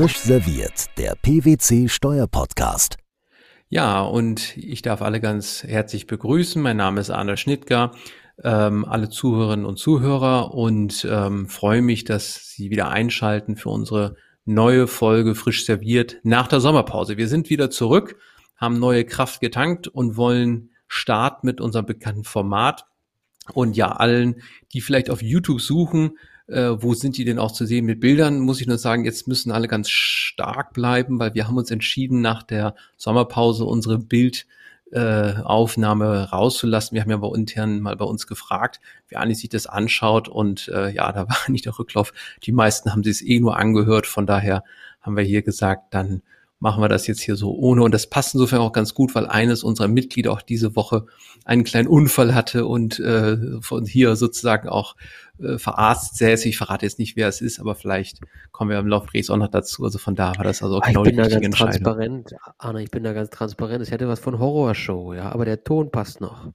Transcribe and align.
Frisch 0.00 0.16
serviert, 0.16 0.86
der 0.96 1.14
PwC 1.20 1.86
Steuerpodcast. 1.86 2.96
Ja, 3.68 4.00
und 4.00 4.56
ich 4.56 4.80
darf 4.80 5.02
alle 5.02 5.20
ganz 5.20 5.62
herzlich 5.62 6.06
begrüßen. 6.06 6.62
Mein 6.62 6.78
Name 6.78 7.02
ist 7.02 7.10
Arne 7.10 7.36
Schnittger, 7.36 7.90
ähm, 8.42 8.86
alle 8.86 9.10
Zuhörerinnen 9.10 9.66
und 9.66 9.76
Zuhörer 9.76 10.54
und 10.54 11.06
ähm, 11.06 11.50
freue 11.50 11.82
mich, 11.82 12.04
dass 12.04 12.48
Sie 12.48 12.70
wieder 12.70 12.88
einschalten 12.88 13.56
für 13.56 13.68
unsere 13.68 14.16
neue 14.46 14.86
Folge 14.86 15.34
Frisch 15.34 15.66
serviert 15.66 16.16
nach 16.22 16.48
der 16.48 16.60
Sommerpause. 16.60 17.18
Wir 17.18 17.28
sind 17.28 17.50
wieder 17.50 17.68
zurück, 17.68 18.16
haben 18.56 18.78
neue 18.78 19.04
Kraft 19.04 19.42
getankt 19.42 19.86
und 19.86 20.16
wollen 20.16 20.70
starten 20.88 21.46
mit 21.46 21.60
unserem 21.60 21.84
bekannten 21.84 22.24
Format. 22.24 22.86
Und 23.52 23.76
ja, 23.76 23.92
allen, 23.92 24.40
die 24.72 24.80
vielleicht 24.80 25.10
auf 25.10 25.20
YouTube 25.20 25.60
suchen, 25.60 26.12
äh, 26.50 26.82
wo 26.82 26.94
sind 26.94 27.16
die 27.16 27.24
denn 27.24 27.38
auch 27.38 27.52
zu 27.52 27.64
sehen 27.64 27.86
mit 27.86 28.00
Bildern, 28.00 28.40
muss 28.40 28.60
ich 28.60 28.66
nur 28.66 28.78
sagen, 28.78 29.04
jetzt 29.04 29.28
müssen 29.28 29.52
alle 29.52 29.68
ganz 29.68 29.88
stark 29.88 30.72
bleiben, 30.72 31.18
weil 31.18 31.34
wir 31.34 31.46
haben 31.46 31.56
uns 31.56 31.70
entschieden, 31.70 32.20
nach 32.20 32.42
der 32.42 32.74
Sommerpause 32.96 33.64
unsere 33.64 33.98
Bildaufnahme 33.98 36.04
äh, 36.04 36.22
rauszulassen. 36.24 36.94
Wir 36.94 37.02
haben 37.02 37.10
ja 37.10 37.18
bei 37.18 37.34
intern 37.34 37.80
mal 37.80 37.96
bei 37.96 38.04
uns 38.04 38.26
gefragt, 38.26 38.80
wer 39.08 39.20
eigentlich 39.20 39.38
sich 39.38 39.50
das 39.50 39.66
anschaut 39.66 40.28
und 40.28 40.68
äh, 40.68 40.90
ja, 40.90 41.12
da 41.12 41.20
war 41.28 41.48
nicht 41.48 41.66
der 41.66 41.78
Rücklauf. 41.78 42.12
Die 42.42 42.52
meisten 42.52 42.92
haben 42.92 43.04
sich 43.04 43.16
es 43.16 43.22
eh 43.22 43.40
nur 43.40 43.56
angehört, 43.56 44.06
von 44.06 44.26
daher 44.26 44.64
haben 45.00 45.16
wir 45.16 45.24
hier 45.24 45.42
gesagt, 45.42 45.94
dann 45.94 46.22
machen 46.60 46.82
wir 46.82 46.88
das 46.88 47.06
jetzt 47.06 47.22
hier 47.22 47.36
so 47.36 47.54
ohne. 47.54 47.82
Und 47.82 47.92
das 47.92 48.08
passt 48.08 48.34
insofern 48.34 48.60
auch 48.60 48.72
ganz 48.72 48.94
gut, 48.94 49.14
weil 49.14 49.26
eines 49.26 49.64
unserer 49.64 49.88
Mitglieder 49.88 50.30
auch 50.30 50.42
diese 50.42 50.76
Woche 50.76 51.06
einen 51.44 51.64
kleinen 51.64 51.88
Unfall 51.88 52.34
hatte 52.34 52.66
und 52.66 53.00
äh, 53.00 53.60
von 53.60 53.86
hier 53.86 54.14
sozusagen 54.14 54.68
auch 54.68 54.94
äh, 55.42 55.58
verarztet 55.58 56.18
säße. 56.18 56.48
Ich 56.48 56.58
verrate 56.58 56.84
jetzt 56.84 56.98
nicht, 56.98 57.16
wer 57.16 57.28
es 57.28 57.40
ist, 57.40 57.60
aber 57.60 57.74
vielleicht 57.74 58.20
kommen 58.52 58.70
wir 58.70 58.78
im 58.78 58.86
Laufe 58.86 59.08
des 59.12 59.30
auch 59.30 59.38
noch 59.38 59.48
dazu. 59.48 59.84
Also 59.84 59.98
von 59.98 60.14
da 60.14 60.36
war 60.36 60.44
das 60.44 60.62
also 60.62 60.76
auch 60.76 60.82
genau 60.82 61.02
ich 61.04 61.16
bin 61.16 61.24
die 61.24 61.30
da 61.30 61.40
ganz 61.40 61.56
transparent, 61.56 62.34
Anna, 62.58 62.80
ich 62.80 62.90
bin 62.90 63.02
da 63.02 63.14
ganz 63.14 63.30
transparent. 63.30 63.82
Es 63.82 63.90
hätte 63.90 64.06
was 64.06 64.20
von 64.20 64.38
Horrorshow, 64.38 65.14
ja, 65.14 65.32
aber 65.32 65.46
der 65.46 65.64
Ton 65.64 65.90
passt 65.90 66.20
noch. 66.20 66.52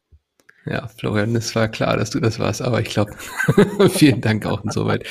Ja, 0.67 0.87
Florian, 0.87 1.35
es 1.35 1.53
war 1.53 1.67
klar, 1.67 1.95
dass 1.95 2.09
du 2.09 2.19
das 2.19 2.39
warst, 2.39 2.63
aber 2.63 2.81
ich 2.81 2.87
glaube, 2.87 3.13
vielen 3.89 4.19
Dank 4.19 4.47
auch 4.47 4.63
insoweit. 4.63 5.05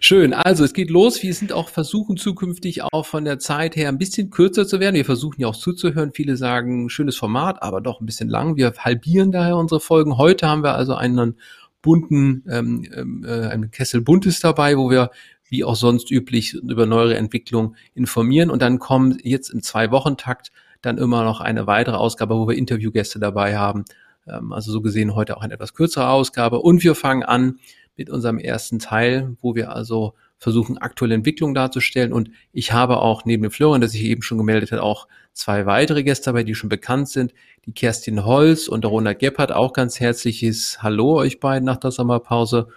Schön, 0.00 0.34
also 0.34 0.64
es 0.64 0.72
geht 0.72 0.90
los. 0.90 1.22
Wir 1.22 1.32
sind 1.34 1.52
auch 1.52 1.68
versuchen 1.68 2.16
zukünftig 2.16 2.82
auch 2.82 3.06
von 3.06 3.24
der 3.24 3.38
Zeit 3.38 3.76
her 3.76 3.90
ein 3.90 3.98
bisschen 3.98 4.30
kürzer 4.30 4.66
zu 4.66 4.80
werden. 4.80 4.96
Wir 4.96 5.04
versuchen 5.04 5.40
ja 5.40 5.46
auch 5.46 5.56
zuzuhören. 5.56 6.10
Viele 6.12 6.36
sagen, 6.36 6.90
schönes 6.90 7.16
Format, 7.16 7.62
aber 7.62 7.80
doch 7.80 8.00
ein 8.00 8.06
bisschen 8.06 8.28
lang. 8.28 8.56
Wir 8.56 8.72
halbieren 8.76 9.30
daher 9.30 9.56
unsere 9.56 9.78
Folgen. 9.78 10.18
Heute 10.18 10.48
haben 10.48 10.64
wir 10.64 10.74
also 10.74 10.96
einen 10.96 11.36
bunten, 11.80 12.42
ähm, 12.50 12.84
ähm 12.92 13.24
äh, 13.24 13.46
einen 13.46 13.70
Kessel 13.70 14.00
Buntes 14.00 14.40
dabei, 14.40 14.76
wo 14.76 14.90
wir 14.90 15.12
wie 15.48 15.62
auch 15.62 15.76
sonst 15.76 16.10
üblich 16.10 16.54
über 16.54 16.86
neuere 16.86 17.16
Entwicklungen 17.16 17.76
informieren. 17.94 18.50
Und 18.50 18.62
dann 18.62 18.80
kommen 18.80 19.16
jetzt 19.22 19.50
im 19.50 19.62
Zwei-Wochen-Takt 19.62 20.50
dann 20.82 20.98
immer 20.98 21.22
noch 21.22 21.40
eine 21.40 21.68
weitere 21.68 21.96
Ausgabe, 21.96 22.34
wo 22.36 22.48
wir 22.48 22.56
Interviewgäste 22.56 23.20
dabei 23.20 23.56
haben 23.56 23.84
also 24.28 24.72
so 24.72 24.80
gesehen 24.80 25.14
heute 25.14 25.36
auch 25.36 25.42
eine 25.42 25.54
etwas 25.54 25.74
kürzere 25.74 26.08
Ausgabe. 26.08 26.60
Und 26.60 26.82
wir 26.84 26.94
fangen 26.94 27.22
an 27.22 27.58
mit 27.96 28.10
unserem 28.10 28.38
ersten 28.38 28.78
Teil, 28.78 29.36
wo 29.40 29.54
wir 29.54 29.72
also 29.72 30.14
versuchen, 30.38 30.78
aktuelle 30.78 31.14
Entwicklungen 31.14 31.54
darzustellen. 31.54 32.12
Und 32.12 32.30
ich 32.52 32.72
habe 32.72 32.98
auch 32.98 33.24
neben 33.24 33.42
dem 33.42 33.50
Florian, 33.50 33.80
der 33.80 33.90
sich 33.90 34.04
eben 34.04 34.22
schon 34.22 34.38
gemeldet 34.38 34.70
hat, 34.70 34.78
auch 34.78 35.08
zwei 35.32 35.66
weitere 35.66 36.04
Gäste 36.04 36.26
dabei, 36.26 36.44
die 36.44 36.54
schon 36.54 36.68
bekannt 36.68 37.08
sind. 37.08 37.34
Die 37.66 37.72
Kerstin 37.72 38.24
Holz 38.24 38.68
und 38.68 38.84
der 38.84 38.90
Ronald 38.90 39.18
Gebhardt. 39.18 39.52
Auch 39.52 39.72
ganz 39.72 39.98
herzliches 39.98 40.82
Hallo 40.82 41.16
euch 41.16 41.40
beiden 41.40 41.66
nach 41.66 41.76
der 41.76 41.90
Sommerpause. 41.90 42.68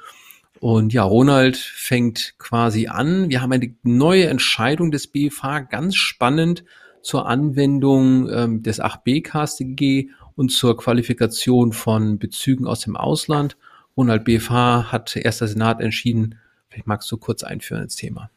Und 0.59 0.93
ja, 0.93 1.03
Ronald 1.03 1.57
fängt 1.57 2.35
quasi 2.37 2.87
an. 2.87 3.29
Wir 3.29 3.41
haben 3.41 3.51
eine 3.51 3.75
neue 3.83 4.27
Entscheidung 4.27 4.91
des 4.91 5.07
BFH, 5.07 5.61
ganz 5.61 5.95
spannend 5.95 6.63
zur 7.01 7.27
Anwendung 7.27 8.29
ähm, 8.29 8.63
des 8.63 8.81
8b 8.81 9.23
KStG 9.23 10.09
und 10.35 10.51
zur 10.51 10.77
Qualifikation 10.77 11.73
von 11.73 12.19
Bezügen 12.19 12.67
aus 12.67 12.81
dem 12.81 12.95
Ausland. 12.95 13.57
Ronald 13.97 14.23
BFH 14.23 14.91
hat 14.91 15.15
erster 15.15 15.47
Senat 15.47 15.81
entschieden. 15.81 16.35
Vielleicht 16.69 16.87
magst 16.87 17.11
du 17.11 17.17
kurz 17.17 17.43
einführen 17.43 17.83
ins 17.83 17.95
Thema. 17.95 18.29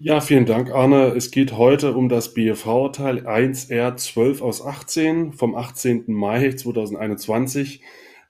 Ja, 0.00 0.20
vielen 0.20 0.46
Dank, 0.46 0.70
Arne. 0.70 1.12
Es 1.16 1.32
geht 1.32 1.56
heute 1.56 1.94
um 1.94 2.08
das 2.08 2.32
BFH-Urteil 2.32 3.26
1R 3.26 3.96
12 3.96 4.42
aus 4.42 4.64
18 4.64 5.32
vom 5.32 5.56
18. 5.56 6.04
Mai 6.06 6.52
2021, 6.52 7.82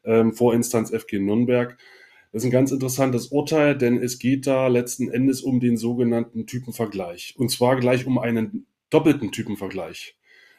ähm, 0.05 0.33
Vorinstanz 0.33 0.91
FG 0.91 1.19
Nürnberg. 1.19 1.77
Das 2.33 2.43
ist 2.43 2.49
ein 2.49 2.53
ganz 2.53 2.73
interessantes 2.73 3.29
Urteil, 3.29 3.77
denn 3.77 4.03
es 4.03 4.19
geht 4.19 4.47
da 4.47 4.69
letzten 4.69 5.11
Endes 5.11 5.43
um 5.43 5.61
den 5.61 5.77
sogenannten 5.77 6.47
Typenvergleich. 6.47 7.35
Und 7.37 7.51
zwar 7.51 7.77
gleich 7.77 8.07
um 8.07 8.19
einen 8.19 8.67
doppelten 8.91 9.31
Typenvergleich. 9.31 10.18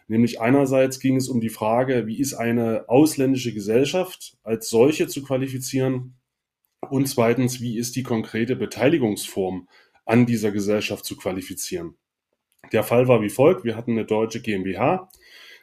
Nämlich 0.10 0.42
einerseits 0.42 1.00
ging 1.00 1.18
es 1.18 1.30
um 1.30 1.40
die 1.40 1.50
Frage, 1.50 2.08
wie 2.08 2.20
ist 2.20 2.34
eine 2.34 2.90
ausländische 2.90 3.54
Gesellschaft 3.54 4.38
als 4.42 4.68
solche 4.68 5.08
zu 5.08 5.22
qualifizieren? 5.24 6.16
Und 6.90 7.08
zweitens, 7.08 7.62
wie 7.62 7.78
ist 7.78 7.96
die 7.96 8.02
konkrete 8.02 8.56
Beteiligungsform 8.56 9.70
an 10.06 10.26
dieser 10.26 10.52
Gesellschaft 10.52 11.06
zu 11.06 11.16
qualifizieren? 11.16 11.96
Der 12.74 12.84
Fall 12.84 13.08
war 13.08 13.22
wie 13.22 13.30
folgt. 13.30 13.64
Wir 13.64 13.76
hatten 13.76 13.92
eine 13.92 14.06
deutsche 14.06 14.42
GmbH. 14.42 15.12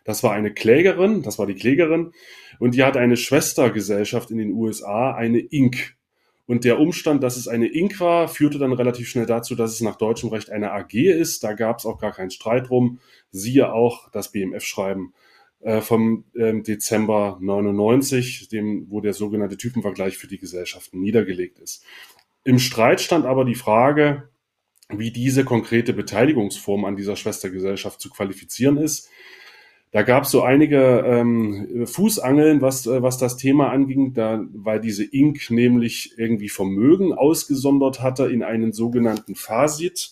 Das 0.05 0.23
war 0.23 0.33
eine 0.33 0.55
Klägerin, 0.55 1.23
das 1.23 1.41
war 1.41 1.47
die 1.47 1.57
Klägerin. 1.57 2.13
Und 2.61 2.77
die 2.77 2.85
hatte 2.85 3.01
eine 3.01 3.17
Schwestergesellschaft 3.17 4.31
in 4.31 4.39
den 4.39 4.53
USA, 4.53 5.13
eine 5.13 5.41
Inc. 5.41 5.96
Und 6.47 6.65
der 6.65 6.79
Umstand, 6.79 7.23
dass 7.23 7.37
es 7.37 7.49
eine 7.49 7.67
Inc. 7.67 7.99
war, 8.01 8.29
führte 8.29 8.59
dann 8.59 8.73
relativ 8.73 9.09
schnell 9.09 9.27
dazu, 9.27 9.57
dass 9.57 9.73
es 9.73 9.81
nach 9.81 9.97
deutschem 9.97 10.31
Recht 10.31 10.51
eine 10.51 10.73
AG 10.73 10.95
ist. 10.95 11.43
Da 11.43 11.55
gab 11.55 11.79
es 11.79 11.87
auch 11.87 11.99
gar 11.99 12.13
keinen 12.13 12.31
Streit 12.31 12.69
drum. 12.69 13.01
Siehe 13.31 13.73
auch 13.73 14.11
das 14.13 14.31
BMF-Schreiben 14.31 15.13
äh, 15.61 15.81
vom 15.81 16.25
ähm, 16.37 16.63
Dezember 16.63 17.39
99, 17.41 18.49
dem, 18.49 18.87
wo 18.89 19.01
der 19.01 19.13
sogenannte 19.13 19.57
Typenvergleich 19.57 20.17
für 20.17 20.29
die 20.29 20.39
Gesellschaften 20.39 21.01
niedergelegt 21.01 21.59
ist. 21.59 21.85
Im 22.45 22.61
Streit 22.61 23.01
stand 23.01 23.27
aber 23.27 23.45
die 23.45 23.57
Frage, 23.57 24.29
wie 24.89 25.11
diese 25.11 25.45
konkrete 25.45 25.93
Beteiligungsform 25.93 26.85
an 26.85 26.95
dieser 26.95 27.17
Schwestergesellschaft 27.17 28.01
zu 28.01 28.09
qualifizieren 28.09 28.77
ist. 28.77 29.11
Da 29.97 30.03
gab 30.03 30.25
es 30.25 30.31
so 30.31 30.43
einige 30.43 31.05
ähm, 31.07 31.87
Fußangeln, 31.87 32.61
was, 32.61 32.87
äh, 32.87 33.03
was 33.03 33.17
das 33.17 33.39
Thema 33.39 33.71
anging, 33.71 34.13
da, 34.13 34.45
weil 34.53 34.79
diese 34.79 35.05
Inc. 35.05 35.51
nämlich 35.51 36.19
irgendwie 36.19 36.51
Vermögen 36.51 37.15
ausgesondert 37.15 38.03
hatte 38.03 38.27
in 38.27 38.43
einen 38.43 38.75
sogenannten 38.75 39.35
Fasit. 39.35 40.11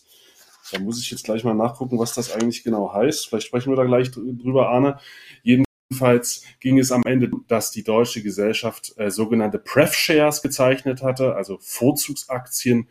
Da 0.73 0.79
muss 0.79 1.03
ich 1.03 1.11
jetzt 1.11 1.25
gleich 1.25 1.45
mal 1.45 1.53
nachgucken, 1.53 1.99
was 1.99 2.15
das 2.15 2.33
eigentlich 2.33 2.65
genau 2.65 2.95
heißt. 2.95 3.29
Vielleicht 3.29 3.49
sprechen 3.49 3.73
wir 3.73 3.77
da 3.77 3.85
gleich 3.85 4.11
drüber, 4.11 4.71
Arne. 4.71 5.01
Jedenfalls 5.43 6.45
ging 6.61 6.79
es 6.79 6.91
am 6.91 7.03
Ende, 7.05 7.31
dass 7.49 7.71
die 7.71 7.85
deutsche 7.85 8.23
Gesellschaft 8.23 8.95
äh, 8.97 9.11
sogenannte 9.11 9.59
Pref-Shares 9.59 10.41
gezeichnet 10.41 11.03
hatte, 11.03 11.37
also 11.37 11.59
Vorzugsaktien. 11.61 12.89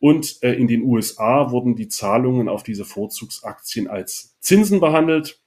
Und 0.00 0.42
äh, 0.42 0.54
in 0.54 0.66
den 0.66 0.82
USA 0.82 1.52
wurden 1.52 1.76
die 1.76 1.86
Zahlungen 1.86 2.48
auf 2.48 2.64
diese 2.64 2.84
Vorzugsaktien 2.84 3.86
als 3.86 4.34
Zinsen 4.40 4.80
behandelt 4.80 5.43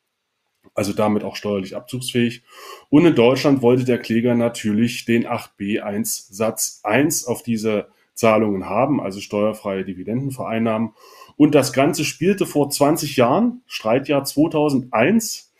also 0.78 0.94
damit 0.94 1.24
auch 1.24 1.36
steuerlich 1.36 1.76
abzugsfähig. 1.76 2.44
Und 2.90 3.04
in 3.04 3.16
Deutschland 3.16 3.64
wollte 3.64 3.84
der 3.84 3.98
Kläger 3.98 4.36
natürlich 4.36 5.06
den 5.06 5.28
8b1 5.28 6.28
Satz 6.32 6.82
1 6.84 7.26
auf 7.26 7.42
diese 7.42 7.88
Zahlungen 8.14 8.70
haben, 8.70 9.02
also 9.02 9.20
steuerfreie 9.20 9.84
Dividendenvereinnahmen. 9.84 10.94
Und 11.36 11.56
das 11.56 11.74
Ganze 11.74 12.06
spielte 12.06 12.46
vor 12.46 12.70
20 12.70 13.18
Jahren, 13.18 13.64
Streitjahr 13.66 14.24
2001. 14.24 15.52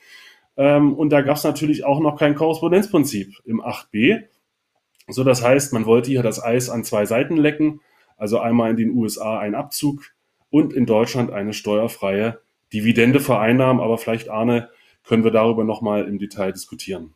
Ähm, 0.56 0.94
und 0.94 1.10
da 1.10 1.22
gab 1.22 1.38
es 1.38 1.44
natürlich 1.44 1.84
auch 1.84 2.00
noch 2.00 2.20
kein 2.20 2.36
Korrespondenzprinzip 2.36 3.34
im 3.44 3.60
8b. 3.60 4.24
So, 5.08 5.24
das 5.24 5.44
heißt, 5.44 5.74
man 5.74 5.88
wollte 5.88 6.12
hier 6.12 6.22
das 6.22 6.44
Eis 6.44 6.70
an 6.70 6.84
zwei 6.84 7.08
Seiten 7.08 7.38
lecken, 7.38 7.82
also 8.18 8.38
einmal 8.38 8.70
in 8.70 8.78
den 8.78 8.92
USA 8.92 9.40
ein 9.40 9.56
Abzug 9.56 10.04
und 10.52 10.74
in 10.74 10.86
Deutschland 10.86 11.32
eine 11.32 11.54
steuerfreie 11.54 12.40
Dividende 12.72 13.20
vereinnahmen. 13.20 13.82
Aber 13.82 13.98
vielleicht, 13.98 14.30
Arne, 14.30 14.70
können 15.08 15.24
wir 15.24 15.32
darüber 15.32 15.64
nochmal 15.64 16.08
im 16.08 16.20
Detail 16.20 16.52
diskutieren. 16.52 17.14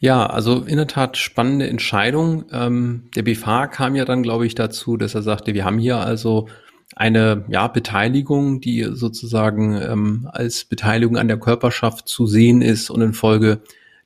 Ja, 0.00 0.26
also 0.26 0.62
in 0.62 0.76
der 0.76 0.86
Tat 0.86 1.16
spannende 1.16 1.66
Entscheidung. 1.66 2.44
Ähm, 2.52 3.10
der 3.16 3.22
BFH 3.22 3.66
kam 3.68 3.96
ja 3.96 4.04
dann, 4.04 4.22
glaube 4.22 4.46
ich, 4.46 4.54
dazu, 4.54 4.96
dass 4.96 5.14
er 5.14 5.22
sagte, 5.22 5.54
wir 5.54 5.64
haben 5.64 5.78
hier 5.78 5.96
also 5.98 6.48
eine 6.94 7.44
ja, 7.48 7.66
Beteiligung, 7.68 8.60
die 8.60 8.86
sozusagen 8.90 9.74
ähm, 9.76 10.28
als 10.32 10.64
Beteiligung 10.64 11.16
an 11.16 11.28
der 11.28 11.38
Körperschaft 11.38 12.08
zu 12.08 12.26
sehen 12.26 12.62
ist 12.62 12.90
und 12.90 13.02
infolge 13.02 13.60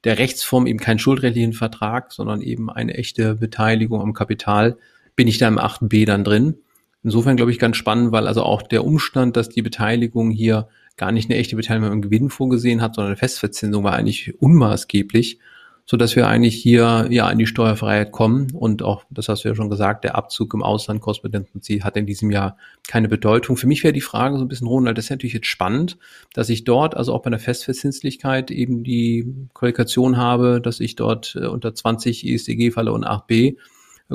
der 0.04 0.18
Rechtsform 0.18 0.66
eben 0.66 0.78
keinen 0.78 0.98
schuldrechtlichen 0.98 1.52
Vertrag, 1.52 2.10
sondern 2.10 2.40
eben 2.40 2.70
eine 2.70 2.94
echte 2.94 3.36
Beteiligung 3.36 4.00
am 4.00 4.14
Kapital, 4.14 4.78
bin 5.14 5.28
ich 5.28 5.38
da 5.38 5.46
im 5.46 5.58
8b 5.58 6.06
dann 6.06 6.24
drin. 6.24 6.56
Insofern 7.04 7.36
glaube 7.36 7.50
ich 7.50 7.58
ganz 7.58 7.76
spannend, 7.76 8.12
weil 8.12 8.26
also 8.26 8.42
auch 8.42 8.62
der 8.62 8.84
Umstand, 8.84 9.36
dass 9.36 9.48
die 9.48 9.62
Beteiligung 9.62 10.30
hier 10.30 10.68
gar 10.96 11.12
nicht 11.12 11.30
eine 11.30 11.38
echte 11.38 11.56
Beteiligung 11.56 11.92
im 11.92 12.02
Gewinn 12.02 12.30
vorgesehen 12.30 12.82
hat, 12.82 12.94
sondern 12.94 13.12
eine 13.12 13.16
Festverzinsung 13.16 13.84
war 13.84 13.94
eigentlich 13.94 14.40
unmaßgeblich, 14.40 15.38
so 15.84 15.96
dass 15.96 16.14
wir 16.14 16.28
eigentlich 16.28 16.54
hier 16.54 17.08
ja 17.10 17.28
in 17.30 17.38
die 17.38 17.46
Steuerfreiheit 17.46 18.12
kommen 18.12 18.52
und 18.52 18.82
auch, 18.82 19.04
das 19.10 19.28
hast 19.28 19.44
du 19.44 19.48
ja 19.48 19.54
schon 19.54 19.70
gesagt, 19.70 20.04
der 20.04 20.14
Abzug 20.14 20.54
im 20.54 20.62
Ausland 20.62 21.00
Korrespondenzprinzip 21.00 21.82
hat 21.82 21.96
in 21.96 22.06
diesem 22.06 22.30
Jahr 22.30 22.56
keine 22.86 23.08
Bedeutung. 23.08 23.56
Für 23.56 23.66
mich 23.66 23.82
wäre 23.82 23.92
die 23.92 24.00
Frage 24.00 24.36
so 24.36 24.44
ein 24.44 24.48
bisschen, 24.48 24.68
Ronald, 24.68 24.96
das 24.96 25.06
ist 25.06 25.10
natürlich 25.10 25.34
jetzt 25.34 25.48
spannend, 25.48 25.98
dass 26.34 26.48
ich 26.48 26.64
dort, 26.64 26.96
also 26.96 27.12
auch 27.12 27.22
bei 27.22 27.30
der 27.30 27.40
Festverzinslichkeit 27.40 28.50
eben 28.50 28.84
die 28.84 29.48
Qualifikation 29.54 30.16
habe, 30.16 30.60
dass 30.60 30.78
ich 30.78 30.94
dort 30.94 31.36
äh, 31.40 31.46
unter 31.46 31.74
20 31.74 32.26
ESDG 32.26 32.70
falle 32.70 32.92
und 32.92 33.04
8b 33.04 33.56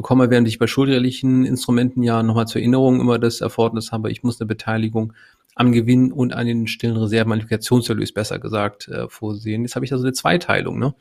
komme, 0.02 0.30
während 0.30 0.48
ich 0.48 0.60
bei 0.60 0.68
schuldrechtlichen 0.68 1.46
Instrumenten 1.46 2.04
ja 2.04 2.24
nochmal 2.24 2.48
zur 2.48 2.62
Erinnerung 2.62 3.00
immer 3.02 3.20
das 3.20 3.42
Erfordernis 3.42 3.92
habe, 3.92 4.12
ich 4.12 4.24
muss 4.24 4.40
eine 4.40 4.48
Beteiligung 4.48 5.14
am 5.58 5.72
Gewinn 5.72 6.12
und 6.12 6.34
an 6.34 6.48
den 6.48 6.68
stillen 6.68 6.98
Reserven, 6.98 7.32
Qualifikationserlös 7.32 8.14
besser 8.14 8.40
gesagt, 8.40 8.88
äh, 8.88 9.10
vorsehen. 9.10 9.64
Jetzt 9.64 9.76
habe 9.76 9.86
ich 9.86 9.92
also 9.92 10.04
eine 10.04 10.14
Zweiteilung. 10.14 10.80
Ne? 10.80 10.96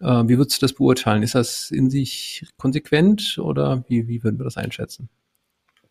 Äh, 0.00 0.28
wie 0.28 0.38
würdest 0.38 0.62
du 0.62 0.64
das 0.64 0.72
beurteilen? 0.72 1.22
Ist 1.22 1.34
das 1.34 1.70
in 1.70 1.90
sich 1.90 2.46
konsequent 2.56 3.38
oder 3.38 3.84
wie, 3.88 4.08
wie 4.08 4.22
würden 4.22 4.38
wir 4.38 4.44
das 4.44 4.56
einschätzen? 4.56 5.08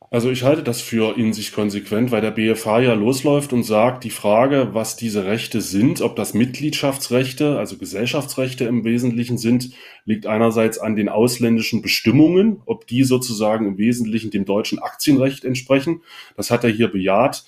Also 0.09 0.31
ich 0.31 0.43
halte 0.43 0.63
das 0.63 0.81
für 0.81 1.17
in 1.17 1.33
sich 1.33 1.51
konsequent, 1.51 2.11
weil 2.11 2.21
der 2.21 2.31
BFH 2.31 2.79
ja 2.79 2.93
losläuft 2.93 3.51
und 3.51 3.63
sagt, 3.63 4.05
die 4.05 4.09
Frage, 4.09 4.69
was 4.71 4.95
diese 4.95 5.25
Rechte 5.25 5.59
sind, 5.59 5.99
ob 5.99 6.15
das 6.15 6.33
Mitgliedschaftsrechte, 6.33 7.59
also 7.59 7.75
Gesellschaftsrechte 7.75 8.63
im 8.63 8.85
Wesentlichen 8.85 9.37
sind, 9.37 9.71
liegt 10.05 10.25
einerseits 10.25 10.77
an 10.77 10.95
den 10.95 11.09
ausländischen 11.09 11.81
Bestimmungen, 11.81 12.61
ob 12.65 12.87
die 12.87 13.03
sozusagen 13.03 13.67
im 13.67 13.77
Wesentlichen 13.77 14.31
dem 14.31 14.45
deutschen 14.45 14.79
Aktienrecht 14.79 15.43
entsprechen. 15.43 16.01
Das 16.37 16.51
hat 16.51 16.63
er 16.63 16.69
hier 16.69 16.87
bejaht. 16.87 17.43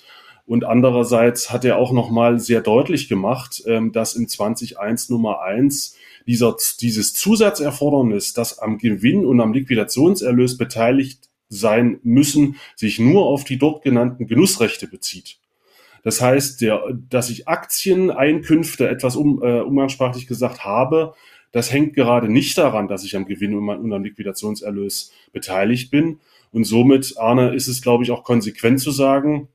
Und 0.50 0.64
andererseits 0.64 1.52
hat 1.52 1.64
er 1.64 1.78
auch 1.78 1.92
nochmal 1.92 2.40
sehr 2.40 2.60
deutlich 2.60 3.08
gemacht, 3.08 3.62
ähm, 3.66 3.92
dass 3.92 4.16
in 4.16 4.26
20.1 4.26 5.12
Nummer 5.12 5.42
1 5.42 5.96
dieser, 6.26 6.56
dieses 6.80 7.12
Zusatzerfordernis, 7.12 8.32
dass 8.32 8.58
am 8.58 8.78
Gewinn 8.78 9.24
und 9.24 9.40
am 9.40 9.52
Liquidationserlös 9.52 10.58
beteiligt 10.58 11.28
sein 11.48 12.00
müssen, 12.02 12.56
sich 12.74 12.98
nur 12.98 13.26
auf 13.26 13.44
die 13.44 13.58
dort 13.58 13.84
genannten 13.84 14.26
Genussrechte 14.26 14.88
bezieht. 14.88 15.38
Das 16.02 16.20
heißt, 16.20 16.60
der, 16.62 16.82
dass 17.08 17.30
ich 17.30 17.46
Aktieneinkünfte 17.46 18.88
etwas 18.88 19.14
um, 19.14 19.40
äh, 19.44 19.60
umgangssprachlich 19.60 20.26
gesagt 20.26 20.64
habe, 20.64 21.14
das 21.52 21.72
hängt 21.72 21.94
gerade 21.94 22.28
nicht 22.28 22.58
daran, 22.58 22.88
dass 22.88 23.04
ich 23.04 23.14
am 23.14 23.26
Gewinn 23.26 23.54
und 23.54 23.92
am 23.92 24.02
Liquidationserlös 24.02 25.12
beteiligt 25.32 25.92
bin. 25.92 26.18
Und 26.50 26.64
somit, 26.64 27.14
Arne, 27.18 27.54
ist 27.54 27.68
es, 27.68 27.82
glaube 27.82 28.02
ich, 28.02 28.10
auch 28.10 28.24
konsequent 28.24 28.80
zu 28.80 28.90
sagen, 28.90 29.46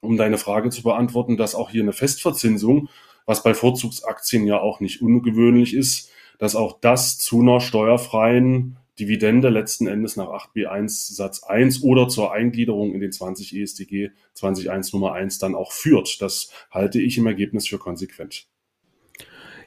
um 0.00 0.16
deine 0.16 0.38
Frage 0.38 0.70
zu 0.70 0.82
beantworten, 0.82 1.36
dass 1.36 1.54
auch 1.54 1.70
hier 1.70 1.82
eine 1.82 1.92
Festverzinsung, 1.92 2.88
was 3.26 3.42
bei 3.42 3.54
Vorzugsaktien 3.54 4.46
ja 4.46 4.60
auch 4.60 4.80
nicht 4.80 5.02
ungewöhnlich 5.02 5.74
ist, 5.74 6.10
dass 6.38 6.56
auch 6.56 6.80
das 6.80 7.18
zu 7.18 7.40
einer 7.40 7.60
steuerfreien 7.60 8.76
Dividende 8.98 9.48
letzten 9.48 9.86
Endes 9.86 10.16
nach 10.16 10.28
8b1 10.28 11.14
Satz 11.14 11.42
1 11.42 11.82
oder 11.82 12.08
zur 12.08 12.32
Eingliederung 12.32 12.92
in 12.92 13.00
den 13.00 13.12
20 13.12 13.56
ESDG 13.56 14.10
20.1 14.36 14.90
Nummer 14.92 15.12
1 15.14 15.38
dann 15.38 15.54
auch 15.54 15.72
führt. 15.72 16.20
Das 16.20 16.50
halte 16.70 17.00
ich 17.00 17.16
im 17.16 17.26
Ergebnis 17.26 17.66
für 17.66 17.78
konsequent. 17.78 18.46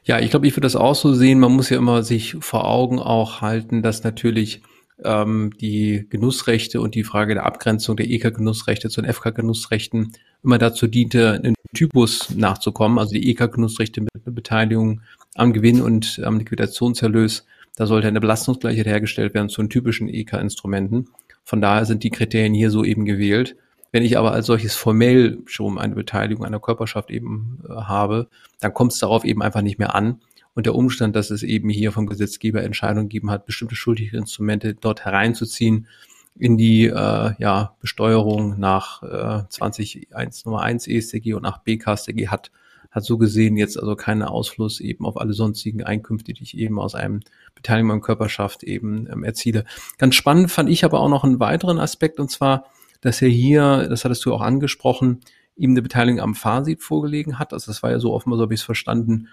Ja, 0.04 0.20
ich 0.20 0.30
glaube, 0.30 0.46
ich 0.46 0.52
würde 0.52 0.66
das 0.66 0.76
auch 0.76 0.94
so 0.94 1.14
sehen. 1.14 1.40
Man 1.40 1.52
muss 1.52 1.70
ja 1.70 1.78
immer 1.78 2.02
sich 2.02 2.36
vor 2.40 2.68
Augen 2.68 2.98
auch 2.98 3.40
halten, 3.40 3.82
dass 3.82 4.04
natürlich 4.04 4.62
ähm, 5.02 5.52
die 5.60 6.06
Genussrechte 6.08 6.80
und 6.80 6.94
die 6.94 7.04
Frage 7.04 7.34
der 7.34 7.46
Abgrenzung 7.46 7.96
der 7.96 8.08
EK-Genussrechte 8.10 8.90
zu 8.90 9.02
den 9.02 9.12
FK-Genussrechten 9.12 10.12
immer 10.42 10.58
dazu 10.58 10.86
diente, 10.86 11.32
einen 11.32 11.54
Typus 11.74 12.30
nachzukommen. 12.30 12.98
Also 12.98 13.14
die 13.14 13.30
EK-Genussrechte 13.30 14.00
mit 14.02 14.10
Beteiligung 14.24 15.00
am 15.34 15.52
Gewinn 15.52 15.80
und 15.80 16.20
am 16.24 16.38
Liquidationserlös 16.38 17.44
da 17.76 17.86
sollte 17.86 18.08
eine 18.08 18.20
Belastungsgleichheit 18.20 18.86
hergestellt 18.86 19.34
werden 19.34 19.48
zu 19.48 19.62
den 19.62 19.70
typischen 19.70 20.08
EK-Instrumenten. 20.08 21.08
Von 21.42 21.60
daher 21.60 21.84
sind 21.84 22.04
die 22.04 22.10
Kriterien 22.10 22.54
hier 22.54 22.70
so 22.70 22.84
eben 22.84 23.04
gewählt. 23.04 23.56
Wenn 23.90 24.04
ich 24.04 24.16
aber 24.18 24.32
als 24.32 24.46
solches 24.46 24.74
formell 24.74 25.38
schon 25.46 25.78
eine 25.78 25.94
Beteiligung 25.94 26.44
einer 26.44 26.60
Körperschaft 26.60 27.10
eben 27.10 27.62
äh, 27.68 27.72
habe, 27.72 28.28
dann 28.60 28.74
kommt 28.74 28.92
es 28.92 28.98
darauf 28.98 29.24
eben 29.24 29.42
einfach 29.42 29.62
nicht 29.62 29.78
mehr 29.78 29.94
an. 29.94 30.20
Und 30.54 30.66
der 30.66 30.74
Umstand, 30.74 31.16
dass 31.16 31.30
es 31.30 31.42
eben 31.42 31.68
hier 31.68 31.92
vom 31.92 32.06
Gesetzgeber 32.06 32.62
Entscheidungen 32.62 33.08
gegeben 33.08 33.30
hat, 33.30 33.46
bestimmte 33.46 33.74
schuldige 33.74 34.16
Instrumente 34.16 34.74
dort 34.74 35.04
hereinzuziehen 35.04 35.88
in 36.36 36.56
die 36.56 36.86
äh, 36.86 37.32
ja, 37.38 37.76
Besteuerung 37.80 38.58
nach 38.58 39.02
äh, 39.02 39.44
20.1 39.46 40.42
Nummer 40.44 40.62
1 40.62 40.86
ESTG 40.86 41.34
und 41.34 41.42
nach 41.42 41.58
BKStG 41.58 42.28
hat 42.28 42.50
hat 42.94 43.04
so 43.04 43.18
gesehen 43.18 43.56
jetzt 43.56 43.78
also 43.78 43.96
keinen 43.96 44.22
Ausfluss 44.22 44.78
eben 44.78 45.04
auf 45.04 45.20
alle 45.20 45.32
sonstigen 45.32 45.82
Einkünfte, 45.82 46.32
die 46.32 46.44
ich 46.44 46.56
eben 46.56 46.78
aus 46.78 46.94
einem 46.94 47.20
Beteiligung 47.56 47.90
an 47.90 48.00
Körperschaft 48.00 48.62
eben 48.62 49.08
ähm, 49.10 49.24
erziele. 49.24 49.64
Ganz 49.98 50.14
spannend 50.14 50.52
fand 50.52 50.70
ich 50.70 50.84
aber 50.84 51.00
auch 51.00 51.08
noch 51.08 51.24
einen 51.24 51.40
weiteren 51.40 51.80
Aspekt 51.80 52.20
und 52.20 52.30
zwar, 52.30 52.66
dass 53.00 53.20
er 53.20 53.28
hier, 53.28 53.88
das 53.88 54.04
hattest 54.04 54.24
du 54.24 54.32
auch 54.32 54.40
angesprochen, 54.40 55.20
ihm 55.56 55.70
eine 55.70 55.82
Beteiligung 55.82 56.20
am 56.20 56.36
Fahrsieht 56.36 56.82
vorgelegen 56.82 57.38
hat. 57.40 57.52
Also 57.52 57.70
das 57.70 57.82
war 57.82 57.90
ja 57.90 57.98
so 57.98 58.12
offenbar, 58.12 58.38
so 58.38 58.44
habe 58.44 58.54
ich 58.54 58.60
es 58.60 58.64
verstanden, 58.64 59.28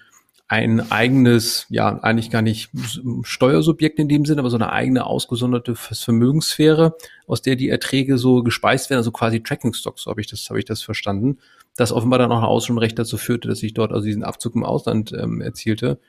ein 0.52 0.92
eigenes, 0.92 1.66
ja, 1.70 2.00
eigentlich 2.00 2.30
gar 2.30 2.42
nicht 2.42 2.70
Steuersubjekt 3.24 4.00
in 4.00 4.10
dem 4.10 4.26
Sinne, 4.26 4.42
aber 4.42 4.50
so 4.50 4.58
eine 4.58 4.72
eigene 4.72 5.06
ausgesonderte 5.06 5.76
Vermögenssphäre, 5.76 6.96
aus 7.26 7.42
der 7.42 7.56
die 7.56 7.70
Erträge 7.70 8.18
so 8.18 8.44
gespeist 8.44 8.90
werden, 8.90 9.00
also 9.00 9.12
quasi 9.12 9.42
Tracking 9.42 9.74
Stocks, 9.74 10.04
so 10.04 10.12
habe 10.12 10.22
ich 10.22 10.28
das, 10.28 10.50
habe 10.50 10.60
ich 10.60 10.66
das 10.66 10.82
verstanden 10.82 11.38
das 11.76 11.92
offenbar 11.92 12.20
dann 12.20 12.32
auch 12.32 12.44
Ausschwimmrecht 12.44 12.98
dazu 12.98 13.18
führte, 13.18 13.48
dass 13.48 13.64
ich 13.64 13.74
dort 13.74 13.92
also 13.92 14.06
diesen 14.06 14.24
Abzug 14.24 14.56
im 14.56 14.64
Ausland 14.64 15.14
ähm, 15.14 15.42
erzielte. 15.42 16.00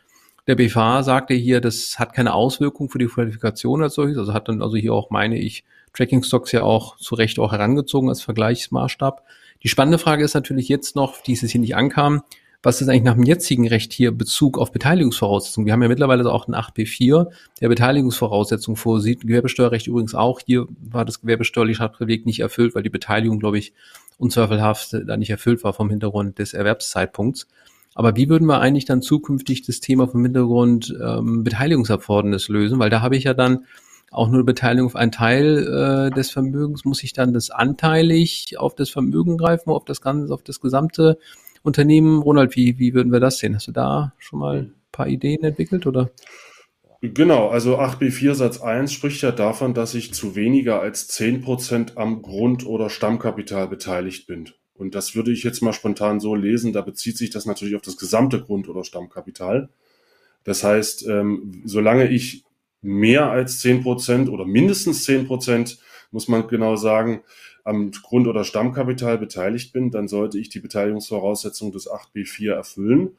Der 0.47 0.57
BFA 0.57 1.03
sagte 1.05 1.35
hier, 1.35 1.61
das 1.61 1.99
hat 1.99 2.15
keine 2.15 2.35
Auswirkung 2.35 2.89
für 2.89 2.99
die 2.99 3.07
Qualifikation 3.07 3.83
als 3.83 3.95
solches, 3.95 4.19
also 4.19 4.35
hat 4.35 4.49
dann 4.49 4.61
also 4.61 4.77
hier 4.77 4.93
auch, 4.93 5.11
meine 5.11 5.39
ich, 5.39 5.65
Tracking 5.93 6.25
Stocks 6.25 6.53
ja 6.53 6.63
auch 6.63 6.97
zu 6.97 7.15
Recht 7.15 7.39
auch 7.39 7.53
herangezogen 7.53 8.09
als 8.09 8.23
Vergleichsmaßstab. 8.23 9.23
Die 9.63 9.69
spannende 9.69 9.99
Frage 9.99 10.25
ist 10.25 10.35
natürlich 10.35 10.69
jetzt 10.69 10.97
noch, 10.97 11.21
die 11.23 11.35
es 11.35 11.41
hier 11.43 11.61
nicht 11.61 11.77
ankam, 11.77 12.23
was 12.63 12.81
ist 12.81 12.89
eigentlich 12.89 13.03
nach 13.03 13.15
dem 13.15 13.25
jetzigen 13.25 13.67
Recht 13.67 13.93
hier 13.93 14.13
Bezug 14.13 14.57
auf 14.57 14.71
Beteiligungsvoraussetzungen? 14.71 15.67
Wir 15.67 15.73
haben 15.73 15.83
ja 15.83 15.89
mittlerweile 15.89 16.31
auch 16.31 16.47
einen 16.47 16.55
8b4, 16.55 17.27
der 17.61 17.69
Beteiligungsvoraussetzungen 17.69 18.77
vorsieht. 18.77 19.23
Gewerbesteuerrecht 19.23 19.89
übrigens 19.89 20.15
auch. 20.15 20.41
Hier 20.47 20.67
war 20.81 21.05
das 21.05 21.21
gewerbesteuerliche 21.21 21.89
Privileg 21.89 22.25
nicht 22.25 22.41
erfüllt, 22.41 22.75
weil 22.75 22.85
die 22.85 22.91
Beteiligung, 22.91 23.41
glaube 23.41 23.59
ich, 23.59 23.73
unzweifelhaft 24.19 24.93
da 25.07 25.17
nicht 25.17 25.31
erfüllt 25.31 25.65
war 25.65 25.73
vom 25.73 25.91
Hintergrund 25.91 26.39
des 26.39 26.55
Erwerbszeitpunkts. 26.55 27.49
Aber 27.95 28.17
wie 28.17 28.29
würden 28.29 28.47
wir 28.47 28.61
eigentlich 28.61 28.85
dann 28.85 29.03
zukünftig 29.03 29.63
das 29.63 29.81
Thema 29.81 30.07
vom 30.07 30.23
Hintergrund 30.23 30.97
ähm, 31.03 31.43
Beteiligungserfordernis 31.43 32.49
lösen? 32.49 32.79
Weil 32.79 32.91
da 32.91 33.03
habe 33.03 33.17
ich 33.17 33.25
ja 33.25 33.35
dann 33.35 33.67
auch 34.13 34.29
nur 34.29 34.45
Beteiligung 34.45 34.87
auf 34.87 34.97
einen 34.97 35.11
Teil 35.11 36.11
äh, 36.11 36.15
des 36.15 36.31
Vermögens. 36.31 36.85
Muss 36.85 37.03
ich 37.03 37.13
dann 37.13 37.33
das 37.33 37.51
anteilig 37.51 38.55
auf 38.57 38.77
das 38.77 38.89
Vermögen 38.89 39.37
greifen, 39.37 39.71
auf 39.71 39.85
das 39.85 40.01
ganze, 40.01 40.33
auf 40.33 40.43
das 40.43 40.61
gesamte 40.61 41.19
Unternehmen? 41.63 42.23
Ronald, 42.23 42.57
wie, 42.57 42.79
wie 42.79 42.95
würden 42.95 43.13
wir 43.13 43.21
das 43.21 43.39
sehen? 43.39 43.55
Hast 43.55 43.69
du 43.69 43.73
da 43.73 44.13
schon 44.19 44.39
mal 44.39 44.59
ein 44.59 44.75
paar 44.91 45.09
Ideen 45.09 45.45
entwickelt 45.45 45.87
oder? 45.87 46.11
Genau, 47.01 47.49
also 47.49 47.79
8b4 47.81 48.35
Satz 48.35 48.61
1 48.61 48.93
spricht 48.93 49.23
ja 49.23 49.33
davon, 49.33 49.75
dass 49.75 49.95
ich 49.95 50.15
zu 50.15 50.37
weniger 50.37 50.81
als 50.81 51.11
10% 51.11 51.97
am 51.97 52.23
Grund- 52.23 52.65
oder 52.65 52.91
Stammkapital 52.91 53.67
beteiligt 53.67 54.29
bin. 54.29 54.51
Und 54.75 54.95
das 54.95 55.17
würde 55.17 55.33
ich 55.33 55.43
jetzt 55.43 55.63
mal 55.63 55.73
spontan 55.73 56.21
so 56.21 56.37
lesen, 56.37 56.73
da 56.73 56.81
bezieht 56.81 57.19
sich 57.19 57.31
das 57.31 57.45
natürlich 57.45 57.75
auf 57.75 57.83
das 57.83 57.97
gesamte 57.97 58.41
Grund- 58.41 58.69
oder 58.69 58.85
Stammkapital. 58.85 59.69
Das 60.45 60.63
heißt, 60.63 61.07
ähm, 61.09 61.63
solange 61.65 62.09
ich 62.09 62.45
mehr 62.83 63.31
als 63.31 63.61
10% 63.61 64.29
oder 64.29 64.45
mindestens 64.45 65.05
10%, 65.05 65.79
muss 66.13 66.29
man 66.29 66.47
genau 66.47 66.77
sagen, 66.77 67.23
am 67.65 67.91
Grund- 67.91 68.29
oder 68.29 68.45
Stammkapital 68.45 69.19
beteiligt 69.19 69.73
bin, 69.73 69.91
dann 69.91 70.09
sollte 70.09 70.39
ich 70.39 70.49
die 70.49 70.61
Beteiligungsvoraussetzung 70.61 71.73
des 71.73 71.91
8b4 71.91 72.53
erfüllen 72.53 73.17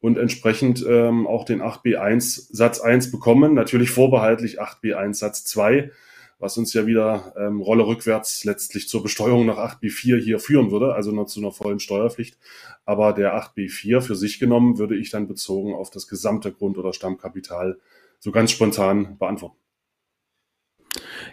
und 0.00 0.18
entsprechend 0.18 0.84
ähm, 0.88 1.26
auch 1.26 1.44
den 1.44 1.62
8b1 1.62 2.54
Satz 2.54 2.80
1 2.80 3.10
bekommen, 3.10 3.54
natürlich 3.54 3.90
vorbehaltlich 3.90 4.60
8b1 4.60 5.14
Satz 5.14 5.44
2, 5.44 5.90
was 6.38 6.58
uns 6.58 6.74
ja 6.74 6.86
wieder 6.86 7.32
ähm, 7.38 7.60
Rolle 7.60 7.86
rückwärts 7.86 8.44
letztlich 8.44 8.88
zur 8.88 9.02
Besteuerung 9.02 9.46
nach 9.46 9.56
8b4 9.56 10.20
hier 10.20 10.38
führen 10.38 10.70
würde, 10.70 10.94
also 10.94 11.10
nur 11.12 11.26
zu 11.26 11.40
einer 11.40 11.52
vollen 11.52 11.80
Steuerpflicht. 11.80 12.36
Aber 12.84 13.14
der 13.14 13.34
8b4 13.34 14.02
für 14.02 14.14
sich 14.14 14.38
genommen 14.38 14.78
würde 14.78 14.96
ich 14.96 15.10
dann 15.10 15.28
bezogen 15.28 15.74
auf 15.74 15.90
das 15.90 16.08
gesamte 16.08 16.52
Grund- 16.52 16.76
oder 16.76 16.92
Stammkapital 16.92 17.78
so 18.18 18.32
ganz 18.32 18.50
spontan 18.50 19.16
beantworten. 19.18 19.56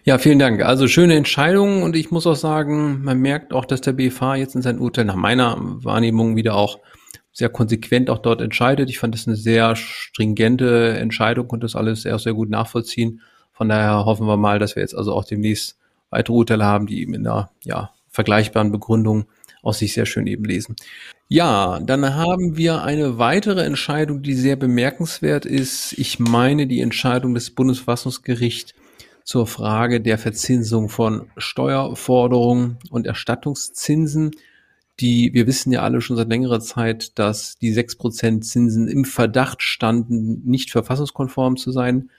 Ja, 0.06 0.18
vielen 0.18 0.40
Dank. 0.40 0.62
Also 0.62 0.90
schöne 0.90 1.16
Entscheidung 1.16 1.82
und 1.82 1.96
ich 1.96 2.12
muss 2.12 2.28
auch 2.28 2.36
sagen, 2.36 3.02
man 3.04 3.20
merkt 3.20 3.54
auch, 3.54 3.64
dass 3.64 3.80
der 3.80 3.94
BFH 3.94 4.36
jetzt 4.36 4.54
in 4.54 4.62
seinem 4.62 4.82
Urteil 4.82 5.06
nach 5.06 5.16
meiner 5.16 5.56
Wahrnehmung 5.60 6.36
wieder 6.36 6.56
auch 6.56 6.80
sehr 7.32 7.48
konsequent 7.48 8.10
auch 8.10 8.20
dort 8.20 8.42
entscheidet. 8.42 8.90
Ich 8.90 9.00
fand 9.00 9.16
das 9.16 9.28
eine 9.28 9.38
sehr 9.38 9.78
stringente 9.78 10.98
Entscheidung 10.98 11.50
und 11.52 11.64
das 11.64 11.78
alles 11.78 12.02
sehr, 12.02 12.20
sehr 12.20 12.34
gut 12.34 12.50
nachvollziehen. 12.50 13.22
Von 13.54 13.70
daher 13.70 14.04
hoffen 14.04 14.28
wir 14.28 14.36
mal, 14.36 14.60
dass 14.60 14.76
wir 14.76 14.84
jetzt 14.84 14.94
also 14.94 15.14
auch 15.14 15.24
demnächst 15.24 15.78
weitere 16.10 16.34
Urteile 16.34 16.66
haben, 16.66 16.86
die 16.86 17.00
eben 17.00 17.14
in 17.14 17.26
einer 17.26 17.52
ja, 17.64 17.92
vergleichbaren 18.10 18.74
Begründung 18.74 19.26
aus 19.62 19.80
sich 19.80 19.94
sehr 19.94 20.06
schön 20.06 20.28
eben 20.28 20.44
lesen. 20.44 20.76
Ja, 21.30 21.80
dann 21.80 22.14
haben 22.14 22.58
wir 22.58 22.84
eine 22.84 23.20
weitere 23.20 23.64
Entscheidung, 23.64 24.22
die 24.22 24.34
sehr 24.34 24.58
bemerkenswert 24.58 25.46
ist. 25.46 25.94
Ich 25.94 26.20
meine 26.20 26.68
die 26.68 26.82
Entscheidung 26.82 27.34
des 27.34 27.52
Bundesverfassungsgerichts 27.52 28.74
zur 29.24 29.48
Frage 29.48 30.02
der 30.02 30.18
Verzinsung 30.18 30.90
von 30.90 31.30
Steuerforderungen 31.38 32.78
und 32.90 33.08
Erstattungszinsen. 33.08 34.32
Die, 35.00 35.34
wir 35.34 35.48
wissen 35.48 35.72
ja 35.72 35.82
alle 35.82 36.02
schon 36.02 36.18
seit 36.18 36.30
längerer 36.30 36.60
Zeit, 36.60 37.18
dass 37.18 37.58
die 37.58 37.74
sechs 37.74 37.96
Prozent 37.96 38.46
Zinsen 38.46 38.88
im 38.88 39.06
Verdacht 39.06 39.62
standen, 39.62 40.42
nicht 40.46 40.72
verfassungskonform 40.72 41.58
zu 41.58 41.72
sein. 41.72 42.10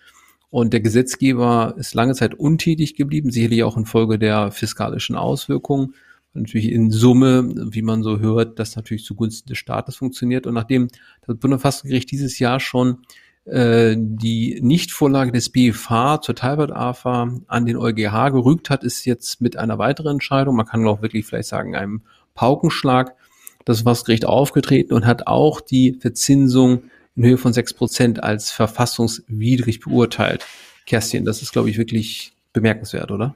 Und 0.50 0.72
der 0.72 0.80
Gesetzgeber 0.80 1.74
ist 1.78 1.94
lange 1.94 2.14
Zeit 2.14 2.34
untätig 2.34 2.96
geblieben, 2.96 3.30
sicherlich 3.30 3.62
auch 3.62 3.76
infolge 3.76 4.18
der 4.18 4.50
fiskalischen 4.50 5.16
Auswirkungen 5.16 5.94
natürlich 6.34 6.70
in 6.70 6.90
Summe, 6.90 7.48
wie 7.72 7.82
man 7.82 8.02
so 8.02 8.18
hört, 8.18 8.58
das 8.58 8.76
natürlich 8.76 9.04
zugunsten 9.04 9.48
des 9.48 9.58
Staates 9.58 9.96
funktioniert. 9.96 10.46
Und 10.46 10.54
nachdem 10.54 10.88
das 11.26 11.38
Bundesverfassungsgericht 11.38 12.10
dieses 12.10 12.38
Jahr 12.38 12.60
schon 12.60 12.98
äh, 13.44 13.94
die 13.96 14.58
Nichtvorlage 14.62 15.32
des 15.32 15.50
BFH 15.50 16.22
zur 16.22 16.34
Teilwert-AFA 16.34 17.40
an 17.46 17.66
den 17.66 17.76
EuGH 17.76 18.30
gerügt 18.30 18.70
hat, 18.70 18.84
ist 18.84 19.04
jetzt 19.04 19.40
mit 19.40 19.56
einer 19.56 19.78
weiteren 19.78 20.14
Entscheidung, 20.14 20.56
man 20.56 20.66
kann 20.66 20.86
auch 20.86 21.02
wirklich 21.02 21.26
vielleicht 21.26 21.48
sagen, 21.48 21.76
einem 21.76 22.02
Paukenschlag, 22.34 23.14
das 23.64 23.78
Verfassungsgericht 23.78 24.26
aufgetreten 24.26 24.92
und 24.92 25.06
hat 25.06 25.26
auch 25.26 25.60
die 25.60 25.94
Verzinsung 26.00 26.84
in 27.16 27.24
Höhe 27.24 27.38
von 27.38 27.52
sechs 27.52 27.72
Prozent 27.72 28.22
als 28.22 28.50
verfassungswidrig 28.50 29.80
beurteilt. 29.80 30.44
Kerstin, 30.86 31.24
das 31.24 31.42
ist, 31.42 31.52
glaube 31.52 31.70
ich, 31.70 31.78
wirklich 31.78 32.32
bemerkenswert, 32.52 33.10
oder? 33.10 33.34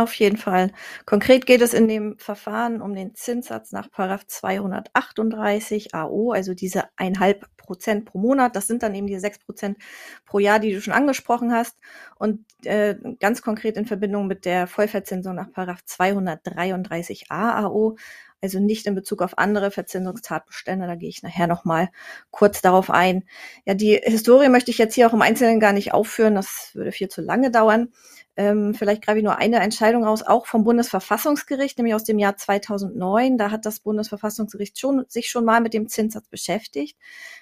Auf 0.00 0.14
jeden 0.14 0.38
Fall. 0.38 0.72
Konkret 1.04 1.44
geht 1.44 1.60
es 1.60 1.74
in 1.74 1.86
dem 1.86 2.16
Verfahren 2.16 2.80
um 2.80 2.94
den 2.94 3.14
Zinssatz 3.14 3.70
nach 3.70 3.90
Paragraph 3.90 4.26
238 4.26 5.94
AO, 5.94 6.32
also 6.32 6.54
diese 6.54 6.84
1,5 6.96 7.42
Prozent 7.58 8.06
pro 8.06 8.16
Monat. 8.16 8.56
Das 8.56 8.66
sind 8.66 8.82
dann 8.82 8.94
eben 8.94 9.06
die 9.06 9.18
6 9.18 9.40
Prozent 9.40 9.76
pro 10.24 10.38
Jahr, 10.38 10.58
die 10.58 10.72
du 10.72 10.80
schon 10.80 10.94
angesprochen 10.94 11.52
hast. 11.52 11.76
Und 12.16 12.46
äh, 12.64 12.94
ganz 13.18 13.42
konkret 13.42 13.76
in 13.76 13.84
Verbindung 13.84 14.26
mit 14.26 14.46
der 14.46 14.66
Vollverzinsung 14.66 15.34
nach 15.34 15.52
Paragraph 15.52 15.82
233a 15.86 17.64
AO, 17.64 17.96
also 18.40 18.58
nicht 18.58 18.86
in 18.86 18.94
Bezug 18.94 19.20
auf 19.20 19.36
andere 19.36 19.70
Verzinsungstatbestände. 19.70 20.86
Da 20.86 20.94
gehe 20.94 21.10
ich 21.10 21.22
nachher 21.22 21.46
nochmal 21.46 21.90
kurz 22.30 22.62
darauf 22.62 22.88
ein. 22.88 23.24
Ja, 23.66 23.74
die 23.74 24.00
Historie 24.02 24.48
möchte 24.48 24.70
ich 24.70 24.78
jetzt 24.78 24.94
hier 24.94 25.06
auch 25.08 25.12
im 25.12 25.20
Einzelnen 25.20 25.60
gar 25.60 25.74
nicht 25.74 25.92
aufführen. 25.92 26.36
Das 26.36 26.70
würde 26.72 26.90
viel 26.90 27.08
zu 27.08 27.20
lange 27.20 27.50
dauern. 27.50 27.92
Ähm, 28.40 28.72
vielleicht 28.72 29.02
greife 29.02 29.18
ich 29.18 29.24
nur 29.24 29.36
eine 29.36 29.60
Entscheidung 29.60 30.02
raus, 30.02 30.22
auch 30.22 30.46
vom 30.46 30.64
Bundesverfassungsgericht, 30.64 31.76
nämlich 31.76 31.94
aus 31.94 32.04
dem 32.04 32.18
Jahr 32.18 32.38
2009. 32.38 33.36
Da 33.36 33.50
hat 33.50 33.66
das 33.66 33.80
Bundesverfassungsgericht 33.80 34.78
schon, 34.78 35.04
sich 35.08 35.28
schon 35.28 35.44
mal 35.44 35.60
mit 35.60 35.74
dem 35.74 35.88
Zinssatz 35.88 36.26
beschäftigt. 36.26 36.96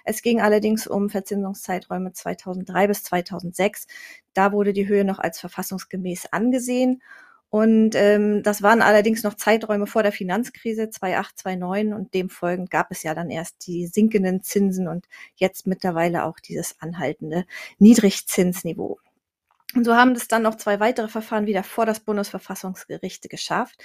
Es 0.05 0.23
ging 0.23 0.40
allerdings 0.40 0.88
um 0.88 1.09
Verzinsungszeiträume 1.09 2.14
2003 2.14 2.88
bis 2.88 3.05
2006. 3.05 3.87
Da 4.35 4.50
wurde 4.50 4.73
die 4.73 4.88
Höhe 4.88 5.05
noch 5.05 5.21
als 5.21 5.38
verfassungsgemäß 5.38 6.33
angesehen. 6.33 7.00
Und 7.49 7.95
ähm, 7.95 8.43
das 8.43 8.62
waren 8.62 8.83
allerdings 8.83 9.23
noch 9.23 9.35
Zeiträume 9.35 9.87
vor 9.87 10.02
der 10.02 10.11
Finanzkrise 10.11 10.90
2008, 10.90 11.38
2009 11.38 11.95
und 11.95 12.12
demfolgend 12.12 12.73
gab 12.73 12.90
es 12.90 13.05
ja 13.05 13.14
dann 13.14 13.31
erst 13.31 13.69
die 13.69 13.87
sinkenden 13.87 14.43
Zinsen 14.43 14.88
und 14.88 15.07
jetzt 15.37 15.69
mittlerweile 15.69 16.25
auch 16.25 16.40
dieses 16.40 16.75
anhaltende 16.81 17.45
Niedrigzinsniveau. 17.78 18.99
Und 19.75 19.85
so 19.85 19.95
haben 19.95 20.13
es 20.13 20.29
dann 20.29 20.43
noch 20.43 20.55
zwei 20.55 20.81
weitere 20.81 21.09
Verfahren 21.09 21.45
wieder 21.45 21.63
vor 21.63 21.85
das 21.85 22.01
Bundesverfassungsgericht 22.01 23.29
geschafft. 23.29 23.77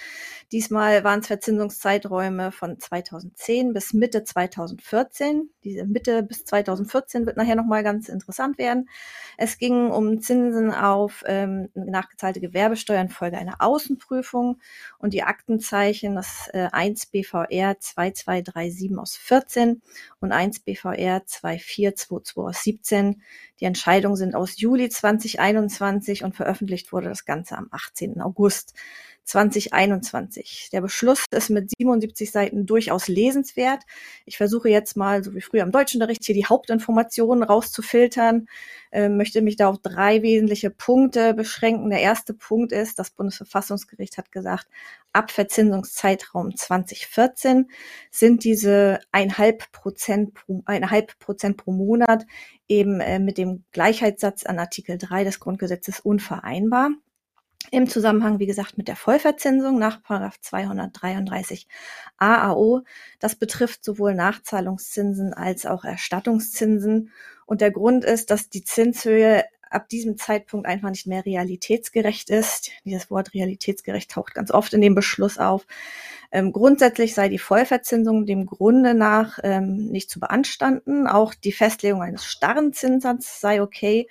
Diesmal 0.54 1.04
waren 1.04 1.20
es 1.20 1.28
Verzinsungszeiträume 1.28 2.54
von 2.54 2.80
2010 2.80 3.74
bis 3.74 3.92
Mitte 3.92 4.24
2014. 4.24 5.50
Diese 5.66 5.86
Mitte 5.86 6.24
bis 6.24 6.46
2014 6.46 7.26
wird 7.26 7.36
nachher 7.36 7.58
nochmal 7.58 7.84
ganz 7.84 8.08
interessant 8.08 8.58
werden. 8.58 8.88
Es 9.38 9.58
ging 9.58 9.92
um 9.92 10.22
Zinsen 10.22 10.72
auf 10.72 11.22
ähm, 11.28 11.68
nachgezahlte 11.74 12.40
Gewerbesteuern 12.40 13.10
Folge 13.10 13.38
einer 13.38 13.60
Außenprüfung 13.60 14.62
und 15.00 15.14
die 15.14 15.24
Aktenzeichen, 15.24 16.16
das 16.16 16.50
äh, 16.54 16.70
1 16.72 17.08
BVR 17.08 17.78
2237 17.78 18.98
aus 18.98 19.18
14 19.18 19.82
und 20.22 20.32
1 20.32 20.62
BVR 20.62 21.26
2422 21.26 22.38
aus 22.38 22.64
17. 22.64 23.22
Die 23.64 23.68
Entscheidungen 23.68 24.18
sind 24.18 24.36
aus 24.36 24.60
Juli 24.60 24.90
2021 24.90 26.26
und 26.26 26.36
veröffentlicht 26.36 26.92
wurde 26.92 27.08
das 27.08 27.24
Ganze 27.24 27.58
am 27.58 27.70
18. 27.72 28.20
August 28.20 28.74
2021. 29.26 30.70
Der 30.72 30.82
Beschluss 30.82 31.26
ist 31.32 31.50
mit 31.50 31.72
77 31.78 32.32
Seiten 32.32 32.66
durchaus 32.66 33.08
lesenswert. 33.08 33.84
Ich 34.26 34.38
versuche 34.38 34.70
jetzt 34.70 34.98
mal, 34.98 35.24
so 35.24 35.34
wie 35.34 35.42
früher 35.42 35.64
im 35.64 35.72
Deutschunterricht, 35.72 36.24
hier 36.24 36.36
die 36.36 36.46
Hauptinformationen 36.46 37.44
rauszufiltern, 37.44 38.48
äh, 38.92 39.10
möchte 39.10 39.42
mich 39.42 39.56
da 39.56 39.70
auf 39.70 39.80
drei 39.80 40.22
wesentliche 40.22 40.70
Punkte 40.70 41.34
beschränken. 41.34 41.90
Der 41.90 42.02
erste 42.02 42.34
Punkt 42.34 42.72
ist, 42.72 43.00
das 43.00 43.12
Bundesverfassungsgericht 43.12 44.18
hat 44.18 44.32
gesagt, 44.32 44.68
ab 45.14 45.32
Verzinsungszeitraum 45.32 46.56
2014 46.56 47.70
sind 48.12 48.44
diese 48.44 49.00
eineinhalb 49.12 49.72
Prozent 49.72 50.34
pro, 50.34 50.62
eineinhalb 50.66 51.18
Prozent 51.20 51.58
pro 51.58 51.72
Monat 51.72 52.26
eben 52.68 53.00
äh, 53.00 53.20
mit 53.20 53.38
dem 53.38 53.64
Gleichheitssatz 53.72 54.46
an 54.46 54.60
Artikel 54.60 54.98
3 54.98 55.24
des 55.24 55.40
Grundgesetzes 55.40 56.00
unvereinbar 56.00 56.92
im 57.72 57.88
Zusammenhang, 57.90 58.40
wie 58.40 58.46
gesagt, 58.46 58.78
mit 58.78 58.88
der 58.88 58.96
Vollverzinsung 58.96 59.80
nach 59.80 60.02
233 60.04 61.68
AAO. 62.18 62.82
Das 63.20 63.36
betrifft 63.36 63.84
sowohl 63.84 64.14
Nachzahlungszinsen 64.16 65.34
als 65.34 65.66
auch 65.66 65.84
Erstattungszinsen. 65.84 67.12
Und 67.46 67.62
der 67.62 67.72
Grund 67.72 68.06
ist, 68.06 68.32
dass 68.32 68.50
die 68.50 68.64
Zinshöhe 68.64 69.44
ab 69.74 69.90
diesem 69.90 70.18
Zeitpunkt 70.18 70.68
einfach 70.68 70.90
nicht 70.90 71.08
mehr 71.08 71.26
realitätsgerecht 71.26 72.30
ist. 72.30 72.72
Dieses 72.86 73.10
Wort 73.10 73.34
realitätsgerecht 73.34 74.12
taucht 74.12 74.36
ganz 74.36 74.52
oft 74.52 74.74
in 74.74 74.82
dem 74.82 74.96
Beschluss 74.96 75.38
auf. 75.38 75.66
Ähm, 76.32 76.52
grundsätzlich 76.54 77.14
sei 77.14 77.30
die 77.30 77.40
Vollverzinsung 77.40 78.26
dem 78.26 78.46
Grunde 78.46 78.94
nach 78.94 79.40
ähm, 79.44 79.88
nicht 79.88 80.10
zu 80.10 80.20
beanstanden. 80.20 81.08
Auch 81.08 81.34
die 81.34 81.52
Festlegung 81.52 82.02
eines 82.02 82.26
starren 82.26 82.74
Zinssatzes 82.74 83.40
sei 83.40 83.62
okay. 83.62 84.08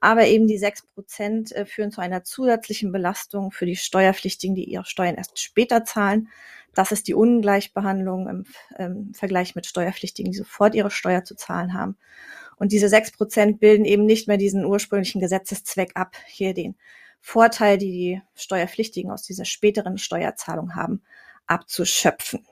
Aber 0.00 0.26
eben 0.26 0.46
die 0.46 0.58
sechs 0.58 0.82
Prozent 0.82 1.52
äh, 1.52 1.66
führen 1.66 1.90
zu 1.90 2.00
einer 2.00 2.24
zusätzlichen 2.24 2.92
Belastung 2.92 3.50
für 3.50 3.66
die 3.66 3.76
Steuerpflichtigen, 3.76 4.54
die 4.54 4.64
ihre 4.64 4.84
Steuern 4.84 5.16
erst 5.16 5.40
später 5.40 5.84
zahlen. 5.84 6.28
Das 6.74 6.92
ist 6.92 7.08
die 7.08 7.14
Ungleichbehandlung 7.14 8.28
im, 8.28 8.44
im 8.78 9.14
Vergleich 9.14 9.54
mit 9.54 9.66
Steuerpflichtigen, 9.66 10.30
die 10.30 10.38
sofort 10.38 10.74
ihre 10.74 10.90
Steuer 10.90 11.24
zu 11.24 11.34
zahlen 11.34 11.74
haben. 11.74 11.96
Und 12.56 12.72
diese 12.72 12.88
sechs 12.88 13.10
Prozent 13.10 13.60
bilden 13.60 13.84
eben 13.84 14.04
nicht 14.04 14.28
mehr 14.28 14.36
diesen 14.36 14.64
ursprünglichen 14.64 15.20
Gesetzeszweck 15.20 15.92
ab, 15.94 16.16
hier 16.26 16.54
den 16.54 16.76
Vorteil, 17.20 17.78
die 17.78 17.90
die 17.90 18.22
Steuerpflichtigen 18.34 19.10
aus 19.10 19.22
dieser 19.22 19.44
späteren 19.44 19.98
Steuerzahlung 19.98 20.74
haben, 20.74 21.02
abzuschöpfen. 21.46 22.44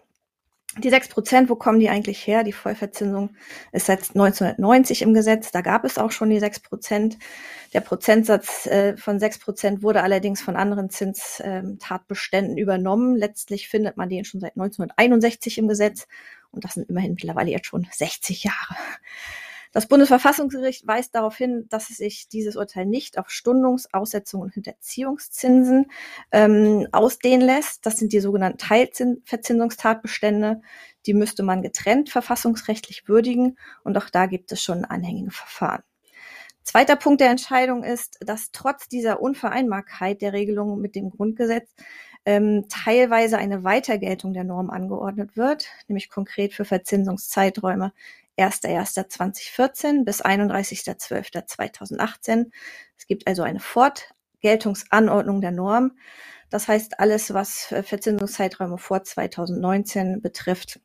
Die 0.79 0.91
sechs 0.91 1.09
Prozent, 1.09 1.49
wo 1.49 1.57
kommen 1.57 1.81
die 1.81 1.89
eigentlich 1.89 2.27
her? 2.27 2.45
Die 2.45 2.53
Vollverzinsung 2.53 3.31
ist 3.73 3.87
seit 3.87 4.01
1990 4.11 5.01
im 5.03 5.15
Gesetz. 5.15 5.51
Da 5.51 5.63
gab 5.63 5.85
es 5.85 5.97
auch 5.97 6.11
schon 6.11 6.29
die 6.29 6.39
sechs 6.39 6.61
Prozent. 6.61 7.17
Der 7.73 7.81
Prozentsatz 7.81 8.67
äh, 8.67 8.95
von 8.97 9.19
sechs 9.19 9.39
Prozent 9.39 9.83
wurde 9.83 10.03
allerdings 10.03 10.43
von 10.43 10.55
anderen 10.55 10.91
Zinstatbeständen 10.91 12.59
übernommen. 12.59 13.17
Letztlich 13.17 13.69
findet 13.69 13.97
man 13.97 14.11
den 14.11 14.27
schon 14.27 14.41
seit 14.41 14.53
1961 14.53 15.57
im 15.59 15.69
Gesetz. 15.69 16.07
Und 16.51 16.65
das 16.65 16.75
sind 16.75 16.91
immerhin 16.91 17.13
mittlerweile 17.13 17.51
jetzt 17.51 17.67
schon 17.67 17.87
60 17.91 18.45
Jahre. 18.45 18.77
Das 19.73 19.87
Bundesverfassungsgericht 19.87 20.87
weist 20.87 21.15
darauf 21.15 21.37
hin, 21.37 21.67
dass 21.69 21.91
es 21.91 21.99
sich 21.99 22.29
dieses 22.29 22.57
Urteil 22.57 22.87
nicht 22.87 23.19
auf 23.19 23.29
Stundungs-, 23.29 23.93
Aussetzung 23.93 24.41
und 24.41 24.55
Hinterziehungszinsen 24.55 25.91
ähm, 26.33 26.87
ausdehnen 26.93 27.47
lässt. 27.47 27.85
Das 27.85 27.97
sind 27.97 28.13
die 28.13 28.21
sogenannten 28.21 28.59
Teilverzinsungstatbestände. 28.59 30.63
Die 31.07 31.15
müsste 31.15 31.43
man 31.43 31.63
getrennt 31.63 32.11
verfassungsrechtlich 32.11 33.09
würdigen 33.09 33.59
und 33.85 33.97
auch 33.99 34.11
da 34.11 34.27
gibt 34.27 34.53
es 34.53 34.63
schon 34.63 34.85
anhängige 34.85 35.31
Verfahren. 35.31 35.83
Zweiter 36.63 36.97
Punkt 36.97 37.21
der 37.21 37.31
Entscheidung 37.31 37.85
ist, 37.85 38.19
dass 38.21 38.51
trotz 38.51 38.89
dieser 38.89 39.23
Unvereinbarkeit 39.23 40.21
der 40.21 40.33
Regelung 40.33 40.81
mit 40.81 40.97
dem 40.97 41.11
Grundgesetz 41.11 41.71
ähm, 42.25 42.65
teilweise 42.69 43.39
eine 43.39 43.63
Weitergeltung 43.63 44.35
der 44.35 44.43
Norm 44.43 44.71
angeordnet 44.71 45.37
wird, 45.37 45.69
nämlich 45.87 46.11
konkret 46.11 46.55
für 46.55 46.65
Verzinsungszeiträume 46.65 47.93
1.1.2014 48.39 50.05
bis 50.05 50.25
31.12.2018. 50.25 52.51
Es 52.97 53.07
gibt 53.07 53.27
also 53.27 53.43
eine 53.43 53.61
Fortgeltungsanordnung 53.61 55.41
der 55.41 55.53
Norm. 55.53 55.99
Das 56.51 56.69
heißt, 56.69 57.01
alles, 57.01 57.35
was 57.35 57.75
Verzinsungszeiträume 57.83 58.79
vor 58.79 59.03
2019 59.03 60.23
betrifft, 60.23 60.79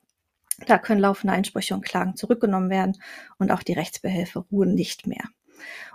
da 0.67 0.77
können 0.77 1.01
laufende 1.01 1.33
Einsprüche 1.33 1.73
und 1.73 1.85
Klagen 1.85 2.15
zurückgenommen 2.15 2.69
werden 2.69 3.01
und 3.37 3.51
auch 3.51 3.63
die 3.63 3.73
Rechtsbehelfe 3.73 4.45
ruhen 4.51 4.73
nicht 4.73 5.07
mehr. 5.07 5.23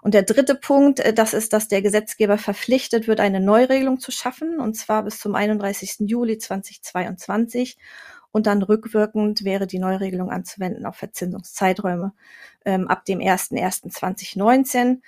Und 0.02 0.14
der 0.14 0.22
dritte 0.22 0.54
Punkt, 0.54 1.00
äh, 1.00 1.12
das 1.12 1.34
ist, 1.34 1.52
dass 1.52 1.68
der 1.68 1.82
Gesetzgeber 1.82 2.38
verpflichtet 2.38 3.08
wird, 3.08 3.20
eine 3.20 3.40
Neuregelung 3.40 3.98
zu 3.98 4.10
schaffen, 4.10 4.60
und 4.60 4.74
zwar 4.74 5.02
bis 5.02 5.18
zum 5.18 5.34
31. 5.34 6.08
Juli 6.08 6.38
2022 6.38 7.76
und 8.36 8.46
dann 8.46 8.62
rückwirkend 8.62 9.44
wäre 9.44 9.66
die 9.66 9.78
Neuregelung 9.78 10.30
anzuwenden 10.30 10.84
auf 10.84 10.96
Verzinsungszeiträume 10.96 12.12
ähm, 12.66 12.86
ab 12.86 13.06
dem 13.06 13.20
01.01.2019. 13.20 14.98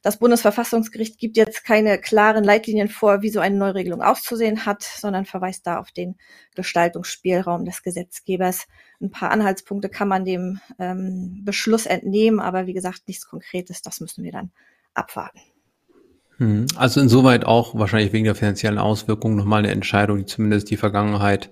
Das 0.00 0.18
Bundesverfassungsgericht 0.18 1.18
gibt 1.18 1.36
jetzt 1.36 1.64
keine 1.64 1.98
klaren 1.98 2.44
Leitlinien 2.44 2.88
vor, 2.88 3.20
wie 3.20 3.28
so 3.28 3.40
eine 3.40 3.58
Neuregelung 3.58 4.00
auszusehen 4.00 4.64
hat, 4.64 4.82
sondern 4.84 5.26
verweist 5.26 5.66
da 5.66 5.80
auf 5.80 5.90
den 5.92 6.16
Gestaltungsspielraum 6.54 7.66
des 7.66 7.82
Gesetzgebers. 7.82 8.66
Ein 9.02 9.10
paar 9.10 9.32
Anhaltspunkte 9.32 9.90
kann 9.90 10.08
man 10.08 10.24
dem 10.24 10.58
ähm, 10.78 11.42
Beschluss 11.44 11.84
entnehmen, 11.84 12.40
aber 12.40 12.66
wie 12.66 12.72
gesagt, 12.72 13.02
nichts 13.06 13.28
Konkretes, 13.28 13.82
das 13.82 14.00
müssen 14.00 14.24
wir 14.24 14.32
dann 14.32 14.50
abwarten. 14.94 15.40
Hm. 16.38 16.68
Also 16.74 17.02
insoweit 17.02 17.44
auch 17.44 17.74
wahrscheinlich 17.74 18.14
wegen 18.14 18.24
der 18.24 18.34
finanziellen 18.34 18.78
Auswirkungen 18.78 19.36
nochmal 19.36 19.58
eine 19.58 19.72
Entscheidung, 19.72 20.16
die 20.16 20.24
zumindest 20.24 20.70
die 20.70 20.78
Vergangenheit 20.78 21.50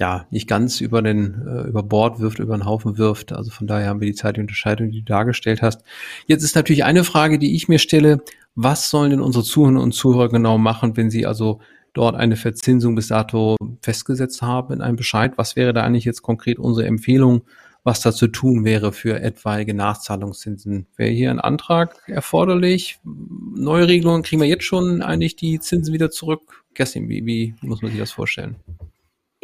ja, 0.00 0.26
nicht 0.30 0.48
ganz 0.48 0.80
über 0.80 1.02
den, 1.02 1.46
äh, 1.46 1.68
über 1.68 1.82
Bord 1.82 2.18
wirft, 2.18 2.40
über 2.40 2.56
den 2.56 2.64
Haufen 2.64 2.98
wirft. 2.98 3.32
Also 3.32 3.50
von 3.50 3.66
daher 3.66 3.88
haben 3.88 4.00
wir 4.00 4.08
die 4.08 4.14
zeitliche 4.14 4.42
Unterscheidung, 4.42 4.90
die 4.90 5.00
du 5.00 5.04
dargestellt 5.04 5.62
hast. 5.62 5.82
Jetzt 6.26 6.42
ist 6.42 6.56
natürlich 6.56 6.84
eine 6.84 7.04
Frage, 7.04 7.38
die 7.38 7.54
ich 7.54 7.68
mir 7.68 7.78
stelle. 7.78 8.22
Was 8.56 8.90
sollen 8.90 9.10
denn 9.10 9.20
unsere 9.20 9.44
Zuhörer 9.44 9.80
und 9.80 9.92
Zuhörer 9.92 10.28
genau 10.28 10.58
machen, 10.58 10.96
wenn 10.96 11.10
sie 11.10 11.26
also 11.26 11.60
dort 11.92 12.16
eine 12.16 12.36
Verzinsung 12.36 12.96
bis 12.96 13.08
dato 13.08 13.56
festgesetzt 13.82 14.42
haben 14.42 14.74
in 14.74 14.80
einem 14.80 14.96
Bescheid? 14.96 15.32
Was 15.36 15.54
wäre 15.54 15.72
da 15.72 15.82
eigentlich 15.82 16.04
jetzt 16.04 16.22
konkret 16.22 16.58
unsere 16.58 16.88
Empfehlung, 16.88 17.42
was 17.84 18.00
da 18.00 18.12
zu 18.12 18.26
tun 18.26 18.64
wäre 18.64 18.92
für 18.92 19.20
etwaige 19.20 19.74
Nachzahlungszinsen? 19.74 20.86
Wäre 20.96 21.10
hier 21.10 21.30
ein 21.30 21.40
Antrag 21.40 22.02
erforderlich? 22.08 22.98
Neue 23.04 23.86
Regelungen 23.86 24.24
kriegen 24.24 24.42
wir 24.42 24.48
jetzt 24.48 24.64
schon 24.64 25.02
eigentlich 25.02 25.36
die 25.36 25.60
Zinsen 25.60 25.94
wieder 25.94 26.10
zurück? 26.10 26.64
Kerstin, 26.74 27.08
wie, 27.08 27.24
wie 27.24 27.54
muss 27.60 27.82
man 27.82 27.92
sich 27.92 28.00
das 28.00 28.10
vorstellen? 28.10 28.56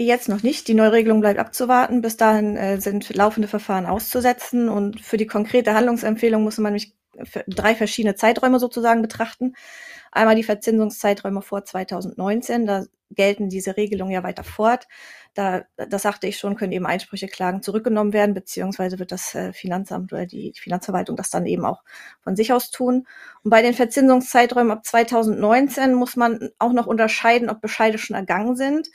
Jetzt 0.02 0.30
noch 0.30 0.42
nicht. 0.42 0.66
Die 0.66 0.72
Neuregelung 0.72 1.20
bleibt 1.20 1.38
abzuwarten. 1.38 2.00
Bis 2.00 2.16
dahin 2.16 2.56
äh, 2.56 2.80
sind 2.80 3.14
laufende 3.14 3.48
Verfahren 3.48 3.84
auszusetzen. 3.84 4.70
Und 4.70 4.98
für 4.98 5.18
die 5.18 5.26
konkrete 5.26 5.74
Handlungsempfehlung 5.74 6.42
muss 6.42 6.56
man 6.56 6.72
nämlich 6.72 6.94
drei 7.46 7.74
verschiedene 7.74 8.14
Zeiträume 8.14 8.58
sozusagen 8.58 9.02
betrachten. 9.02 9.52
Einmal 10.10 10.36
die 10.36 10.42
Verzinsungszeiträume 10.42 11.42
vor 11.42 11.66
2019. 11.66 12.64
Da 12.64 12.84
gelten 13.10 13.50
diese 13.50 13.76
Regelungen 13.76 14.12
ja 14.12 14.22
weiter 14.22 14.42
fort. 14.42 14.86
Da, 15.34 15.64
das 15.76 16.00
sagte 16.00 16.26
ich 16.28 16.38
schon, 16.38 16.56
können 16.56 16.72
eben 16.72 16.86
Einsprüche, 16.86 17.26
Klagen 17.26 17.60
zurückgenommen 17.60 18.14
werden, 18.14 18.32
beziehungsweise 18.32 18.98
wird 18.98 19.12
das 19.12 19.34
äh, 19.34 19.52
Finanzamt 19.52 20.14
oder 20.14 20.24
die 20.24 20.54
Finanzverwaltung 20.56 21.14
das 21.14 21.28
dann 21.28 21.44
eben 21.44 21.66
auch 21.66 21.82
von 22.22 22.36
sich 22.36 22.54
aus 22.54 22.70
tun. 22.70 23.06
Und 23.42 23.50
bei 23.50 23.60
den 23.60 23.74
Verzinsungszeiträumen 23.74 24.72
ab 24.72 24.86
2019 24.86 25.92
muss 25.92 26.16
man 26.16 26.48
auch 26.58 26.72
noch 26.72 26.86
unterscheiden, 26.86 27.50
ob 27.50 27.60
Bescheide 27.60 27.98
schon 27.98 28.16
ergangen 28.16 28.56
sind. 28.56 28.88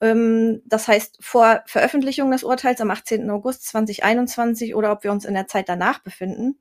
Ähm, 0.00 0.62
das 0.66 0.88
heißt, 0.88 1.18
vor 1.20 1.62
Veröffentlichung 1.66 2.30
des 2.30 2.44
Urteils 2.44 2.80
am 2.80 2.90
18. 2.90 3.30
August 3.30 3.66
2021 3.66 4.74
oder 4.74 4.92
ob 4.92 5.04
wir 5.04 5.12
uns 5.12 5.24
in 5.24 5.34
der 5.34 5.46
Zeit 5.46 5.68
danach 5.68 6.00
befinden. 6.00 6.58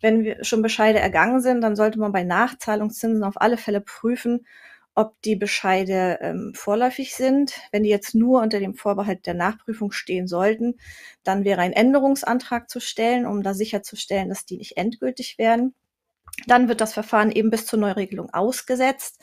Wenn 0.00 0.22
wir 0.22 0.44
schon 0.44 0.62
Bescheide 0.62 1.00
ergangen 1.00 1.40
sind, 1.40 1.60
dann 1.60 1.74
sollte 1.74 1.98
man 1.98 2.12
bei 2.12 2.22
Nachzahlungszinsen 2.22 3.24
auf 3.24 3.40
alle 3.40 3.56
Fälle 3.56 3.80
prüfen, 3.80 4.46
ob 4.94 5.20
die 5.22 5.36
Bescheide 5.36 6.18
ähm, 6.20 6.52
vorläufig 6.54 7.14
sind. 7.14 7.54
Wenn 7.72 7.82
die 7.82 7.88
jetzt 7.88 8.14
nur 8.14 8.40
unter 8.40 8.60
dem 8.60 8.74
Vorbehalt 8.74 9.26
der 9.26 9.34
Nachprüfung 9.34 9.90
stehen 9.90 10.28
sollten, 10.28 10.76
dann 11.24 11.44
wäre 11.44 11.60
ein 11.62 11.72
Änderungsantrag 11.72 12.70
zu 12.70 12.80
stellen, 12.80 13.26
um 13.26 13.42
da 13.42 13.54
sicherzustellen, 13.54 14.28
dass 14.28 14.44
die 14.44 14.56
nicht 14.56 14.76
endgültig 14.76 15.38
werden. 15.38 15.74
Dann 16.46 16.68
wird 16.68 16.80
das 16.80 16.94
Verfahren 16.94 17.32
eben 17.32 17.50
bis 17.50 17.66
zur 17.66 17.78
Neuregelung 17.80 18.32
ausgesetzt 18.32 19.20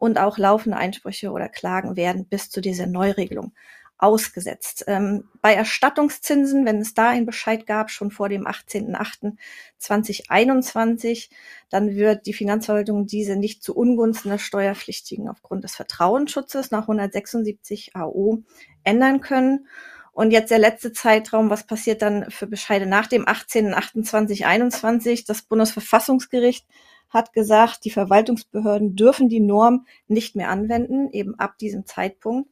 und 0.00 0.18
auch 0.18 0.36
laufende 0.38 0.78
Einsprüche 0.78 1.30
oder 1.30 1.48
Klagen 1.50 1.94
werden 1.94 2.24
bis 2.24 2.48
zu 2.50 2.62
dieser 2.62 2.86
Neuregelung 2.86 3.52
ausgesetzt. 3.98 4.84
Ähm, 4.86 5.28
bei 5.42 5.52
Erstattungszinsen, 5.52 6.64
wenn 6.64 6.80
es 6.80 6.94
da 6.94 7.10
einen 7.10 7.26
Bescheid 7.26 7.66
gab, 7.66 7.90
schon 7.90 8.10
vor 8.10 8.30
dem 8.30 8.46
18.08.2021, 8.46 11.28
dann 11.68 11.94
wird 11.94 12.24
die 12.24 12.32
Finanzverwaltung 12.32 13.06
diese 13.06 13.36
nicht 13.36 13.62
zu 13.62 13.76
Ungunsten 13.76 14.30
des 14.30 14.40
Steuerpflichtigen 14.40 15.28
aufgrund 15.28 15.64
des 15.64 15.74
Vertrauensschutzes 15.74 16.70
nach 16.70 16.84
176 16.84 17.94
AO 17.94 18.42
ändern 18.84 19.20
können. 19.20 19.66
Und 20.12 20.30
jetzt 20.30 20.50
der 20.50 20.60
letzte 20.60 20.94
Zeitraum, 20.94 21.50
was 21.50 21.66
passiert 21.66 22.00
dann 22.00 22.30
für 22.30 22.46
Bescheide 22.46 22.86
nach 22.86 23.06
dem 23.06 23.26
18.08.2021? 23.26 25.26
Das 25.26 25.42
Bundesverfassungsgericht 25.42 26.64
hat 27.10 27.32
gesagt, 27.32 27.84
die 27.84 27.90
Verwaltungsbehörden 27.90 28.96
dürfen 28.96 29.28
die 29.28 29.40
Norm 29.40 29.86
nicht 30.06 30.36
mehr 30.36 30.48
anwenden, 30.48 31.10
eben 31.10 31.38
ab 31.38 31.58
diesem 31.58 31.84
Zeitpunkt. 31.84 32.48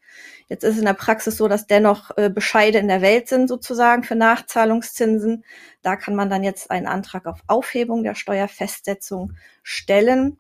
Jetzt 0.49 0.65
ist 0.65 0.75
es 0.75 0.79
in 0.81 0.85
der 0.85 0.95
Praxis 0.95 1.37
so, 1.37 1.49
dass 1.49 1.67
dennoch 1.67 2.11
äh, 2.17 2.29
Bescheide 2.29 2.79
in 2.79 2.89
der 2.89 3.01
Welt 3.01 3.29
sind 3.29 3.49
sozusagen 3.49 4.03
für 4.03 4.17
Nachzahlungszinsen. 4.17 5.45
Da 5.81 5.97
kann 5.97 6.17
man 6.17 6.29
dann 6.29 6.43
jetzt 6.43 6.71
einen 6.71 6.89
Antrag 6.89 7.27
auf 7.27 7.41
Aufhebung 7.47 8.03
der 8.03 8.17
Steuerfestsetzung 8.17 9.35
stellen 9.63 10.39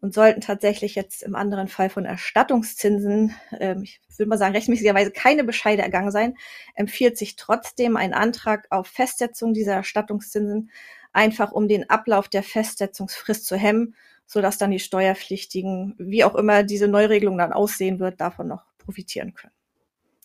und 0.00 0.14
sollten 0.14 0.40
tatsächlich 0.40 0.94
jetzt 0.94 1.22
im 1.22 1.34
anderen 1.34 1.68
Fall 1.68 1.90
von 1.90 2.06
Erstattungszinsen, 2.06 3.34
ähm, 3.58 3.82
ich 3.82 4.00
würde 4.16 4.28
mal 4.28 4.38
sagen, 4.38 4.54
rechtmäßigerweise 4.54 5.10
keine 5.10 5.44
Bescheide 5.44 5.82
ergangen 5.82 6.10
sein, 6.10 6.36
empfiehlt 6.74 7.18
sich 7.18 7.36
trotzdem 7.36 7.96
ein 7.96 8.14
Antrag 8.14 8.66
auf 8.70 8.86
Festsetzung 8.86 9.52
dieser 9.52 9.74
Erstattungszinsen 9.74 10.70
einfach 11.12 11.52
um 11.52 11.68
den 11.68 11.88
Ablauf 11.90 12.28
der 12.28 12.42
Festsetzungsfrist 12.42 13.46
zu 13.46 13.56
hemmen, 13.56 13.94
sodass 14.26 14.58
dann 14.58 14.70
die 14.70 14.78
Steuerpflichtigen, 14.78 15.94
wie 15.98 16.24
auch 16.24 16.34
immer 16.34 16.62
diese 16.62 16.88
Neuregelung 16.88 17.38
dann 17.38 17.52
aussehen 17.52 17.98
wird, 17.98 18.20
davon 18.20 18.48
noch 18.48 18.62
profitieren 18.78 19.34
können. 19.34 19.52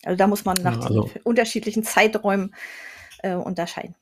Also 0.04 0.16
da 0.16 0.26
muss 0.26 0.44
man 0.44 0.56
nach 0.62 0.80
ja, 0.80 0.86
also, 0.86 1.10
unterschiedlichen 1.24 1.82
Zeiträumen 1.82 2.54
äh, 3.22 3.34
unterscheiden. 3.34 3.96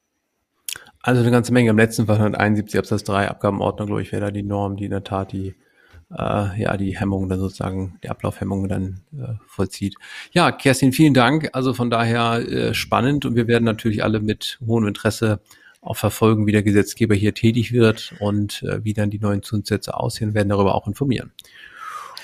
Also 1.01 1.21
eine 1.21 1.31
ganze 1.31 1.53
Menge. 1.53 1.71
Im 1.71 1.79
letzten 1.79 2.07
Fall 2.07 2.17
171 2.17 2.79
Absatz 2.79 3.05
3 3.05 3.29
Abgabenordnung, 3.29 3.87
glaube 3.87 4.03
ich, 4.03 4.13
wäre 4.13 4.27
da 4.27 4.31
die 4.31 4.43
Norm, 4.43 4.77
die 4.77 4.85
in 4.85 4.91
der 4.91 5.05
Tat 5.05 5.33
die 5.33 5.55
äh, 6.11 6.61
ja 6.61 6.77
die 6.77 6.99
Hemmung 6.99 7.29
dann 7.29 7.39
sozusagen, 7.39 7.99
die 8.03 8.11
Ablaufhemmung 8.11 8.69
dann 8.69 9.01
äh, 9.13 9.35
vollzieht. 9.47 9.97
Ja, 10.33 10.53
Kerstin, 10.53 10.93
vielen 10.93 11.15
Dank. 11.15 11.51
Also 11.53 11.75
von 11.75 11.91
daher 11.91 12.47
äh, 12.49 12.75
spannend 12.75 13.25
und 13.25 13.37
wir 13.37 13.47
werden 13.47 13.65
natürlich 13.65 14.03
alle 14.05 14.21
mit 14.21 14.59
hohem 14.67 14.87
Interesse 14.87 15.41
auch 15.85 15.97
verfolgen, 15.97 16.47
wie 16.47 16.53
der 16.53 16.63
Gesetzgeber 16.63 17.15
hier 17.15 17.35
tätig 17.35 17.73
wird 17.73 18.15
und 18.21 18.63
äh, 18.63 18.83
wie 18.85 18.95
dann 18.95 19.11
die 19.11 19.19
neuen 19.19 19.43
Zinssätze 19.43 19.95
aussehen, 19.95 20.35
werden 20.35 20.49
darüber 20.49 20.75
auch 20.75 20.87
informieren. 20.87 21.33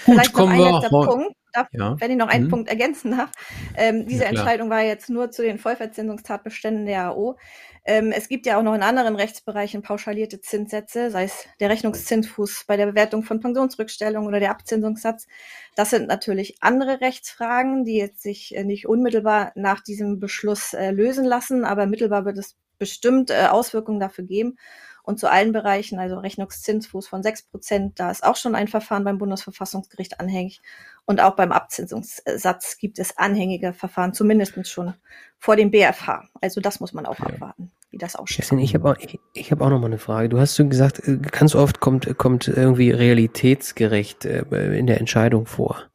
Gut, 0.04 0.14
Vielleicht 0.14 0.32
kommen 0.32 0.56
noch 0.56 0.82
ein 0.82 0.90
wir. 0.90 1.06
Punkt. 1.06 1.36
Darf, 1.52 1.66
ja. 1.72 2.00
Wenn 2.00 2.12
ich 2.12 2.16
noch 2.16 2.28
einen 2.28 2.44
hm. 2.44 2.50
Punkt 2.50 2.68
ergänzen 2.68 3.10
darf. 3.10 3.32
Ähm, 3.76 4.06
diese 4.06 4.22
ja, 4.22 4.28
Entscheidung 4.28 4.70
war 4.70 4.82
jetzt 4.82 5.10
nur 5.10 5.32
zu 5.32 5.42
den 5.42 5.58
Vollverzinsungstatbeständen 5.58 6.86
der 6.86 7.08
AO. 7.08 7.38
Ähm, 7.84 8.12
es 8.12 8.28
gibt 8.28 8.46
ja 8.46 8.56
auch 8.56 8.62
noch 8.62 8.74
in 8.74 8.84
anderen 8.84 9.16
Rechtsbereichen 9.16 9.82
pauschalierte 9.82 10.40
Zinssätze, 10.40 11.10
sei 11.10 11.24
es 11.24 11.46
der 11.58 11.70
Rechnungszinsfuß 11.70 12.66
bei 12.68 12.76
der 12.76 12.86
Bewertung 12.86 13.24
von 13.24 13.40
Pensionsrückstellungen 13.40 14.28
oder 14.28 14.38
der 14.38 14.52
Abzinsungssatz. 14.52 15.26
Das 15.74 15.90
sind 15.90 16.06
natürlich 16.06 16.56
andere 16.60 17.00
Rechtsfragen, 17.00 17.84
die 17.84 17.96
jetzt 17.96 18.22
sich 18.22 18.54
äh, 18.54 18.62
nicht 18.62 18.86
unmittelbar 18.86 19.50
nach 19.56 19.80
diesem 19.80 20.20
Beschluss 20.20 20.72
äh, 20.72 20.92
lösen 20.92 21.24
lassen, 21.24 21.64
aber 21.64 21.86
mittelbar 21.86 22.24
wird 22.24 22.38
es 22.38 22.56
bestimmt 22.80 23.30
äh, 23.30 23.46
Auswirkungen 23.46 24.00
dafür 24.00 24.24
geben. 24.24 24.56
Und 25.02 25.18
zu 25.18 25.30
allen 25.30 25.52
Bereichen, 25.52 25.98
also 25.98 26.18
Rechnungszinsfuß 26.18 27.08
von 27.08 27.22
sechs 27.22 27.42
Prozent, 27.42 27.98
da 27.98 28.10
ist 28.10 28.22
auch 28.22 28.36
schon 28.36 28.54
ein 28.54 28.68
Verfahren 28.68 29.04
beim 29.04 29.18
Bundesverfassungsgericht 29.18 30.20
anhängig. 30.20 30.60
Und 31.06 31.20
auch 31.20 31.36
beim 31.36 31.52
Abzinsungssatz 31.52 32.76
gibt 32.78 32.98
es 32.98 33.16
anhängige 33.16 33.72
Verfahren, 33.72 34.12
zumindest 34.12 34.68
schon 34.68 34.94
vor 35.38 35.56
dem 35.56 35.70
BFH. 35.70 36.28
Also 36.40 36.60
das 36.60 36.80
muss 36.80 36.92
man 36.92 37.06
auch 37.06 37.18
ja. 37.18 37.26
abwarten, 37.26 37.72
wie 37.90 37.98
das 37.98 38.14
aussieht. 38.14 38.52
Ich 38.58 38.74
habe 38.74 38.90
auch, 38.90 38.96
ich, 38.98 39.18
ich 39.32 39.50
hab 39.50 39.62
auch 39.62 39.70
noch 39.70 39.80
mal 39.80 39.86
eine 39.86 39.98
Frage. 39.98 40.28
Du 40.28 40.38
hast 40.38 40.54
so 40.54 40.68
gesagt, 40.68 41.00
äh, 41.08 41.16
ganz 41.16 41.54
oft 41.54 41.80
kommt, 41.80 42.16
kommt 42.18 42.46
irgendwie 42.46 42.90
realitätsgerecht 42.90 44.26
äh, 44.26 44.78
in 44.78 44.86
der 44.86 44.98
Entscheidung 44.98 45.46
vor. 45.46 45.89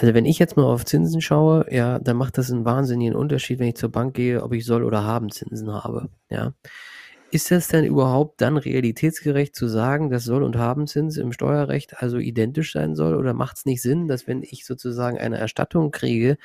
Also 0.00 0.14
wenn 0.14 0.26
ich 0.26 0.38
jetzt 0.38 0.56
mal 0.56 0.62
auf 0.62 0.84
Zinsen 0.84 1.20
schaue, 1.20 1.66
ja, 1.74 1.98
dann 1.98 2.16
macht 2.16 2.38
das 2.38 2.52
einen 2.52 2.64
wahnsinnigen 2.64 3.16
Unterschied, 3.16 3.58
wenn 3.58 3.66
ich 3.66 3.74
zur 3.74 3.90
Bank 3.90 4.14
gehe, 4.14 4.44
ob 4.44 4.52
ich 4.52 4.64
soll 4.64 4.84
oder 4.84 5.02
haben 5.02 5.28
Zinsen 5.32 5.72
habe. 5.74 6.08
Ja. 6.30 6.54
Ist 7.32 7.50
das 7.50 7.66
denn 7.66 7.84
überhaupt 7.84 8.40
dann 8.40 8.58
realitätsgerecht 8.58 9.56
zu 9.56 9.66
sagen, 9.66 10.08
dass 10.08 10.22
Soll- 10.22 10.44
und 10.44 10.56
Habenzins 10.56 11.16
im 11.16 11.32
Steuerrecht 11.32 12.00
also 12.00 12.18
identisch 12.18 12.72
sein 12.72 12.94
soll? 12.94 13.16
Oder 13.16 13.34
macht 13.34 13.56
es 13.56 13.66
nicht 13.66 13.82
Sinn, 13.82 14.06
dass 14.06 14.28
wenn 14.28 14.42
ich 14.42 14.64
sozusagen 14.64 15.18
eine 15.18 15.36
Erstattung 15.36 15.90
kriege, 15.90 16.38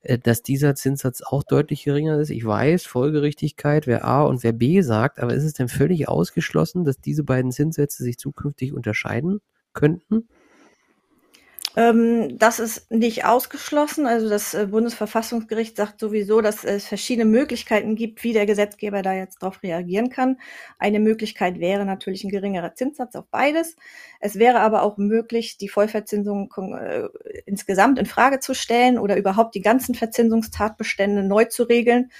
äh, 0.00 0.18
dass 0.18 0.42
dieser 0.42 0.74
Zinssatz 0.74 1.20
auch 1.20 1.42
deutlich 1.42 1.84
geringer 1.84 2.18
ist? 2.18 2.30
Ich 2.30 2.46
weiß, 2.46 2.86
Folgerichtigkeit, 2.86 3.86
wer 3.88 4.06
A 4.06 4.22
und 4.22 4.42
wer 4.42 4.52
B 4.52 4.80
sagt, 4.80 5.20
aber 5.20 5.34
ist 5.34 5.44
es 5.44 5.52
denn 5.52 5.68
völlig 5.68 6.08
ausgeschlossen, 6.08 6.84
dass 6.86 6.98
diese 6.98 7.24
beiden 7.24 7.52
Zinssätze 7.52 8.02
sich 8.04 8.16
zukünftig 8.16 8.72
unterscheiden 8.72 9.40
könnten? 9.74 10.28
Ähm, 11.76 12.36
das 12.36 12.58
ist 12.58 12.90
nicht 12.90 13.24
ausgeschlossen. 13.24 14.06
Also 14.06 14.28
das 14.28 14.54
äh, 14.54 14.66
Bundesverfassungsgericht 14.66 15.76
sagt 15.76 16.00
sowieso, 16.00 16.40
dass 16.40 16.64
es 16.64 16.86
verschiedene 16.86 17.24
Möglichkeiten 17.24 17.94
gibt, 17.94 18.24
wie 18.24 18.32
der 18.32 18.46
Gesetzgeber 18.46 19.02
da 19.02 19.14
jetzt 19.14 19.42
darauf 19.42 19.62
reagieren 19.62 20.10
kann. 20.10 20.38
Eine 20.78 20.98
Möglichkeit 20.98 21.60
wäre 21.60 21.84
natürlich 21.84 22.24
ein 22.24 22.30
geringerer 22.30 22.74
Zinssatz 22.74 23.14
auf 23.14 23.26
beides. 23.30 23.76
Es 24.18 24.36
wäre 24.36 24.60
aber 24.60 24.82
auch 24.82 24.96
möglich, 24.96 25.58
die 25.58 25.68
Vollverzinsung 25.68 26.52
äh, 26.56 27.08
insgesamt 27.46 28.00
in 28.00 28.06
Frage 28.06 28.40
zu 28.40 28.52
stellen 28.54 28.98
oder 28.98 29.16
überhaupt 29.16 29.54
die 29.54 29.62
ganzen 29.62 29.94
Verzinsungstatbestände 29.94 31.22
neu 31.22 31.44
zu 31.44 31.62
regeln 31.62 32.10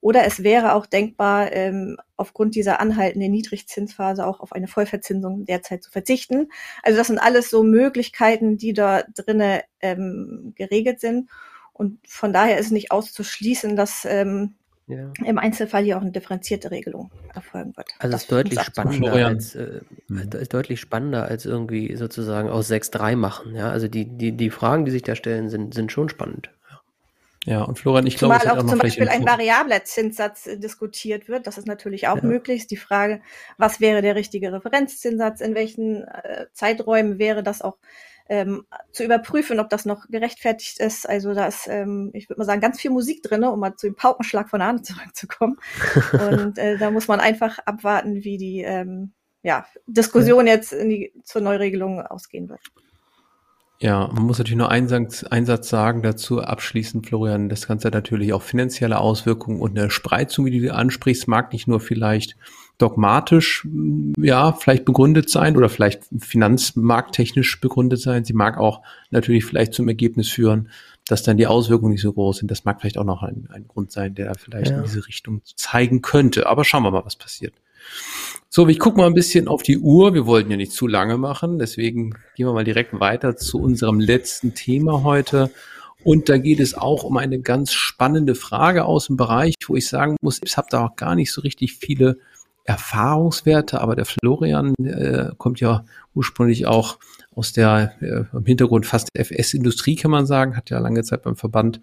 oder 0.00 0.24
es 0.24 0.42
wäre 0.42 0.74
auch 0.74 0.86
denkbar, 0.86 1.52
ähm, 1.52 1.96
aufgrund 2.16 2.54
dieser 2.54 2.80
anhaltenden 2.80 3.32
Niedrigzinsphase 3.32 4.26
auch 4.26 4.40
auf 4.40 4.52
eine 4.52 4.68
Vollverzinsung 4.68 5.44
derzeit 5.44 5.82
zu 5.82 5.90
verzichten. 5.90 6.50
Also 6.82 6.98
das 6.98 7.08
sind 7.08 7.18
alles 7.18 7.50
so 7.50 7.62
Möglichkeiten, 7.62 8.56
die 8.56 8.72
da 8.72 9.02
drinnen 9.02 9.60
ähm, 9.80 10.52
geregelt 10.56 11.00
sind. 11.00 11.28
Und 11.72 11.98
von 12.06 12.32
daher 12.32 12.58
ist 12.58 12.70
nicht 12.70 12.90
auszuschließen, 12.90 13.76
dass 13.76 14.04
ähm, 14.04 14.54
ja. 14.88 15.12
im 15.24 15.38
Einzelfall 15.38 15.84
hier 15.84 15.96
auch 15.96 16.02
eine 16.02 16.12
differenzierte 16.12 16.70
Regelung 16.70 17.10
erfolgen 17.34 17.76
wird. 17.76 17.88
Also 17.98 18.16
es 18.16 18.22
ist 18.22 18.32
deutlich 18.32 18.60
spannender 18.60 19.12
als 19.12 19.54
äh, 19.54 19.80
mhm. 20.08 20.30
ist 20.32 20.54
deutlich 20.54 20.80
spannender 20.80 21.24
als 21.24 21.44
irgendwie 21.44 21.94
sozusagen 21.96 22.48
aus 22.48 22.70
6-3 22.70 23.16
machen. 23.16 23.54
Ja, 23.54 23.70
also 23.70 23.88
die, 23.88 24.04
die, 24.06 24.32
die 24.32 24.50
Fragen, 24.50 24.84
die 24.84 24.90
sich 24.90 25.02
da 25.02 25.14
stellen, 25.14 25.48
sind, 25.48 25.74
sind 25.74 25.92
schon 25.92 26.08
spannend. 26.08 26.50
Ja, 27.48 27.62
und 27.62 27.78
Florian, 27.78 28.06
ich 28.06 28.18
glaube, 28.18 28.38
Zumal 28.38 28.58
auch, 28.58 28.62
auch 28.62 28.68
zum 28.68 28.78
Beispiel 28.78 29.08
ein 29.08 29.24
variabler 29.24 29.82
Zinssatz 29.82 30.46
äh, 30.46 30.58
diskutiert 30.58 31.28
wird. 31.28 31.46
Das 31.46 31.56
ist 31.56 31.66
natürlich 31.66 32.06
auch 32.06 32.16
ja. 32.16 32.22
möglich. 32.22 32.66
Die 32.66 32.76
Frage, 32.76 33.22
was 33.56 33.80
wäre 33.80 34.02
der 34.02 34.16
richtige 34.16 34.52
Referenzzinssatz, 34.52 35.40
in 35.40 35.54
welchen 35.54 36.04
äh, 36.04 36.48
Zeiträumen 36.52 37.18
wäre 37.18 37.42
das 37.42 37.62
auch 37.62 37.78
ähm, 38.28 38.66
zu 38.92 39.02
überprüfen, 39.02 39.60
ob 39.60 39.70
das 39.70 39.86
noch 39.86 40.08
gerechtfertigt 40.08 40.78
ist. 40.78 41.08
Also 41.08 41.32
da 41.32 41.46
ist, 41.46 41.68
ähm, 41.68 42.10
ich 42.12 42.28
würde 42.28 42.38
mal 42.40 42.44
sagen, 42.44 42.60
ganz 42.60 42.78
viel 42.78 42.90
Musik 42.90 43.22
drin, 43.22 43.42
um 43.44 43.58
mal 43.58 43.76
zu 43.76 43.86
dem 43.86 43.96
Paukenschlag 43.96 44.50
von 44.50 44.60
Arne 44.60 44.82
zurückzukommen. 44.82 45.56
und 46.12 46.58
äh, 46.58 46.76
da 46.76 46.90
muss 46.90 47.08
man 47.08 47.18
einfach 47.18 47.60
abwarten, 47.60 48.24
wie 48.24 48.36
die 48.36 48.60
ähm, 48.60 49.14
ja, 49.42 49.64
Diskussion 49.86 50.46
jetzt 50.46 50.74
in 50.74 50.90
die, 50.90 51.14
zur 51.24 51.40
Neuregelung 51.40 52.02
ausgehen 52.02 52.50
wird. 52.50 52.60
Ja, 53.80 54.10
man 54.12 54.24
muss 54.24 54.38
natürlich 54.38 54.58
nur 54.58 54.72
einen 54.72 54.88
Satz, 54.88 55.22
einen 55.22 55.46
Satz 55.46 55.68
sagen 55.68 56.02
dazu 56.02 56.42
abschließend, 56.42 57.06
Florian. 57.06 57.48
Das 57.48 57.68
Ganze 57.68 57.86
hat 57.86 57.94
natürlich 57.94 58.32
auch 58.32 58.42
finanzielle 58.42 58.98
Auswirkungen 58.98 59.60
und 59.60 59.78
eine 59.78 59.90
Spreizung, 59.90 60.46
wie 60.46 60.58
du 60.58 60.74
ansprichst, 60.74 61.28
mag 61.28 61.52
nicht 61.52 61.68
nur 61.68 61.78
vielleicht 61.78 62.36
dogmatisch, 62.78 63.66
ja, 64.18 64.52
vielleicht 64.52 64.84
begründet 64.84 65.30
sein 65.30 65.56
oder 65.56 65.68
vielleicht 65.68 66.02
finanzmarkttechnisch 66.18 67.60
begründet 67.60 68.00
sein. 68.00 68.24
Sie 68.24 68.32
mag 68.32 68.56
auch 68.58 68.82
natürlich 69.10 69.44
vielleicht 69.44 69.74
zum 69.74 69.88
Ergebnis 69.88 70.28
führen, 70.28 70.70
dass 71.06 71.22
dann 71.22 71.36
die 71.36 71.46
Auswirkungen 71.46 71.92
nicht 71.92 72.02
so 72.02 72.12
groß 72.12 72.38
sind. 72.38 72.50
Das 72.50 72.64
mag 72.64 72.80
vielleicht 72.80 72.98
auch 72.98 73.04
noch 73.04 73.22
ein, 73.22 73.48
ein 73.50 73.66
Grund 73.66 73.92
sein, 73.92 74.14
der 74.14 74.34
vielleicht 74.34 74.70
ja. 74.70 74.78
in 74.78 74.84
diese 74.84 75.06
Richtung 75.06 75.42
zeigen 75.44 76.02
könnte. 76.02 76.46
Aber 76.48 76.64
schauen 76.64 76.82
wir 76.82 76.90
mal, 76.90 77.04
was 77.04 77.16
passiert. 77.16 77.54
So, 78.50 78.66
ich 78.66 78.78
gucke 78.78 78.96
mal 78.96 79.06
ein 79.06 79.14
bisschen 79.14 79.46
auf 79.46 79.62
die 79.62 79.78
Uhr. 79.78 80.14
Wir 80.14 80.26
wollten 80.26 80.50
ja 80.50 80.56
nicht 80.56 80.72
zu 80.72 80.86
lange 80.86 81.18
machen, 81.18 81.58
deswegen 81.58 82.12
gehen 82.34 82.46
wir 82.46 82.52
mal 82.52 82.64
direkt 82.64 82.98
weiter 82.98 83.36
zu 83.36 83.60
unserem 83.60 84.00
letzten 84.00 84.54
Thema 84.54 85.02
heute. 85.02 85.50
Und 86.04 86.28
da 86.28 86.38
geht 86.38 86.60
es 86.60 86.74
auch 86.74 87.04
um 87.04 87.16
eine 87.16 87.40
ganz 87.40 87.72
spannende 87.72 88.34
Frage 88.34 88.84
aus 88.84 89.06
dem 89.06 89.16
Bereich, 89.16 89.54
wo 89.66 89.76
ich 89.76 89.88
sagen 89.88 90.16
muss, 90.22 90.40
ich 90.42 90.56
habe 90.56 90.68
da 90.70 90.86
auch 90.86 90.96
gar 90.96 91.14
nicht 91.14 91.32
so 91.32 91.40
richtig 91.40 91.74
viele 91.74 92.18
Erfahrungswerte, 92.64 93.80
aber 93.80 93.96
der 93.96 94.04
Florian 94.04 94.74
äh, 94.82 95.30
kommt 95.38 95.60
ja 95.60 95.84
ursprünglich 96.14 96.66
auch 96.66 96.98
aus 97.34 97.52
der 97.52 97.92
äh, 98.00 98.24
im 98.36 98.44
Hintergrund 98.44 98.84
fast 98.84 99.08
FS-Industrie, 99.14 99.96
kann 99.96 100.10
man 100.10 100.26
sagen, 100.26 100.56
hat 100.56 100.70
ja 100.70 100.78
lange 100.78 101.02
Zeit 101.02 101.22
beim 101.22 101.36
Verband 101.36 101.80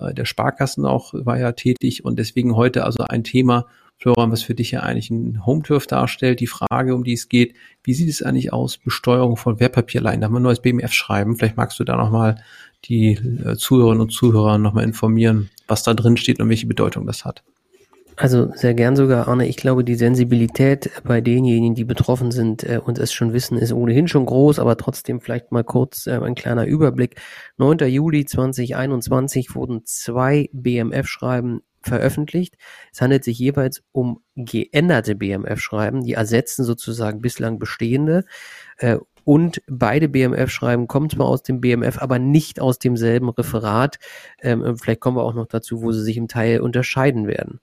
äh, 0.00 0.12
der 0.12 0.24
Sparkassen 0.24 0.86
auch, 0.86 1.14
war 1.14 1.38
ja 1.38 1.52
tätig 1.52 2.04
und 2.04 2.18
deswegen 2.18 2.56
heute 2.56 2.84
also 2.84 3.04
ein 3.08 3.22
Thema, 3.22 3.66
Florian, 3.98 4.30
was 4.30 4.42
für 4.42 4.54
dich 4.54 4.70
ja 4.70 4.80
eigentlich 4.80 5.10
ein 5.10 5.44
Home-Turf 5.44 5.86
darstellt, 5.86 6.40
die 6.40 6.46
Frage, 6.46 6.94
um 6.94 7.02
die 7.02 7.14
es 7.14 7.28
geht, 7.28 7.54
wie 7.82 7.94
sieht 7.94 8.08
es 8.08 8.22
eigentlich 8.22 8.52
aus, 8.52 8.78
Besteuerung 8.78 9.36
von 9.36 9.58
Wertpapierleihen? 9.58 10.20
Da 10.20 10.26
haben 10.26 10.34
wir 10.34 10.40
ein 10.40 10.44
neues 10.44 10.62
BMF 10.62 10.92
schreiben. 10.92 11.36
Vielleicht 11.36 11.56
magst 11.56 11.80
du 11.80 11.84
da 11.84 11.96
nochmal 11.96 12.36
die 12.84 13.14
äh, 13.14 13.56
Zuhörerinnen 13.56 14.02
und 14.02 14.12
Zuhörer 14.12 14.58
nochmal 14.58 14.84
informieren, 14.84 15.50
was 15.66 15.82
da 15.82 15.94
drin 15.94 16.16
steht 16.16 16.40
und 16.40 16.48
welche 16.48 16.66
Bedeutung 16.66 17.06
das 17.06 17.24
hat. 17.24 17.42
Also 18.18 18.50
sehr 18.54 18.74
gern 18.74 18.96
sogar, 18.96 19.28
Arne. 19.28 19.46
Ich 19.46 19.56
glaube, 19.56 19.84
die 19.84 19.94
Sensibilität 19.94 20.90
bei 21.04 21.20
denjenigen, 21.20 21.76
die 21.76 21.84
betroffen 21.84 22.32
sind 22.32 22.64
äh, 22.64 22.80
und 22.84 22.98
es 22.98 23.12
schon 23.12 23.32
wissen, 23.32 23.56
ist 23.56 23.72
ohnehin 23.72 24.08
schon 24.08 24.26
groß, 24.26 24.58
aber 24.58 24.76
trotzdem 24.76 25.20
vielleicht 25.20 25.52
mal 25.52 25.62
kurz 25.62 26.08
äh, 26.08 26.18
ein 26.18 26.34
kleiner 26.34 26.66
Überblick. 26.66 27.20
9. 27.58 27.78
Juli 27.88 28.24
2021 28.24 29.54
wurden 29.54 29.82
zwei 29.84 30.50
BMF-Schreiben 30.52 31.62
veröffentlicht. 31.82 32.56
Es 32.92 33.00
handelt 33.00 33.24
sich 33.24 33.38
jeweils 33.38 33.82
um 33.92 34.20
geänderte 34.36 35.14
BMF-Schreiben, 35.14 36.04
die 36.04 36.14
ersetzen 36.14 36.64
sozusagen 36.64 37.20
bislang 37.20 37.58
bestehende. 37.58 38.24
Äh, 38.78 38.98
und 39.28 39.60
beide 39.66 40.08
BMF-Schreiben 40.08 40.88
kommen 40.88 41.10
zwar 41.10 41.26
aus 41.26 41.42
dem 41.42 41.60
BMF, 41.60 41.98
aber 41.98 42.18
nicht 42.18 42.60
aus 42.60 42.78
demselben 42.78 43.28
Referat. 43.28 43.98
Ähm, 44.40 44.78
vielleicht 44.78 45.00
kommen 45.00 45.18
wir 45.18 45.22
auch 45.22 45.34
noch 45.34 45.48
dazu, 45.48 45.82
wo 45.82 45.92
sie 45.92 46.02
sich 46.02 46.16
im 46.16 46.28
Teil 46.28 46.62
unterscheiden 46.62 47.26
werden. 47.26 47.60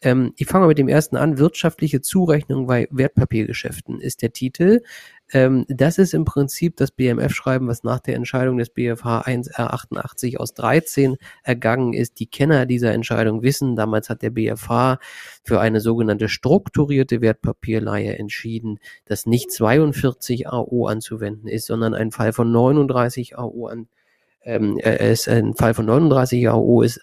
Ähm, 0.00 0.32
ich 0.36 0.46
fange 0.46 0.68
mit 0.68 0.78
dem 0.78 0.86
ersten 0.86 1.16
an. 1.16 1.38
Wirtschaftliche 1.38 2.02
Zurechnung 2.02 2.68
bei 2.68 2.86
Wertpapiergeschäften 2.92 4.00
ist 4.00 4.22
der 4.22 4.32
Titel. 4.32 4.82
Ähm, 5.32 5.64
das 5.68 5.98
ist 5.98 6.14
im 6.14 6.24
Prinzip 6.24 6.76
das 6.76 6.90
BMF-Schreiben, 6.90 7.68
was 7.68 7.82
nach 7.82 8.00
der 8.00 8.16
Entscheidung 8.16 8.58
des 8.58 8.70
BFH 8.70 9.22
1R88 9.22 10.38
aus 10.38 10.54
13 10.54 11.16
ergangen 11.42 11.92
ist. 11.92 12.18
Die 12.20 12.26
Kenner 12.26 12.66
dieser 12.66 12.92
Entscheidung 12.92 13.42
wissen, 13.42 13.76
damals 13.76 14.08
hat 14.08 14.22
der 14.22 14.30
BFH 14.30 14.98
für 15.44 15.60
eine 15.60 15.80
sogenannte 15.80 16.28
strukturierte 16.28 17.20
Wertpapierleihe 17.20 18.18
entschieden, 18.18 18.78
dass 19.04 19.26
nicht 19.26 19.52
42 19.52 20.48
AO 20.48 20.86
anzuwenden 20.86 21.48
ist, 21.48 21.66
sondern 21.66 21.94
ein 21.94 22.10
Fall 22.10 22.32
von 22.32 22.50
39 22.50 23.38
AO 23.38 23.66
an 23.66 23.88
ähm, 24.42 24.78
äh, 24.78 25.12
ist 25.12 25.28
ein 25.28 25.54
Fall 25.54 25.74
von 25.74 25.86
39 25.86 26.48
AO 26.48 26.82
ist 26.82 27.00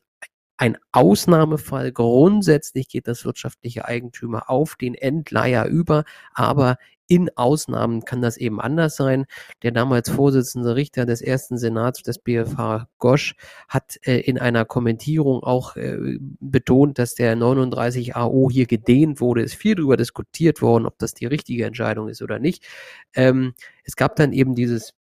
ein 0.58 0.78
Ausnahmefall. 0.92 1.92
Grundsätzlich 1.92 2.88
geht 2.88 3.08
das 3.08 3.26
wirtschaftliche 3.26 3.86
Eigentümer 3.86 4.50
auf 4.50 4.76
den 4.76 4.96
Endleiher 4.96 5.66
über, 5.66 6.06
aber 6.34 6.78
in 7.08 7.30
Ausnahmen 7.36 8.04
kann 8.06 8.22
das 8.22 8.38
eben 8.38 8.60
anders 8.60 8.96
sein. 8.96 9.26
Der 9.64 9.72
damals 9.72 10.10
Vorsitzende 10.10 10.76
Richter 10.76 11.06
des 11.06 11.22
ersten 11.22 11.58
Senats 11.58 12.02
des 12.04 12.20
BFH 12.20 12.88
Gosch 12.98 13.36
hat 13.68 13.98
äh, 14.06 14.20
in 14.20 14.40
einer 14.40 14.66
Kommentierung 14.66 15.44
auch 15.44 15.76
äh, 15.76 16.18
betont, 16.20 17.00
dass 17.00 17.16
der 17.16 17.36
39 17.36 18.16
AO 18.16 18.50
hier 18.50 18.66
gedehnt 18.66 19.22
wurde. 19.22 19.44
Es 19.44 19.54
ist 19.54 19.62
viel 19.62 19.76
darüber 19.76 19.98
diskutiert 19.98 20.62
worden, 20.62 20.86
ob 20.86 20.98
das 20.98 21.14
die 21.14 21.26
richtige 21.26 21.66
Entscheidung 21.66 22.10
ist 22.10 22.22
oder 22.22 22.40
nicht. 22.40 22.66
Ähm, 23.14 23.54
es 23.84 23.96
gab 23.96 24.16
dann 24.16 24.34
eben 24.34 24.56
dieses 24.56 24.94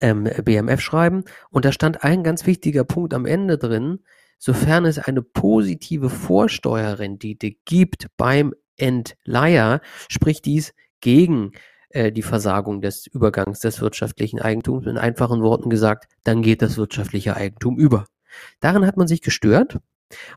ähm, 0.00 0.24
BMF-Schreiben 0.24 1.24
und 1.50 1.64
da 1.64 1.72
stand 1.72 2.04
ein 2.04 2.22
ganz 2.22 2.46
wichtiger 2.46 2.84
Punkt 2.84 3.14
am 3.14 3.26
Ende 3.26 3.58
drin, 3.58 4.00
sofern 4.38 4.84
es 4.84 4.98
eine 4.98 5.22
positive 5.22 6.10
Vorsteuerrendite 6.10 7.52
gibt 7.64 8.08
beim 8.16 8.54
Entleiher, 8.76 9.80
spricht 10.08 10.44
dies 10.46 10.74
gegen 11.04 11.52
äh, 11.90 12.10
die 12.10 12.22
Versagung 12.22 12.80
des 12.80 13.06
Übergangs 13.06 13.60
des 13.60 13.80
wirtschaftlichen 13.82 14.40
Eigentums. 14.40 14.86
In 14.86 14.96
einfachen 14.96 15.42
Worten 15.42 15.68
gesagt, 15.68 16.08
dann 16.24 16.40
geht 16.42 16.62
das 16.62 16.78
wirtschaftliche 16.78 17.36
Eigentum 17.36 17.78
über. 17.78 18.06
Daran 18.60 18.86
hat 18.86 18.96
man 18.96 19.06
sich 19.06 19.20
gestört 19.20 19.78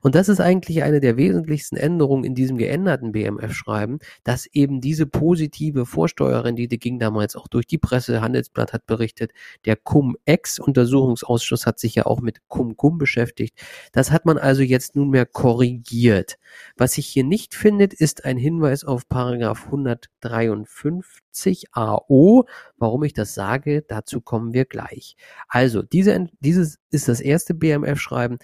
und 0.02 0.16
das 0.16 0.30
ist 0.30 0.40
eigentlich 0.40 0.84
eine 0.84 1.00
der 1.00 1.18
wesentlichsten 1.18 1.78
Änderungen 1.78 2.24
in 2.24 2.36
diesem 2.36 2.58
geänderten 2.58 3.12
BMF-Schreiben, 3.12 4.00
dass 4.24 4.46
eben 4.48 4.82
diese 4.82 5.06
positive 5.06 5.86
Vorsteuerrendite 5.86 6.78
ging 6.78 7.00
damals 7.00 7.36
auch 7.36 7.48
durch 7.48 7.68
die 7.68 7.78
Presse, 7.78 8.22
Handelsblatt 8.22 8.74
hat 8.74 8.86
berichtet, 8.86 9.32
der 9.66 9.76
Cum-Ex-Untersuchungsausschuss 9.76 11.66
hat 11.66 11.80
sich 11.80 11.96
ja 11.96 12.06
auch 12.06 12.22
mit 12.22 12.48
Cum-Cum 12.48 12.98
beschäftigt. 12.98 13.58
Das 13.92 14.12
hat 14.12 14.26
man 14.26 14.38
also 14.38 14.62
jetzt 14.62 14.96
nunmehr 14.96 15.26
korrigiert. 15.26 16.38
Was 16.76 16.94
sich 16.94 17.08
hier 17.08 17.24
nicht 17.24 17.56
findet, 17.56 17.94
ist 17.94 18.26
ein 18.26 18.38
Hinweis 18.38 18.84
auf 18.84 19.08
Paragraph 19.08 19.66
153 19.66 21.68
AO. 21.72 22.46
Warum 22.78 23.04
ich 23.04 23.14
das 23.14 23.34
sage, 23.34 23.84
dazu 23.88 24.22
kommen 24.22 24.54
wir 24.54 24.66
gleich. 24.66 25.16
Also, 25.48 25.82
diese, 25.82 26.28
dieses 26.40 26.80
ist 26.92 27.08
das 27.08 27.22
erste 27.22 27.54
BMF-Schreiben 27.54 28.38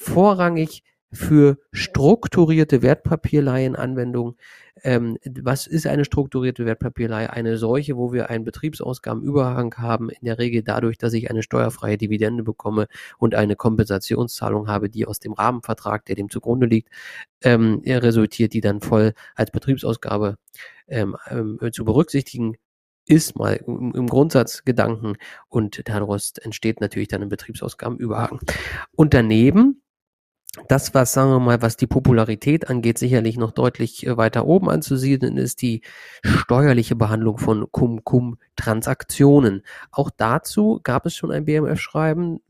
vorrangig 0.00 0.82
für 1.12 1.58
strukturierte 1.72 2.82
Wertpapierleihenanwendungen. 2.82 4.36
Ähm, 4.82 5.18
was 5.42 5.66
ist 5.66 5.86
eine 5.86 6.04
strukturierte 6.04 6.64
Wertpapierleihe? 6.64 7.30
Eine 7.30 7.58
solche, 7.58 7.96
wo 7.96 8.12
wir 8.12 8.30
einen 8.30 8.44
Betriebsausgabenüberhang 8.44 9.74
haben, 9.76 10.08
in 10.08 10.24
der 10.24 10.38
Regel 10.38 10.62
dadurch, 10.62 10.98
dass 10.98 11.12
ich 11.12 11.28
eine 11.28 11.42
steuerfreie 11.42 11.98
Dividende 11.98 12.44
bekomme 12.44 12.86
und 13.18 13.34
eine 13.34 13.56
Kompensationszahlung 13.56 14.68
habe, 14.68 14.88
die 14.88 15.04
aus 15.04 15.18
dem 15.18 15.32
Rahmenvertrag, 15.32 16.06
der 16.06 16.14
dem 16.14 16.30
zugrunde 16.30 16.66
liegt, 16.66 16.88
ähm, 17.42 17.82
resultiert, 17.84 18.54
die 18.54 18.60
dann 18.60 18.80
voll 18.80 19.12
als 19.34 19.50
Betriebsausgabe 19.50 20.36
ähm, 20.88 21.16
ähm, 21.28 21.58
zu 21.72 21.84
berücksichtigen 21.84 22.56
ist 23.06 23.36
mal 23.36 23.56
im, 23.66 23.92
im 23.94 24.06
Grundsatzgedanken 24.06 25.16
und 25.48 25.88
daraus 25.88 26.32
entsteht 26.40 26.80
natürlich 26.80 27.08
dann 27.08 27.22
ein 27.22 27.28
Betriebsausgabenüberhang. 27.28 28.38
Und 28.94 29.14
daneben 29.14 29.79
das, 30.66 30.94
was, 30.94 31.12
sagen 31.12 31.30
wir 31.30 31.38
mal, 31.38 31.62
was 31.62 31.76
die 31.76 31.86
Popularität 31.86 32.68
angeht, 32.68 32.98
sicherlich 32.98 33.36
noch 33.36 33.52
deutlich 33.52 34.04
äh, 34.04 34.16
weiter 34.16 34.46
oben 34.46 34.68
anzusiedeln, 34.68 35.36
ist 35.36 35.62
die 35.62 35.82
steuerliche 36.24 36.96
Behandlung 36.96 37.38
von 37.38 37.70
Cum-Cum-Transaktionen. 37.70 39.62
Auch 39.92 40.10
dazu 40.10 40.80
gab 40.82 41.06
es 41.06 41.14
schon 41.14 41.30
ein 41.30 41.44
BMF-Schreiben. 41.44 42.40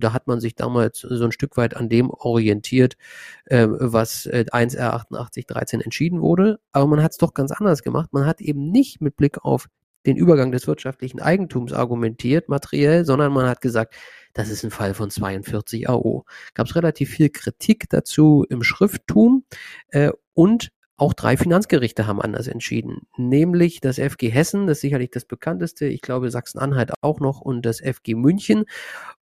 Da 0.00 0.14
hat 0.14 0.26
man 0.28 0.40
sich 0.40 0.54
damals 0.54 1.00
so 1.00 1.24
ein 1.24 1.32
Stück 1.32 1.58
weit 1.58 1.76
an 1.76 1.90
dem 1.90 2.08
orientiert, 2.10 2.96
äh, 3.44 3.66
was 3.68 4.26
1R8813 4.26 5.80
äh, 5.80 5.84
entschieden 5.84 6.22
wurde. 6.22 6.58
Aber 6.72 6.86
man 6.86 7.02
hat 7.02 7.12
es 7.12 7.18
doch 7.18 7.34
ganz 7.34 7.52
anders 7.52 7.82
gemacht. 7.82 8.14
Man 8.14 8.24
hat 8.24 8.40
eben 8.40 8.70
nicht 8.70 9.02
mit 9.02 9.16
Blick 9.16 9.44
auf 9.44 9.68
den 10.06 10.16
Übergang 10.16 10.52
des 10.52 10.66
wirtschaftlichen 10.66 11.20
Eigentums 11.20 11.72
argumentiert, 11.72 12.48
materiell, 12.48 13.04
sondern 13.04 13.32
man 13.32 13.46
hat 13.46 13.60
gesagt, 13.60 13.94
das 14.32 14.48
ist 14.48 14.64
ein 14.64 14.70
Fall 14.70 14.94
von 14.94 15.10
42 15.10 15.88
AO. 15.88 16.24
Gab 16.54 16.66
es 16.66 16.76
relativ 16.76 17.10
viel 17.10 17.28
Kritik 17.28 17.88
dazu 17.90 18.46
im 18.48 18.62
Schrifttum 18.62 19.44
äh, 19.88 20.10
und 20.34 20.70
auch 20.96 21.14
drei 21.14 21.36
Finanzgerichte 21.36 22.06
haben 22.06 22.20
anders 22.20 22.46
entschieden, 22.46 23.08
nämlich 23.16 23.80
das 23.80 23.98
FG 23.98 24.28
Hessen, 24.28 24.68
das 24.68 24.78
ist 24.78 24.82
sicherlich 24.82 25.10
das 25.10 25.24
bekannteste, 25.24 25.86
ich 25.86 26.00
glaube 26.00 26.30
Sachsen-Anhalt 26.30 26.92
auch 27.00 27.18
noch 27.18 27.40
und 27.40 27.66
das 27.66 27.80
FG 27.80 28.14
München. 28.14 28.66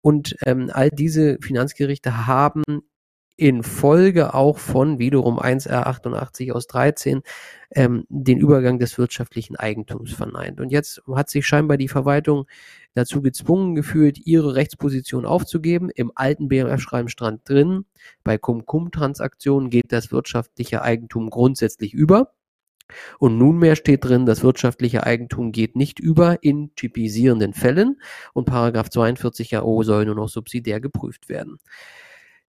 Und 0.01 0.35
ähm, 0.45 0.69
all 0.73 0.89
diese 0.89 1.37
Finanzgerichte 1.41 2.27
haben 2.27 2.63
in 3.39 3.63
Folge 3.63 4.33
auch 4.33 4.57
von 4.57 4.99
wiederum 4.99 5.39
1R88 5.39 6.51
aus 6.51 6.67
13 6.67 7.21
ähm, 7.71 8.05
den 8.09 8.37
Übergang 8.37 8.79
des 8.79 8.97
wirtschaftlichen 8.97 9.55
Eigentums 9.55 10.11
verneint. 10.11 10.59
Und 10.59 10.71
jetzt 10.71 11.01
hat 11.13 11.29
sich 11.29 11.47
scheinbar 11.47 11.77
die 11.77 11.87
Verwaltung 11.87 12.47
dazu 12.95 13.21
gezwungen 13.21 13.75
gefühlt, 13.75 14.19
ihre 14.25 14.55
Rechtsposition 14.55 15.25
aufzugeben. 15.25 15.89
Im 15.89 16.11
alten 16.15 16.49
BMF-Schreiben 16.49 17.07
stand 17.07 17.47
drin, 17.47 17.85
bei 18.25 18.37
Cum-Cum-Transaktionen 18.37 19.69
geht 19.69 19.93
das 19.93 20.11
wirtschaftliche 20.11 20.81
Eigentum 20.81 21.29
grundsätzlich 21.29 21.93
über. 21.93 22.33
Und 23.19 23.37
nunmehr 23.37 23.77
steht 23.77 24.03
drin, 24.03 24.25
das 24.25 24.43
wirtschaftliche 24.43 25.05
Eigentum 25.05 25.53
geht 25.53 25.77
nicht 25.77 25.99
über 25.99 26.43
in 26.43 26.75
typisierenden 26.75 27.53
Fällen 27.53 28.01
und 28.33 28.45
Paragraph 28.45 28.89
42 28.89 29.55
AO 29.57 29.83
soll 29.83 30.05
nur 30.05 30.15
noch 30.15 30.27
subsidiär 30.27 30.81
geprüft 30.81 31.29
werden. 31.29 31.59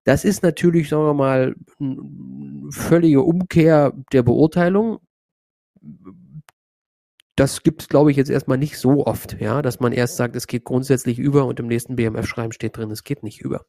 Das 0.03 0.25
ist 0.25 0.41
natürlich, 0.41 0.89
sagen 0.89 1.03
wir 1.03 1.13
mal, 1.13 1.55
eine 1.79 2.71
völlige 2.71 3.21
Umkehr 3.21 3.93
der 4.11 4.23
Beurteilung. 4.23 4.99
Das 7.35 7.63
gibt 7.63 7.83
es, 7.83 7.87
glaube 7.87 8.11
ich, 8.11 8.17
jetzt 8.17 8.29
erstmal 8.29 8.57
nicht 8.57 8.77
so 8.77 9.05
oft, 9.05 9.39
ja, 9.39 9.61
dass 9.61 9.79
man 9.79 9.93
erst 9.93 10.17
sagt, 10.17 10.35
es 10.35 10.47
geht 10.47 10.63
grundsätzlich 10.63 11.17
über 11.17 11.45
und 11.45 11.59
im 11.59 11.67
nächsten 11.67 11.95
BMF-Schreiben 11.95 12.51
steht 12.51 12.77
drin, 12.77 12.91
es 12.91 13.03
geht 13.03 13.23
nicht 13.23 13.41
über. 13.41 13.65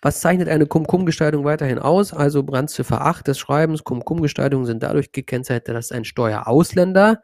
Was 0.00 0.20
zeichnet 0.20 0.48
eine 0.48 0.66
Cum-Cum-Gestaltung 0.66 1.44
weiterhin 1.44 1.78
aus? 1.78 2.12
Also 2.12 2.42
Brandziffer 2.42 3.02
8 3.02 3.28
des 3.28 3.38
Schreibens, 3.38 3.84
Cum-Cum-Gestaltungen 3.84 4.64
sind 4.66 4.82
dadurch 4.82 5.12
gekennzeichnet, 5.12 5.68
dass 5.68 5.92
ein 5.92 6.04
Steuerausländer 6.04 7.22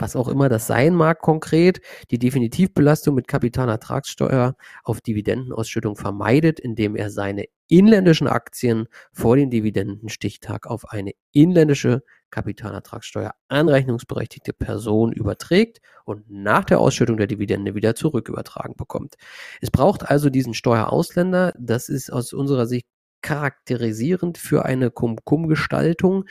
was 0.00 0.16
auch 0.16 0.28
immer 0.28 0.48
das 0.48 0.66
sein 0.66 0.94
mag 0.94 1.20
konkret, 1.20 1.80
die 2.10 2.18
Definitivbelastung 2.18 3.14
mit 3.14 3.28
Kapitalertragssteuer 3.28 4.56
auf 4.84 5.00
Dividendenausschüttung 5.00 5.96
vermeidet, 5.96 6.60
indem 6.60 6.96
er 6.96 7.10
seine 7.10 7.46
inländischen 7.68 8.26
Aktien 8.26 8.88
vor 9.12 9.36
dem 9.36 9.50
Dividendenstichtag 9.50 10.66
auf 10.66 10.88
eine 10.90 11.12
inländische 11.32 12.02
Kapitalertragssteuer 12.30 13.32
anrechnungsberechtigte 13.48 14.52
Person 14.52 15.12
überträgt 15.12 15.80
und 16.04 16.28
nach 16.28 16.64
der 16.64 16.80
Ausschüttung 16.80 17.16
der 17.16 17.26
Dividende 17.26 17.74
wieder 17.74 17.94
zurückübertragen 17.94 18.76
bekommt. 18.76 19.16
Es 19.60 19.70
braucht 19.70 20.08
also 20.08 20.30
diesen 20.30 20.54
Steuerausländer. 20.54 21.52
Das 21.58 21.88
ist 21.88 22.12
aus 22.12 22.32
unserer 22.32 22.66
Sicht 22.66 22.86
charakterisierend 23.22 24.38
für 24.38 24.64
eine 24.64 24.90
Cum-Cum-Gestaltung. 24.90 26.24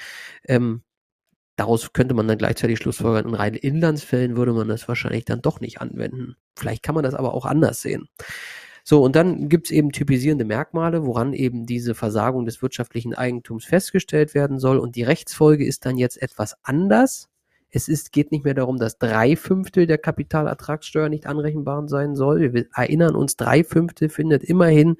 Ähm, 0.45 0.81
Daraus 1.59 1.91
könnte 1.91 2.15
man 2.15 2.25
dann 2.25 2.37
gleichzeitig 2.37 2.79
schlussfolgern, 2.79 3.27
in 3.27 3.35
reinen 3.35 3.57
Inlandsfällen 3.57 4.37
würde 4.37 4.53
man 4.53 4.69
das 4.69 4.87
wahrscheinlich 4.87 5.25
dann 5.25 5.41
doch 5.41 5.59
nicht 5.59 5.81
anwenden. 5.81 6.37
Vielleicht 6.55 6.83
kann 6.83 6.95
man 6.95 7.03
das 7.03 7.15
aber 7.15 7.33
auch 7.33 7.45
anders 7.45 7.81
sehen. 7.81 8.07
So, 8.85 9.03
und 9.03 9.17
dann 9.17 9.49
gibt 9.49 9.67
es 9.67 9.71
eben 9.71 9.91
typisierende 9.91 10.45
Merkmale, 10.45 11.05
woran 11.05 11.33
eben 11.33 11.65
diese 11.65 11.95
Versagung 11.95 12.45
des 12.45 12.61
wirtschaftlichen 12.61 13.13
Eigentums 13.13 13.65
festgestellt 13.65 14.33
werden 14.33 14.57
soll. 14.57 14.77
Und 14.77 14.95
die 14.95 15.03
Rechtsfolge 15.03 15.65
ist 15.65 15.85
dann 15.85 15.97
jetzt 15.97 16.21
etwas 16.21 16.55
anders. 16.63 17.27
Es 17.71 17.89
ist, 17.89 18.13
geht 18.13 18.31
nicht 18.31 18.45
mehr 18.45 18.53
darum, 18.53 18.77
dass 18.77 18.97
drei 18.97 19.35
Fünftel 19.35 19.85
der 19.85 19.97
Kapitalertragssteuer 19.97 21.09
nicht 21.09 21.27
anrechenbar 21.27 21.89
sein 21.89 22.15
soll. 22.15 22.53
Wir 22.53 22.67
erinnern 22.73 23.15
uns, 23.15 23.35
drei 23.35 23.65
Fünftel 23.65 24.07
findet 24.07 24.45
immerhin 24.45 24.95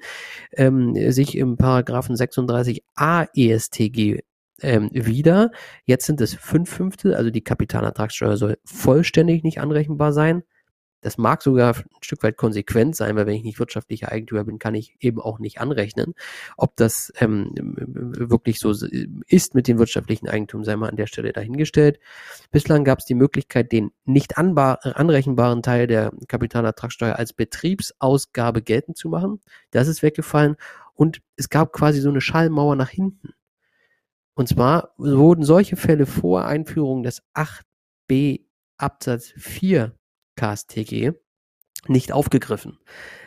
ähm, 0.52 0.94
sich 1.10 1.38
im 1.38 1.56
Paragraphen 1.56 2.16
36a 2.16 3.28
ESTG 3.34 4.20
ähm, 4.62 4.90
wieder. 4.92 5.50
Jetzt 5.84 6.06
sind 6.06 6.20
es 6.20 6.34
fünf 6.34 6.70
Fünftel, 6.70 7.14
also 7.14 7.30
die 7.30 7.44
Kapitalertragssteuer 7.44 8.36
soll 8.36 8.58
vollständig 8.64 9.42
nicht 9.42 9.60
anrechenbar 9.60 10.12
sein. 10.12 10.42
Das 11.02 11.16
mag 11.16 11.42
sogar 11.42 11.76
ein 11.76 11.84
Stück 12.02 12.22
weit 12.22 12.36
konsequent 12.36 12.94
sein, 12.94 13.16
weil 13.16 13.26
wenn 13.26 13.34
ich 13.34 13.42
nicht 13.42 13.58
wirtschaftlicher 13.58 14.12
Eigentümer 14.12 14.44
bin, 14.44 14.58
kann 14.58 14.74
ich 14.74 14.96
eben 15.00 15.20
auch 15.20 15.38
nicht 15.38 15.60
anrechnen. 15.60 16.14
Ob 16.56 16.76
das 16.76 17.12
ähm, 17.20 17.52
wirklich 17.56 18.58
so 18.58 18.74
ist 19.26 19.54
mit 19.54 19.66
dem 19.66 19.78
wirtschaftlichen 19.78 20.28
Eigentum, 20.28 20.62
sei 20.64 20.76
mal 20.76 20.90
an 20.90 20.96
der 20.96 21.06
Stelle 21.06 21.32
dahingestellt. 21.32 21.98
Bislang 22.50 22.84
gab 22.84 22.98
es 22.98 23.06
die 23.06 23.14
Möglichkeit, 23.14 23.72
den 23.72 23.92
nicht 24.04 24.36
anrechenbaren 24.36 25.62
Teil 25.62 25.86
der 25.86 26.12
Kapitalertragssteuer 26.28 27.16
als 27.16 27.32
Betriebsausgabe 27.32 28.60
geltend 28.60 28.98
zu 28.98 29.08
machen. 29.08 29.40
Das 29.70 29.88
ist 29.88 30.02
weggefallen. 30.02 30.56
Und 30.94 31.22
es 31.36 31.48
gab 31.48 31.72
quasi 31.72 32.00
so 32.00 32.10
eine 32.10 32.20
Schallmauer 32.20 32.76
nach 32.76 32.90
hinten. 32.90 33.32
Und 34.40 34.46
zwar 34.46 34.94
wurden 34.96 35.44
solche 35.44 35.76
Fälle 35.76 36.06
vor 36.06 36.46
Einführung 36.46 37.02
des 37.02 37.20
8b 37.34 38.40
Absatz 38.78 39.34
4 39.36 39.94
KSTG 40.34 41.12
nicht 41.88 42.10
aufgegriffen. 42.12 42.78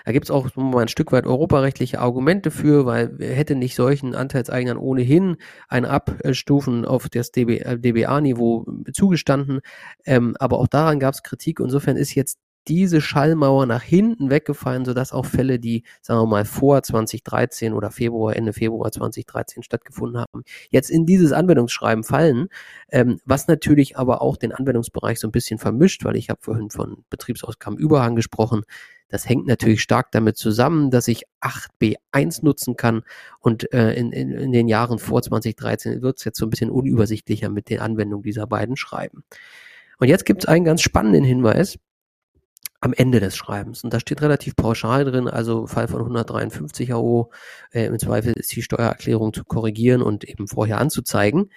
Da 0.05 0.11
gibt 0.11 0.25
es 0.25 0.31
auch 0.31 0.55
mal 0.55 0.81
ein 0.81 0.87
Stück 0.87 1.11
weit 1.11 1.27
europarechtliche 1.27 1.99
Argumente 1.99 2.49
für, 2.49 2.87
weil 2.87 3.15
hätte 3.19 3.53
nicht 3.53 3.75
solchen 3.75 4.15
Anteilseignern 4.15 4.77
ohnehin 4.77 5.37
ein 5.67 5.85
Abstufen 5.85 6.83
auf 6.83 7.09
das 7.09 7.29
DBA-Niveau 7.31 8.65
zugestanden. 8.91 9.59
Ähm, 10.05 10.35
aber 10.39 10.57
auch 10.57 10.67
daran 10.67 10.99
gab 10.99 11.13
es 11.13 11.21
Kritik. 11.21 11.59
Insofern 11.59 11.95
ist 11.95 12.15
jetzt 12.15 12.39
diese 12.67 13.01
Schallmauer 13.01 13.65
nach 13.65 13.81
hinten 13.81 14.29
weggefallen, 14.29 14.85
sodass 14.85 15.11
auch 15.11 15.25
Fälle, 15.25 15.59
die, 15.59 15.83
sagen 16.01 16.21
wir 16.21 16.27
mal, 16.27 16.45
vor 16.45 16.81
2013 16.81 17.73
oder 17.73 17.91
Februar, 17.91 18.35
Ende 18.35 18.53
Februar 18.53 18.91
2013 18.91 19.63
stattgefunden 19.63 20.19
haben, 20.19 20.43
jetzt 20.69 20.89
in 20.89 21.05
dieses 21.05 21.31
Anwendungsschreiben 21.31 22.03
fallen, 22.03 22.47
ähm, 22.91 23.19
was 23.25 23.47
natürlich 23.47 23.97
aber 23.97 24.21
auch 24.21 24.37
den 24.37 24.51
Anwendungsbereich 24.51 25.19
so 25.19 25.27
ein 25.27 25.31
bisschen 25.31 25.59
vermischt, 25.59 26.05
weil 26.05 26.15
ich 26.15 26.29
habe 26.29 26.41
vorhin 26.41 26.69
von 26.69 27.03
Betriebsausgabenüberhang 27.09 28.15
gesprochen. 28.15 28.63
Das 29.09 29.29
hängt 29.29 29.45
natürlich 29.45 29.81
stark 29.81 30.11
damit 30.11 30.37
zusammen, 30.37 30.89
dass 30.89 31.07
ich 31.07 31.25
8b1 31.41 32.43
nutzen 32.43 32.75
kann 32.75 33.03
und 33.39 33.71
äh, 33.73 33.93
in, 33.93 34.11
in, 34.11 34.31
in 34.31 34.51
den 34.51 34.67
Jahren 34.67 34.97
vor 34.97 35.21
2013 35.21 36.01
wird 36.01 36.17
es 36.17 36.25
jetzt 36.25 36.39
so 36.39 36.47
ein 36.47 36.49
bisschen 36.49 36.71
unübersichtlicher 36.71 37.49
mit 37.49 37.69
den 37.69 37.79
Anwendungen 37.79 38.23
dieser 38.23 38.47
beiden 38.47 38.75
Schreiben. 38.75 39.23
Und 39.99 40.07
jetzt 40.07 40.25
gibt 40.25 40.43
es 40.43 40.47
einen 40.47 40.65
ganz 40.65 40.81
spannenden 40.81 41.23
Hinweis, 41.23 41.77
am 42.83 42.93
Ende 42.93 43.21
des 43.21 43.37
Schreibens. 43.37 43.83
Und 43.83 43.93
da 43.93 43.99
steht 43.99 44.21
relativ 44.21 44.57
pauschal 44.57 45.05
drin, 45.05 45.29
also 45.29 45.67
Fall 45.67 45.87
von 45.87 46.01
153 46.01 46.93
AO, 46.93 47.31
äh, 47.71 47.85
im 47.85 47.97
Zweifel 47.97 48.33
ist 48.33 48.53
die 48.53 48.61
Steuererklärung 48.61 49.33
zu 49.33 49.45
korrigieren 49.45 50.01
und 50.01 50.25
eben 50.25 50.47
vorher 50.47 50.79
anzuzeigen. 50.79 51.49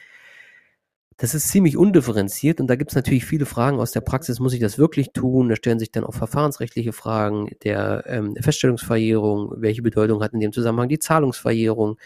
Das 1.17 1.35
ist 1.35 1.49
ziemlich 1.49 1.77
undifferenziert 1.77 2.61
und 2.61 2.69
da 2.69 2.77
gibt 2.77 2.93
es 2.93 2.95
natürlich 2.95 3.25
viele 3.25 3.47
Fragen 3.47 3.81
aus 3.81 3.91
der 3.91 4.03
Praxis, 4.03 4.39
muss 4.39 4.53
ich 4.53 4.61
das 4.61 4.79
wirklich 4.79 5.12
tun? 5.12 5.49
Da 5.49 5.57
stellen 5.57 5.79
sich 5.81 5.91
dann 5.91 6.05
auch 6.05 6.15
verfahrensrechtliche 6.15 6.93
Fragen 6.93 7.49
der 7.65 8.05
ähm, 8.07 8.37
Feststellungsverjährung, 8.39 9.55
welche 9.57 9.83
Bedeutung 9.83 10.23
hat 10.23 10.33
in 10.33 10.41
dem 10.41 10.53
Zusammenhang 10.53 10.89
die 10.89 10.99
Zahlungsverjährung? 11.01 11.99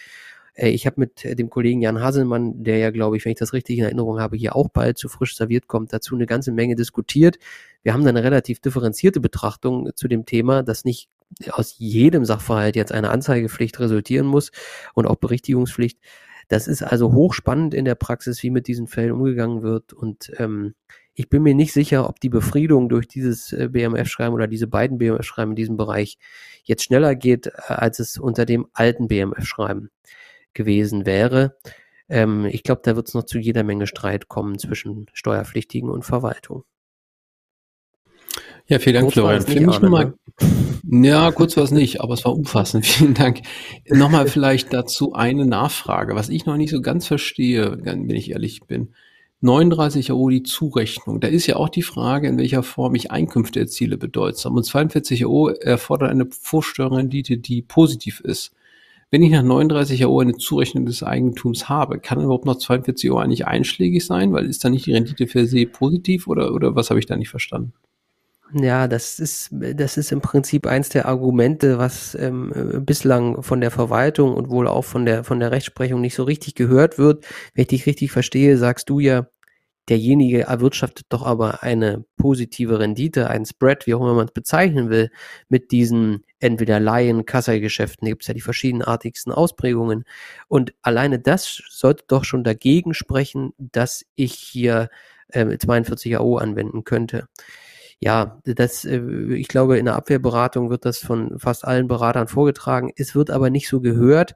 Äh, 0.60 0.70
ich 0.70 0.86
habe 0.86 1.00
mit 1.00 1.24
dem 1.38 1.50
Kollegen 1.50 1.80
Jan 1.80 2.00
Haselmann, 2.00 2.62
der 2.62 2.78
ja, 2.78 2.90
glaube 2.90 3.16
ich, 3.16 3.24
wenn 3.24 3.32
ich 3.32 3.38
das 3.38 3.52
richtig 3.52 3.78
in 3.78 3.84
Erinnerung 3.84 4.20
habe, 4.20 4.36
hier 4.36 4.54
auch 4.54 4.68
bald 4.68 4.98
zu 4.98 5.08
frisch 5.08 5.36
serviert 5.36 5.66
kommt, 5.66 5.92
dazu 5.92 6.14
eine 6.14 6.26
ganze 6.26 6.52
Menge 6.52 6.76
diskutiert. 6.76 7.38
Wir 7.82 7.94
haben 7.94 8.04
da 8.04 8.10
eine 8.10 8.22
relativ 8.22 8.60
differenzierte 8.60 9.20
Betrachtung 9.20 9.90
zu 9.94 10.06
dem 10.08 10.26
Thema, 10.26 10.62
dass 10.62 10.84
nicht 10.84 11.08
aus 11.50 11.76
jedem 11.78 12.24
Sachverhalt 12.24 12.76
jetzt 12.76 12.92
eine 12.92 13.10
Anzeigepflicht 13.10 13.78
resultieren 13.80 14.26
muss 14.26 14.50
und 14.94 15.06
auch 15.06 15.16
Berichtigungspflicht. 15.16 15.98
Das 16.48 16.66
ist 16.66 16.82
also 16.82 17.12
hochspannend 17.12 17.74
in 17.74 17.84
der 17.84 17.94
Praxis, 17.94 18.42
wie 18.42 18.50
mit 18.50 18.66
diesen 18.66 18.88
Fällen 18.88 19.12
umgegangen 19.12 19.62
wird. 19.62 19.92
Und 19.92 20.32
ähm, 20.38 20.74
ich 21.14 21.28
bin 21.28 21.44
mir 21.44 21.54
nicht 21.54 21.72
sicher, 21.72 22.08
ob 22.08 22.18
die 22.18 22.28
Befriedung 22.28 22.88
durch 22.88 23.06
dieses 23.06 23.52
äh, 23.52 23.68
BMF-Schreiben 23.70 24.34
oder 24.34 24.48
diese 24.48 24.66
beiden 24.66 24.98
BMF-Schreiben 24.98 25.52
in 25.52 25.56
diesem 25.56 25.76
Bereich 25.76 26.18
jetzt 26.64 26.82
schneller 26.82 27.14
geht, 27.14 27.46
äh, 27.46 27.52
als 27.68 28.00
es 28.00 28.18
unter 28.18 28.46
dem 28.46 28.66
alten 28.72 29.06
BMF-Schreiben 29.06 29.90
gewesen 30.54 31.06
wäre. 31.06 31.56
Ähm, 32.08 32.44
ich 32.46 32.62
glaube, 32.62 32.82
da 32.84 32.96
wird 32.96 33.08
es 33.08 33.14
noch 33.14 33.24
zu 33.24 33.38
jeder 33.38 33.62
Menge 33.62 33.86
Streit 33.86 34.28
kommen 34.28 34.58
zwischen 34.58 35.06
Steuerpflichtigen 35.12 35.90
und 35.90 36.04
Verwaltung. 36.04 36.64
Ja, 38.66 38.78
vielen 38.78 38.94
Dank, 38.94 39.06
kurz 39.06 39.14
Florian. 39.14 39.42
Für 39.42 39.60
mich 39.60 39.80
nochmal. 39.80 40.14
Ne? 40.84 41.08
Ja, 41.08 41.30
kurz 41.32 41.56
war 41.56 41.64
es 41.64 41.70
nicht, 41.72 42.00
aber 42.00 42.14
es 42.14 42.24
war 42.24 42.34
umfassend. 42.34 42.86
Vielen 42.86 43.14
Dank. 43.14 43.42
Nochmal 43.88 44.26
vielleicht 44.26 44.72
dazu 44.72 45.12
eine 45.12 45.44
Nachfrage, 45.44 46.14
was 46.14 46.28
ich 46.28 46.46
noch 46.46 46.56
nicht 46.56 46.70
so 46.70 46.80
ganz 46.80 47.06
verstehe, 47.06 47.78
wenn 47.82 48.08
ich 48.10 48.30
ehrlich 48.30 48.62
bin. 48.62 48.94
39 49.42 50.12
Euro 50.12 50.28
die 50.28 50.42
Zurechnung. 50.42 51.20
Da 51.20 51.28
ist 51.28 51.46
ja 51.46 51.56
auch 51.56 51.68
die 51.68 51.82
Frage, 51.82 52.28
in 52.28 52.38
welcher 52.38 52.62
Form 52.62 52.94
ich 52.94 53.10
Einkünfte 53.10 53.60
erziele, 53.60 53.96
bedeutsam. 53.96 54.56
Und 54.56 54.64
42 54.64 55.24
Euro 55.24 55.48
erfordert 55.48 56.10
eine 56.10 56.26
Vorsteuerrendite, 56.26 57.38
die 57.38 57.62
positiv 57.62 58.20
ist. 58.20 58.52
Wenn 59.10 59.22
ich 59.22 59.30
nach 59.32 59.42
39 59.42 60.04
Euro 60.04 60.20
eine 60.20 60.36
Zurechnung 60.36 60.86
des 60.86 61.02
Eigentums 61.02 61.68
habe, 61.68 61.98
kann 61.98 62.20
überhaupt 62.20 62.44
noch 62.44 62.58
42 62.58 63.10
Euro 63.10 63.20
eigentlich 63.20 63.46
einschlägig 63.46 64.06
sein? 64.06 64.32
Weil 64.32 64.46
ist 64.46 64.64
da 64.64 64.70
nicht 64.70 64.86
die 64.86 64.92
Rendite 64.92 65.26
per 65.26 65.46
se 65.46 65.66
positiv 65.66 66.28
oder, 66.28 66.54
oder 66.54 66.76
was 66.76 66.90
habe 66.90 67.00
ich 67.00 67.06
da 67.06 67.16
nicht 67.16 67.28
verstanden? 67.28 67.72
Ja, 68.52 68.88
das 68.88 69.20
ist, 69.20 69.50
das 69.52 69.96
ist 69.96 70.10
im 70.10 70.20
Prinzip 70.20 70.66
eins 70.66 70.88
der 70.88 71.06
Argumente, 71.06 71.78
was 71.78 72.16
ähm, 72.16 72.82
bislang 72.84 73.42
von 73.42 73.60
der 73.60 73.70
Verwaltung 73.70 74.34
und 74.34 74.50
wohl 74.50 74.66
auch 74.66 74.84
von 74.84 75.04
der, 75.04 75.22
von 75.22 75.38
der 75.38 75.52
Rechtsprechung 75.52 76.00
nicht 76.00 76.14
so 76.14 76.24
richtig 76.24 76.56
gehört 76.56 76.98
wird. 76.98 77.24
Wenn 77.54 77.62
ich 77.62 77.68
dich 77.68 77.86
richtig 77.86 78.10
verstehe, 78.10 78.56
sagst 78.58 78.90
du 78.90 78.98
ja, 78.98 79.28
derjenige 79.88 80.42
erwirtschaftet 80.42 81.06
doch 81.10 81.24
aber 81.24 81.62
eine 81.62 82.04
positive 82.16 82.78
Rendite, 82.80 83.30
ein 83.30 83.44
Spread, 83.44 83.86
wie 83.86 83.94
auch 83.94 84.00
immer 84.00 84.14
man 84.14 84.26
es 84.26 84.32
bezeichnen 84.32 84.90
will, 84.90 85.10
mit 85.48 85.70
diesen 85.70 86.24
entweder 86.40 86.80
Laien, 86.80 87.26
Kassageschäften, 87.26 88.06
da 88.06 88.10
gibt 88.10 88.22
es 88.22 88.28
ja 88.28 88.34
die 88.34 88.40
verschiedenartigsten 88.40 89.32
Ausprägungen. 89.32 90.04
Und 90.48 90.74
alleine 90.82 91.18
das 91.18 91.62
sollte 91.68 92.04
doch 92.08 92.24
schon 92.24 92.44
dagegen 92.44 92.94
sprechen, 92.94 93.52
dass 93.58 94.04
ich 94.16 94.34
hier 94.34 94.90
äh, 95.28 95.56
42 95.58 96.18
AO 96.18 96.38
anwenden 96.38 96.84
könnte 96.84 97.28
ja, 98.00 98.40
das, 98.44 98.84
äh, 98.84 98.98
ich 99.34 99.48
glaube, 99.48 99.78
in 99.78 99.84
der 99.84 99.96
Abwehrberatung 99.96 100.70
wird 100.70 100.84
das 100.86 100.98
von 100.98 101.38
fast 101.38 101.64
allen 101.66 101.86
Beratern 101.86 102.28
vorgetragen. 102.28 102.90
Es 102.96 103.14
wird 103.14 103.30
aber 103.30 103.50
nicht 103.50 103.68
so 103.68 103.80
gehört, 103.80 104.34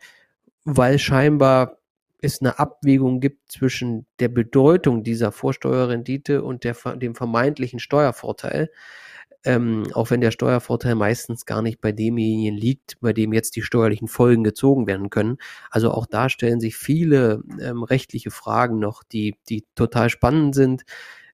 weil 0.64 0.98
scheinbar 0.98 1.78
es 2.20 2.40
eine 2.40 2.58
Abwägung 2.58 3.20
gibt 3.20 3.52
zwischen 3.52 4.06
der 4.18 4.28
Bedeutung 4.28 5.02
dieser 5.02 5.32
Vorsteuerrendite 5.32 6.42
und 6.42 6.64
der, 6.64 6.74
dem 6.96 7.14
vermeintlichen 7.14 7.80
Steuervorteil. 7.80 8.70
Ähm, 9.44 9.86
auch 9.92 10.10
wenn 10.10 10.20
der 10.20 10.30
Steuervorteil 10.30 10.94
meistens 10.94 11.44
gar 11.44 11.60
nicht 11.60 11.80
bei 11.80 11.92
demjenigen 11.92 12.56
liegt, 12.56 12.98
bei 13.00 13.12
dem 13.12 13.32
jetzt 13.32 13.56
die 13.56 13.62
steuerlichen 13.62 14.08
Folgen 14.08 14.42
gezogen 14.42 14.86
werden 14.86 15.10
können. 15.10 15.36
Also 15.70 15.90
auch 15.90 16.06
da 16.06 16.28
stellen 16.28 16.60
sich 16.60 16.76
viele 16.76 17.42
ähm, 17.60 17.82
rechtliche 17.82 18.30
Fragen 18.30 18.78
noch, 18.78 19.02
die, 19.02 19.36
die 19.48 19.64
total 19.74 20.08
spannend 20.08 20.54
sind, 20.54 20.84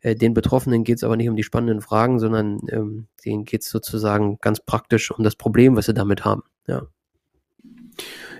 äh, 0.01 0.15
den 0.15 0.35
Betroffenen 0.35 0.85
geht 0.85 0.97
es 0.97 1.05
aber 1.05 1.17
nicht 1.17 1.29
um 1.29 1.37
die 1.37 1.43
spannenden 1.43 1.81
Fragen, 1.81 2.19
sondern 2.19 2.61
ähm, 2.69 3.07
denen 3.25 3.45
geht 3.45 3.63
es 3.63 3.71
sozusagen 3.71 4.39
ganz 4.41 4.61
praktisch 4.61 5.11
um 5.11 5.25
das 5.25 5.37
Problem, 5.37 5.77
was 5.77 5.87
sie 5.87 5.95
damit 5.95 6.25
haben. 6.25 6.43
Ja. 6.67 6.87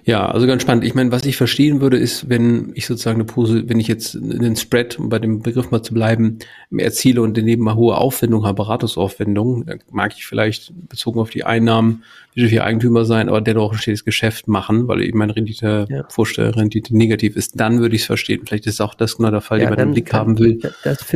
Ja, 0.05 0.31
also 0.31 0.47
ganz 0.47 0.63
spannend. 0.63 0.85
Ich 0.85 0.95
meine, 0.95 1.13
was 1.13 1.25
ich 1.25 1.37
verstehen 1.37 1.81
würde, 1.81 1.97
ist, 1.99 2.29
wenn 2.29 2.73
ich 2.75 2.87
sozusagen 2.87 3.17
eine 3.17 3.25
Pose, 3.25 3.69
wenn 3.69 3.79
ich 3.81 3.89
jetzt 3.89 4.17
einen 4.17 4.57
Spread, 4.57 4.99
um 4.99 5.09
bei 5.09 5.19
dem 5.19 5.41
Begriff 5.41 5.71
mal 5.71 5.83
zu 5.83 5.95
bleiben, 5.95 6.39
erziele 6.77 7.23
und 7.23 7.37
daneben 7.37 7.63
mal 7.63 7.75
hohe 7.75 7.97
Aufwendungen 7.97 8.47
habe, 8.47 8.57
Beratungsaufwendungen, 8.57 9.67
dann 9.67 9.81
mag 9.91 10.13
ich 10.17 10.27
vielleicht 10.27 10.73
bezogen 10.89 11.21
auf 11.21 11.31
die 11.31 11.45
Einnahmen 11.45 12.05
wie 12.35 12.49
viel 12.49 12.61
Eigentümer 12.61 13.05
sein, 13.05 13.29
aber 13.29 13.41
dennoch 13.41 13.73
ein 13.73 13.79
stetes 13.79 14.05
Geschäft 14.05 14.49
machen, 14.49 14.89
weil 14.89 15.03
eben 15.03 15.19
meine 15.19 15.35
Rendite, 15.35 15.87
ja. 15.89 16.05
Vorstellrendite 16.09 16.97
negativ 16.97 17.37
ist. 17.37 17.59
Dann 17.59 17.81
würde 17.81 17.97
ich 17.97 18.03
es 18.03 18.07
verstehen. 18.07 18.43
Vielleicht 18.47 18.67
ist 18.67 18.81
auch 18.81 18.95
das 18.95 19.17
genau 19.17 19.31
der 19.31 19.41
Fall, 19.41 19.61
ja, 19.61 19.67
den 19.67 19.77
man 19.77 19.89
im 19.89 19.93
Blick 19.93 20.13
haben 20.13 20.39
will. 20.39 20.59
Das, 20.59 20.73
das, 20.83 21.07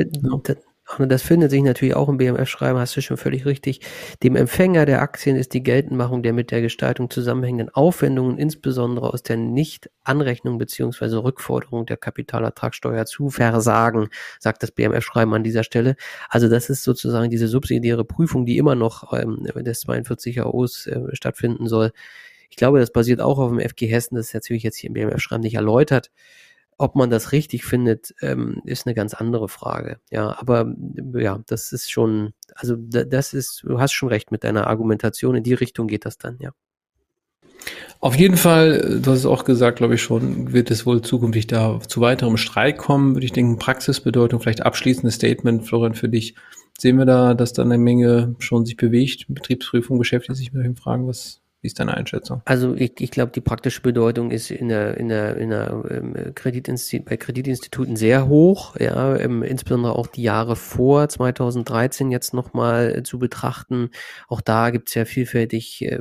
das, 0.43 0.57
und 0.99 1.09
das 1.11 1.23
findet 1.23 1.51
sich 1.51 1.63
natürlich 1.63 1.97
auch 1.97 2.09
im 2.09 2.19
BMF-Schreiben, 2.19 2.79
hast 2.79 2.95
du 2.97 3.01
schon 3.01 3.17
völlig 3.17 3.47
richtig. 3.47 3.81
Dem 4.23 4.37
Empfänger 4.37 4.85
der 4.85 5.01
Aktien 5.01 5.35
ist 5.37 5.55
die 5.55 5.63
Geltendmachung 5.63 6.23
der 6.23 6.35
mit 6.35 6.51
der 6.51 6.61
Gestaltung 6.61 7.09
zusammenhängenden 7.09 7.75
Aufwendungen, 7.75 8.37
insbesondere 8.37 9.13
aus 9.13 9.23
der 9.23 9.39
Nicht-Anrechnung 9.39 10.59
bzw. 10.59 11.17
Rückforderung 11.17 11.87
der 11.87 11.97
Kapitalertragssteuer 11.97 13.07
zu 13.07 13.31
versagen, 13.31 14.09
sagt 14.39 14.63
das 14.63 14.73
BMF-Schreiben 14.73 15.33
an 15.33 15.43
dieser 15.43 15.65
Stelle. 15.65 15.97
Also 16.29 16.49
das 16.49 16.69
ist 16.69 16.85
sozusagen 16.85 17.31
diese 17.31 17.49
subsidiäre 17.49 18.05
Prüfung, 18.05 18.45
die 18.45 18.59
immer 18.59 18.75
noch 18.75 19.13
ähm, 19.15 19.43
des 19.43 19.81
42 19.81 20.43
AOs 20.43 20.87
äh, 20.87 21.01
stattfinden 21.15 21.67
soll. 21.67 21.93
Ich 22.51 22.57
glaube, 22.57 22.79
das 22.79 22.93
basiert 22.93 23.21
auch 23.21 23.39
auf 23.39 23.51
dem 23.51 23.59
FG 23.59 23.87
Hessen, 23.87 24.17
das 24.17 24.29
ist 24.29 24.35
natürlich 24.35 24.63
jetzt 24.63 24.77
hier 24.77 24.89
im 24.89 24.95
BMF-Schreiben 24.95 25.43
nicht 25.43 25.55
erläutert. 25.55 26.11
Ob 26.77 26.97
man 26.97 27.11
das 27.11 27.33
richtig 27.33 27.65
findet, 27.65 28.15
ähm, 28.21 28.61
ist 28.65 28.87
eine 28.87 28.95
ganz 28.95 29.15
andere 29.15 29.49
Frage. 29.49 29.99
Ja, 30.11 30.37
aber 30.39 30.75
ja, 31.15 31.41
das 31.47 31.73
ist 31.73 31.91
schon, 31.91 32.33
also 32.55 32.77
das 32.77 33.33
ist, 33.33 33.63
du 33.65 33.81
hast 33.81 33.93
schon 33.93 34.09
recht 34.09 34.33
mit 34.33 34.45
deiner 34.45 34.67
Argumentation. 34.67 35.37
In 35.37 35.45
die 35.45 35.55
Richtung 35.55 35.87
geht 35.87 36.05
das 36.05 36.19
dann, 36.19 36.37
ja. 36.41 36.51
Auf 38.01 38.17
jeden 38.17 38.37
Fall, 38.37 39.01
du 39.03 39.11
hast 39.11 39.21
es 39.21 39.27
auch 39.27 39.45
gesagt, 39.45 39.79
glaube 39.79 39.95
ich 39.95 40.03
schon, 40.03 40.53
wird 40.53 40.71
es 40.71 40.85
wohl 40.85 41.01
zukünftig 41.01 41.47
da 41.47 41.81
zu 41.81 42.01
weiterem 42.01 42.37
Streik 42.37 42.77
kommen, 42.77 43.15
würde 43.15 43.25
ich 43.25 43.33
denken. 43.33 43.59
Praxisbedeutung, 43.59 44.41
vielleicht 44.41 44.63
abschließendes 44.63 45.15
Statement, 45.15 45.67
Florian, 45.67 45.95
für 45.95 46.09
dich. 46.09 46.35
Sehen 46.77 46.99
wir 46.99 47.07
da, 47.07 47.35
dass 47.35 47.53
da 47.53 47.63
eine 47.63 47.79
Menge 47.79 48.35
schon 48.41 48.67
sich 48.67 48.77
bewegt? 48.77 49.27
Betriebsprüfung 49.29 49.99
beschäftigt 49.99 50.37
sich 50.37 50.53
mit 50.53 50.65
den 50.65 50.77
Fragen, 50.77 51.07
was, 51.07 51.41
wie 51.65 51.69
ist 51.69 51.81
deine 51.81 51.95
Einschätzung? 51.95 52.43
Also 52.45 52.75
ich, 52.75 53.01
ich 53.01 53.11
glaube, 53.11 53.33
die 53.33 53.41
praktische 53.41 53.81
Bedeutung 53.81 54.31
ist 54.31 54.51
in 54.51 54.69
der, 54.69 54.99
in 54.99 55.09
der, 55.09 55.39
in 55.39 55.49
der 55.49 55.83
ähm, 55.91 56.15
Kreditinstitut, 56.35 57.07
bei 57.07 57.17
Kreditinstituten 57.17 57.97
sehr 57.97 58.29
hoch, 58.29 58.77
ja, 58.79 59.17
ähm, 59.17 59.43
insbesondere 59.43 59.97
auch 59.97 60.07
die 60.07 60.23
Jahre 60.23 60.57
vor 60.57 61.09
2013 61.09 62.11
jetzt 62.11 62.35
nochmal 62.35 63.03
zu 63.05 63.19
betrachten. 63.19 63.89
Auch 64.29 64.43
da 64.43 64.69
gibt 64.69 64.91
es 64.91 64.95
ja 64.95 65.07
vielfältig, 65.07 65.81
äh, 65.87 66.01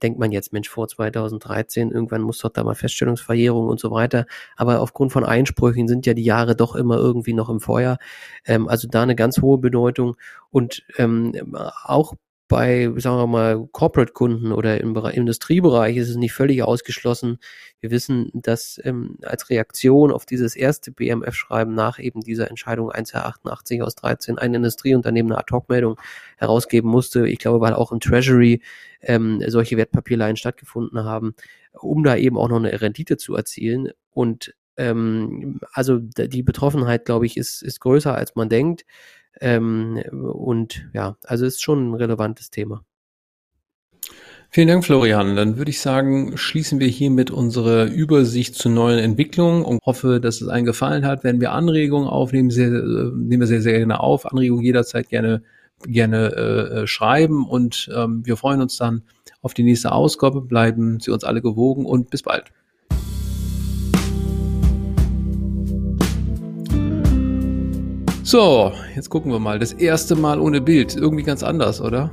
denkt 0.00 0.20
man 0.20 0.30
jetzt, 0.30 0.52
Mensch, 0.52 0.68
vor 0.68 0.86
2013, 0.86 1.90
irgendwann 1.90 2.22
muss 2.22 2.38
doch 2.38 2.50
da 2.50 2.62
mal 2.62 2.76
Feststellungsverjährung 2.76 3.66
und 3.66 3.80
so 3.80 3.90
weiter. 3.90 4.24
Aber 4.56 4.80
aufgrund 4.80 5.10
von 5.10 5.24
Einsprüchen 5.24 5.88
sind 5.88 6.06
ja 6.06 6.14
die 6.14 6.22
Jahre 6.22 6.54
doch 6.54 6.76
immer 6.76 6.96
irgendwie 6.96 7.34
noch 7.34 7.48
im 7.48 7.58
Feuer. 7.58 7.98
Ähm, 8.44 8.68
also 8.68 8.86
da 8.86 9.02
eine 9.02 9.16
ganz 9.16 9.42
hohe 9.42 9.58
Bedeutung. 9.58 10.16
Und 10.52 10.84
ähm, 10.96 11.34
auch 11.82 12.14
bei, 12.48 12.92
sagen 12.96 13.16
wir 13.16 13.26
mal, 13.26 13.68
Corporate-Kunden 13.72 14.52
oder 14.52 14.80
im 14.80 14.92
Bereich, 14.92 15.16
Industriebereich 15.16 15.96
ist 15.96 16.08
es 16.08 16.16
nicht 16.16 16.32
völlig 16.32 16.62
ausgeschlossen. 16.62 17.38
Wir 17.80 17.90
wissen, 17.90 18.30
dass 18.34 18.80
ähm, 18.84 19.18
als 19.22 19.50
Reaktion 19.50 20.12
auf 20.12 20.26
dieses 20.26 20.54
erste 20.54 20.92
BMF-Schreiben 20.92 21.74
nach 21.74 21.98
eben 21.98 22.20
dieser 22.20 22.48
Entscheidung 22.48 22.90
1R88 22.90 23.82
aus 23.82 23.96
13 23.96 24.38
ein 24.38 24.54
Industrieunternehmen 24.54 25.32
eine 25.32 25.40
Ad-Hoc-Meldung 25.40 26.00
herausgeben 26.36 26.88
musste. 26.88 27.26
Ich 27.26 27.38
glaube, 27.38 27.60
weil 27.60 27.74
auch 27.74 27.90
im 27.90 28.00
Treasury 28.00 28.62
ähm, 29.00 29.42
solche 29.48 29.76
Wertpapierleihen 29.76 30.36
stattgefunden 30.36 31.04
haben, 31.04 31.34
um 31.72 32.04
da 32.04 32.16
eben 32.16 32.38
auch 32.38 32.48
noch 32.48 32.58
eine 32.58 32.80
Rendite 32.80 33.16
zu 33.16 33.34
erzielen. 33.34 33.90
Und 34.10 34.54
ähm, 34.76 35.60
also 35.72 35.98
die 35.98 36.42
Betroffenheit, 36.42 37.06
glaube 37.06 37.26
ich, 37.26 37.36
ist, 37.36 37.62
ist 37.62 37.80
größer, 37.80 38.14
als 38.14 38.36
man 38.36 38.48
denkt. 38.48 38.84
Ähm, 39.40 40.02
und 40.10 40.88
ja, 40.92 41.16
also 41.24 41.46
ist 41.46 41.62
schon 41.62 41.90
ein 41.90 41.94
relevantes 41.94 42.50
Thema. 42.50 42.84
Vielen 44.50 44.68
Dank, 44.68 44.84
Florian. 44.84 45.36
Dann 45.36 45.58
würde 45.58 45.70
ich 45.70 45.80
sagen, 45.80 46.38
schließen 46.38 46.80
wir 46.80 46.86
hiermit 46.86 47.30
unsere 47.30 47.86
Übersicht 47.86 48.54
zu 48.54 48.70
neuen 48.70 48.98
Entwicklungen 48.98 49.64
und 49.64 49.80
hoffe, 49.84 50.20
dass 50.20 50.40
es 50.40 50.48
allen 50.48 50.64
gefallen 50.64 51.04
hat. 51.04 51.24
Wenn 51.24 51.40
wir 51.40 51.52
Anregungen 51.52 52.08
aufnehmen, 52.08 52.50
sehr, 52.50 52.68
äh, 52.68 53.10
nehmen 53.14 53.40
wir 53.40 53.46
sehr, 53.46 53.60
sehr 53.60 53.78
gerne 53.78 54.00
auf. 54.00 54.24
Anregungen 54.24 54.64
jederzeit 54.64 55.08
gerne, 55.08 55.42
gerne 55.84 56.32
äh, 56.34 56.82
äh, 56.82 56.86
schreiben 56.86 57.46
und 57.46 57.90
ähm, 57.94 58.24
wir 58.24 58.36
freuen 58.36 58.62
uns 58.62 58.78
dann 58.78 59.02
auf 59.42 59.52
die 59.52 59.64
nächste 59.64 59.92
Ausgabe. 59.92 60.40
Bleiben 60.40 61.00
Sie 61.00 61.10
uns 61.10 61.24
alle 61.24 61.42
gewogen 61.42 61.84
und 61.84 62.08
bis 62.10 62.22
bald. 62.22 62.44
So, 68.26 68.72
jetzt 68.96 69.08
gucken 69.08 69.30
wir 69.30 69.38
mal. 69.38 69.60
Das 69.60 69.72
erste 69.72 70.16
Mal 70.16 70.40
ohne 70.40 70.60
Bild. 70.60 70.96
Irgendwie 70.96 71.22
ganz 71.22 71.44
anders, 71.44 71.80
oder? 71.80 72.10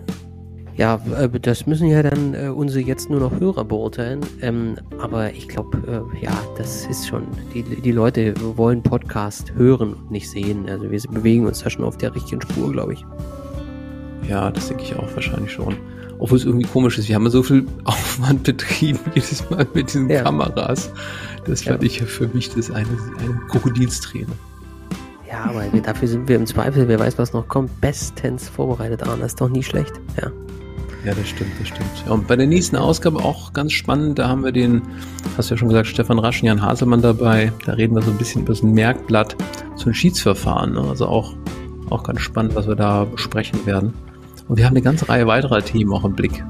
Ja, 0.77 1.01
äh, 1.19 1.27
das 1.39 1.65
müssen 1.65 1.87
ja 1.87 2.03
dann 2.03 2.35
äh, 2.35 2.49
unsere 2.49 2.85
jetzt 2.85 3.09
nur 3.09 3.19
noch 3.19 3.39
Hörer 3.39 3.65
beurteilen. 3.65 4.19
Ähm, 4.43 4.75
aber 4.99 5.33
ich 5.33 5.47
glaube, 5.47 5.75
äh, 5.87 6.23
ja, 6.23 6.39
das 6.55 6.85
ist 6.85 7.07
schon, 7.07 7.23
die, 7.55 7.63
die 7.63 7.91
Leute 7.91 8.35
wollen 8.55 8.83
Podcast 8.83 9.55
hören 9.55 9.95
und 9.95 10.11
nicht 10.11 10.29
sehen. 10.29 10.69
Also 10.69 10.91
wir 10.91 11.01
bewegen 11.09 11.47
uns 11.47 11.63
da 11.63 11.71
schon 11.71 11.83
auf 11.83 11.97
der 11.97 12.13
richtigen 12.13 12.43
Spur, 12.43 12.71
glaube 12.71 12.93
ich. 12.93 13.03
Ja, 14.29 14.51
das 14.51 14.67
denke 14.67 14.83
ich 14.83 14.95
auch 14.95 15.11
wahrscheinlich 15.15 15.51
schon. 15.51 15.75
Obwohl 16.19 16.37
es 16.37 16.45
irgendwie 16.45 16.67
komisch 16.67 16.99
ist. 16.99 17.09
Wir 17.09 17.15
haben 17.15 17.27
so 17.31 17.41
viel 17.41 17.65
Aufwand 17.85 18.43
betrieben 18.43 18.99
jedes 19.15 19.49
Mal 19.49 19.65
mit 19.73 19.87
diesen 19.87 20.11
ja. 20.11 20.21
Kameras. 20.21 20.91
Das 21.47 21.63
fand 21.63 21.81
ja. 21.81 21.87
ich 21.87 22.03
für 22.03 22.27
mich 22.27 22.51
das 22.51 22.69
eine, 22.69 22.87
eine 23.17 23.41
Krokodilsträne. 23.49 24.27
Ja, 25.33 25.45
aber 25.45 25.63
dafür 25.79 26.07
sind 26.07 26.27
wir 26.27 26.35
im 26.35 26.45
Zweifel, 26.45 26.87
wer 26.87 26.99
weiß, 26.99 27.17
was 27.17 27.33
noch 27.33 27.47
kommt, 27.47 27.81
bestens 27.81 28.47
vorbereitet 28.47 29.01
an. 29.01 29.19
Das 29.19 29.31
ist 29.31 29.41
doch 29.41 29.49
nie 29.49 29.63
schlecht. 29.63 29.91
Ja. 30.21 30.29
Ja, 31.03 31.13
das 31.15 31.27
stimmt, 31.27 31.49
das 31.59 31.69
stimmt. 31.69 31.89
Und 32.07 32.27
bei 32.27 32.35
der 32.35 32.45
nächsten 32.45 32.75
Ausgabe 32.75 33.17
auch 33.17 33.51
ganz 33.51 33.73
spannend, 33.73 34.19
da 34.19 34.27
haben 34.27 34.43
wir 34.43 34.51
den, 34.51 34.83
hast 35.35 35.49
du 35.49 35.55
ja 35.55 35.57
schon 35.57 35.69
gesagt, 35.69 35.87
Stefan 35.87 36.19
Rasch 36.19 36.41
und 36.43 36.47
Jan 36.49 36.61
Haselmann 36.61 37.01
dabei. 37.01 37.51
Da 37.65 37.73
reden 37.73 37.95
wir 37.95 38.03
so 38.03 38.11
ein 38.11 38.17
bisschen 38.17 38.43
über 38.43 38.53
das 38.53 38.61
Merkblatt 38.61 39.35
zu 39.75 39.85
den 39.85 39.95
Schiedsverfahren. 39.95 40.73
Ne? 40.73 40.81
Also 40.81 41.07
auch, 41.07 41.33
auch 41.89 42.03
ganz 42.03 42.21
spannend, 42.21 42.53
was 42.53 42.67
wir 42.67 42.75
da 42.75 43.03
besprechen 43.03 43.65
werden. 43.65 43.91
Und 44.47 44.57
wir 44.57 44.65
haben 44.65 44.73
eine 44.73 44.83
ganze 44.83 45.09
Reihe 45.09 45.25
weiterer 45.25 45.63
Themen 45.63 45.91
auch 45.93 46.05
im 46.05 46.13
Blick. 46.13 46.43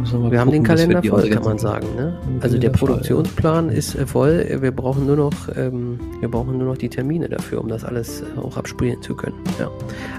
Wir, 0.00 0.30
wir 0.32 0.40
haben 0.40 0.50
den 0.50 0.64
Kalender 0.64 1.02
voll, 1.02 1.28
kann 1.30 1.44
man 1.44 1.58
sagen. 1.58 1.86
Ne? 1.96 2.18
Also 2.40 2.58
der 2.58 2.70
Produktionsplan 2.70 3.68
ist 3.68 3.94
äh, 3.94 4.06
voll. 4.06 4.58
Wir 4.60 4.72
brauchen 4.72 5.06
nur 5.06 5.16
noch, 5.16 5.34
ähm, 5.56 6.00
wir 6.20 6.28
brauchen 6.28 6.58
nur 6.58 6.68
noch 6.68 6.76
die 6.76 6.88
Termine 6.88 7.28
dafür, 7.28 7.60
um 7.60 7.68
das 7.68 7.84
alles 7.84 8.22
äh, 8.22 8.24
auch 8.40 8.56
abspielen 8.56 9.00
zu 9.02 9.14
können. 9.14 9.36
Ja. 9.58 9.70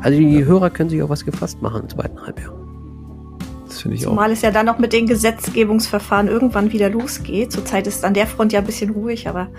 Also 0.01 0.17
die 0.17 0.39
ja. 0.39 0.45
Hörer 0.45 0.69
können 0.69 0.89
sich 0.89 1.01
auf 1.01 1.09
was 1.09 1.26
gefasst 1.26 1.61
machen 1.61 1.84
im 1.84 1.89
zweiten 1.89 2.21
Halbjahr. 2.21 2.53
Das 3.67 3.82
finde 3.82 3.95
ich 3.95 4.03
Zumal 4.03 4.13
auch. 4.13 4.21
Zumal 4.21 4.32
es 4.32 4.41
ja 4.41 4.51
dann 4.51 4.65
noch 4.65 4.80
mit 4.80 4.93
den 4.93 5.07
Gesetzgebungsverfahren 5.07 6.30
irgendwann 6.30 6.71
wieder 6.71 6.89
losgeht. 6.89 7.51
Zurzeit 7.51 7.86
ist 7.88 8.05
an 8.05 8.13
der 8.13 8.28
Front 8.28 8.53
ja 8.53 8.59
ein 8.59 8.65
bisschen 8.65 8.91
ruhig, 8.91 9.28
aber 9.28 9.49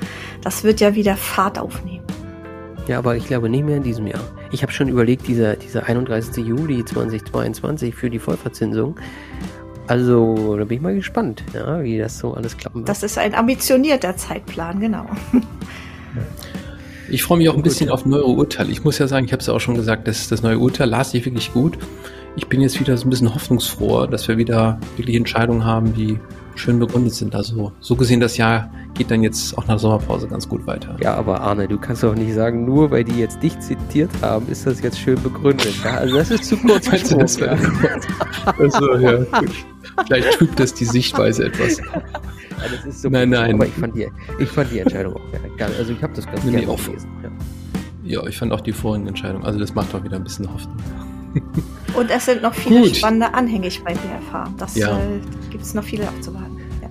das 0.43 0.65
wird 0.65 0.81
ja 0.81 0.95
wieder 0.95 1.17
Fahrt 1.17 1.59
aufnehmen. 1.59 2.05
Ja, 2.89 2.99
aber 2.99 3.17
ich 3.17 3.27
glaube 3.27 3.49
nicht 3.49 3.65
mehr 3.65 3.77
in 3.77 3.83
diesem 3.83 4.07
Jahr. 4.07 4.21
Ich 4.53 4.63
habe 4.63 4.73
schon 4.73 4.89
überlegt, 4.89 5.27
dieser, 5.27 5.57
dieser 5.57 5.87
31. 5.87 6.47
Juli 6.47 6.85
2022 6.85 7.95
für 7.95 8.11
die 8.11 8.21
Vollverzinsung. 8.21 8.97
Also, 9.89 10.57
da 10.57 10.65
bin 10.65 10.77
ich 10.77 10.83
mal 10.83 10.95
gespannt, 10.95 11.45
ja, 11.55 11.83
wie 11.83 11.99
das 11.99 12.19
so 12.19 12.35
alles 12.35 12.57
klappen 12.57 12.81
wird. 12.81 12.89
Das 12.89 13.03
ist 13.03 13.19
ein 13.19 13.35
ambitionierter 13.35 14.17
Zeitplan, 14.17 14.81
genau. 14.81 15.07
Ich 17.09 17.23
freue 17.23 17.39
mich 17.39 17.49
auch 17.49 17.55
ein 17.55 17.63
bisschen 17.63 17.89
auf 17.89 18.05
neue 18.05 18.25
Urteile. 18.25 18.71
Ich 18.73 18.83
muss 18.83 18.99
ja 18.99 19.07
sagen, 19.07 19.27
ich 19.27 19.33
habe 19.33 19.41
es 19.41 19.47
ja 19.47 19.55
auch 19.55 19.61
schon 19.61 19.77
gesagt, 19.77 20.09
das, 20.09 20.29
das 20.29 20.43
neue 20.43 20.59
Urteil 20.59 20.89
las 20.89 21.15
ich 21.15 21.25
wirklich 21.25 21.53
gut. 21.53 21.79
Ich 22.35 22.49
bin 22.49 22.61
jetzt 22.61 22.81
wieder 22.81 22.97
so 22.97 23.07
ein 23.07 23.11
bisschen 23.11 23.33
hoffnungsfroher, 23.33 24.09
dass 24.09 24.27
wir 24.27 24.39
wieder 24.39 24.81
wirklich 24.97 25.15
Entscheidungen 25.15 25.65
haben, 25.65 25.95
die 25.95 26.19
schön 26.59 26.79
begründet 26.79 27.15
sind. 27.15 27.35
Also 27.35 27.73
so 27.81 27.97
gesehen, 27.97 28.21
das 28.21 28.37
Jahr 28.37 28.71
geht 28.95 29.11
dann 29.11 29.23
jetzt 29.23 29.57
auch 29.57 29.67
nach 29.67 29.79
Sommerpause 29.79 30.27
ganz 30.27 30.49
gut 30.49 30.67
weiter. 30.67 30.97
Ja, 31.01 31.15
aber 31.15 31.41
Arne, 31.41 31.69
du 31.69 31.79
kannst 31.79 32.03
doch 32.03 32.15
nicht 32.15 32.35
sagen, 32.35 32.65
nur 32.65 32.91
weil 32.91 33.05
die 33.05 33.19
jetzt 33.19 33.43
dich 33.43 33.59
zitiert 33.61 34.11
haben, 34.23 34.49
ist 34.49 34.67
das 34.67 34.81
jetzt 34.81 34.99
schön 34.99 35.23
begründet. 35.23 35.75
Ja? 35.85 35.99
Also 35.99 36.17
das 36.17 36.31
ist 36.31 36.45
zu 36.45 36.57
kurz 36.57 36.89
also, 38.59 38.97
ja, 38.97 39.17
gut. 39.17 39.51
Vielleicht 40.07 40.33
trübt 40.33 40.59
das 40.59 40.75
die 40.75 40.85
Sichtweise 40.85 41.45
etwas. 41.45 41.79
Ja, 41.79 42.91
so 42.91 43.09
nein, 43.09 43.31
nein. 43.31 43.55
Aber 43.55 43.67
ich 43.67 43.75
fand 43.75 43.95
die, 43.95 44.09
ich 44.39 44.49
fand 44.49 44.71
die 44.73 44.79
Entscheidung 44.79 45.15
auch 45.15 45.57
geil. 45.57 45.71
Also 45.79 45.93
ich 45.93 46.03
habe 46.03 46.15
das 46.15 46.27
ganz 46.27 46.45
nee, 46.45 46.53
gerne 46.53 46.77
gelesen. 46.77 47.09
Ja. 48.05 48.21
ja, 48.23 48.27
ich 48.27 48.37
fand 48.37 48.53
auch 48.53 48.61
die 48.61 48.73
vorigen 48.73 49.07
Entscheidungen. 49.07 49.45
Also 49.45 49.59
das 49.59 49.75
macht 49.75 49.93
doch 49.93 50.03
wieder 50.03 50.17
ein 50.17 50.25
bisschen 50.25 50.53
Hoffnung. 50.53 50.77
Und 51.95 52.11
es 52.11 52.27
sind 52.27 52.43
noch 52.43 52.55
viele 52.55 52.83
Gut. 52.83 52.97
spannende 52.97 53.33
anhängig 53.33 53.83
bei 53.83 53.93
BFH. 53.93 54.53
Das 54.59 54.77
ja. 54.77 54.99
äh, 54.99 55.21
gibt 55.51 55.65
es 55.65 55.75
noch 55.75 55.85
viele 55.85 56.07
abzuwarten. 56.09 56.59
Ja. 56.83 56.89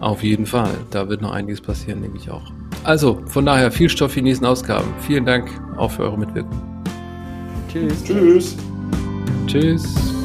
Auf 0.00 0.22
jeden 0.22 0.46
Fall. 0.46 0.70
Da 0.90 1.08
wird 1.08 1.22
noch 1.22 1.32
einiges 1.32 1.60
passieren, 1.60 2.02
denke 2.02 2.18
ich 2.18 2.30
auch. 2.30 2.52
Also, 2.84 3.22
von 3.26 3.46
daher 3.46 3.70
viel 3.70 3.88
Stoff 3.88 4.12
für 4.12 4.20
die 4.20 4.24
nächsten 4.24 4.44
Ausgaben. 4.44 4.92
Vielen 5.06 5.24
Dank 5.24 5.48
auch 5.76 5.90
für 5.90 6.02
eure 6.02 6.18
Mitwirkung. 6.18 6.60
Tschüss. 7.72 8.04
Tschüss. 8.04 8.56
Tschüss. 9.46 10.21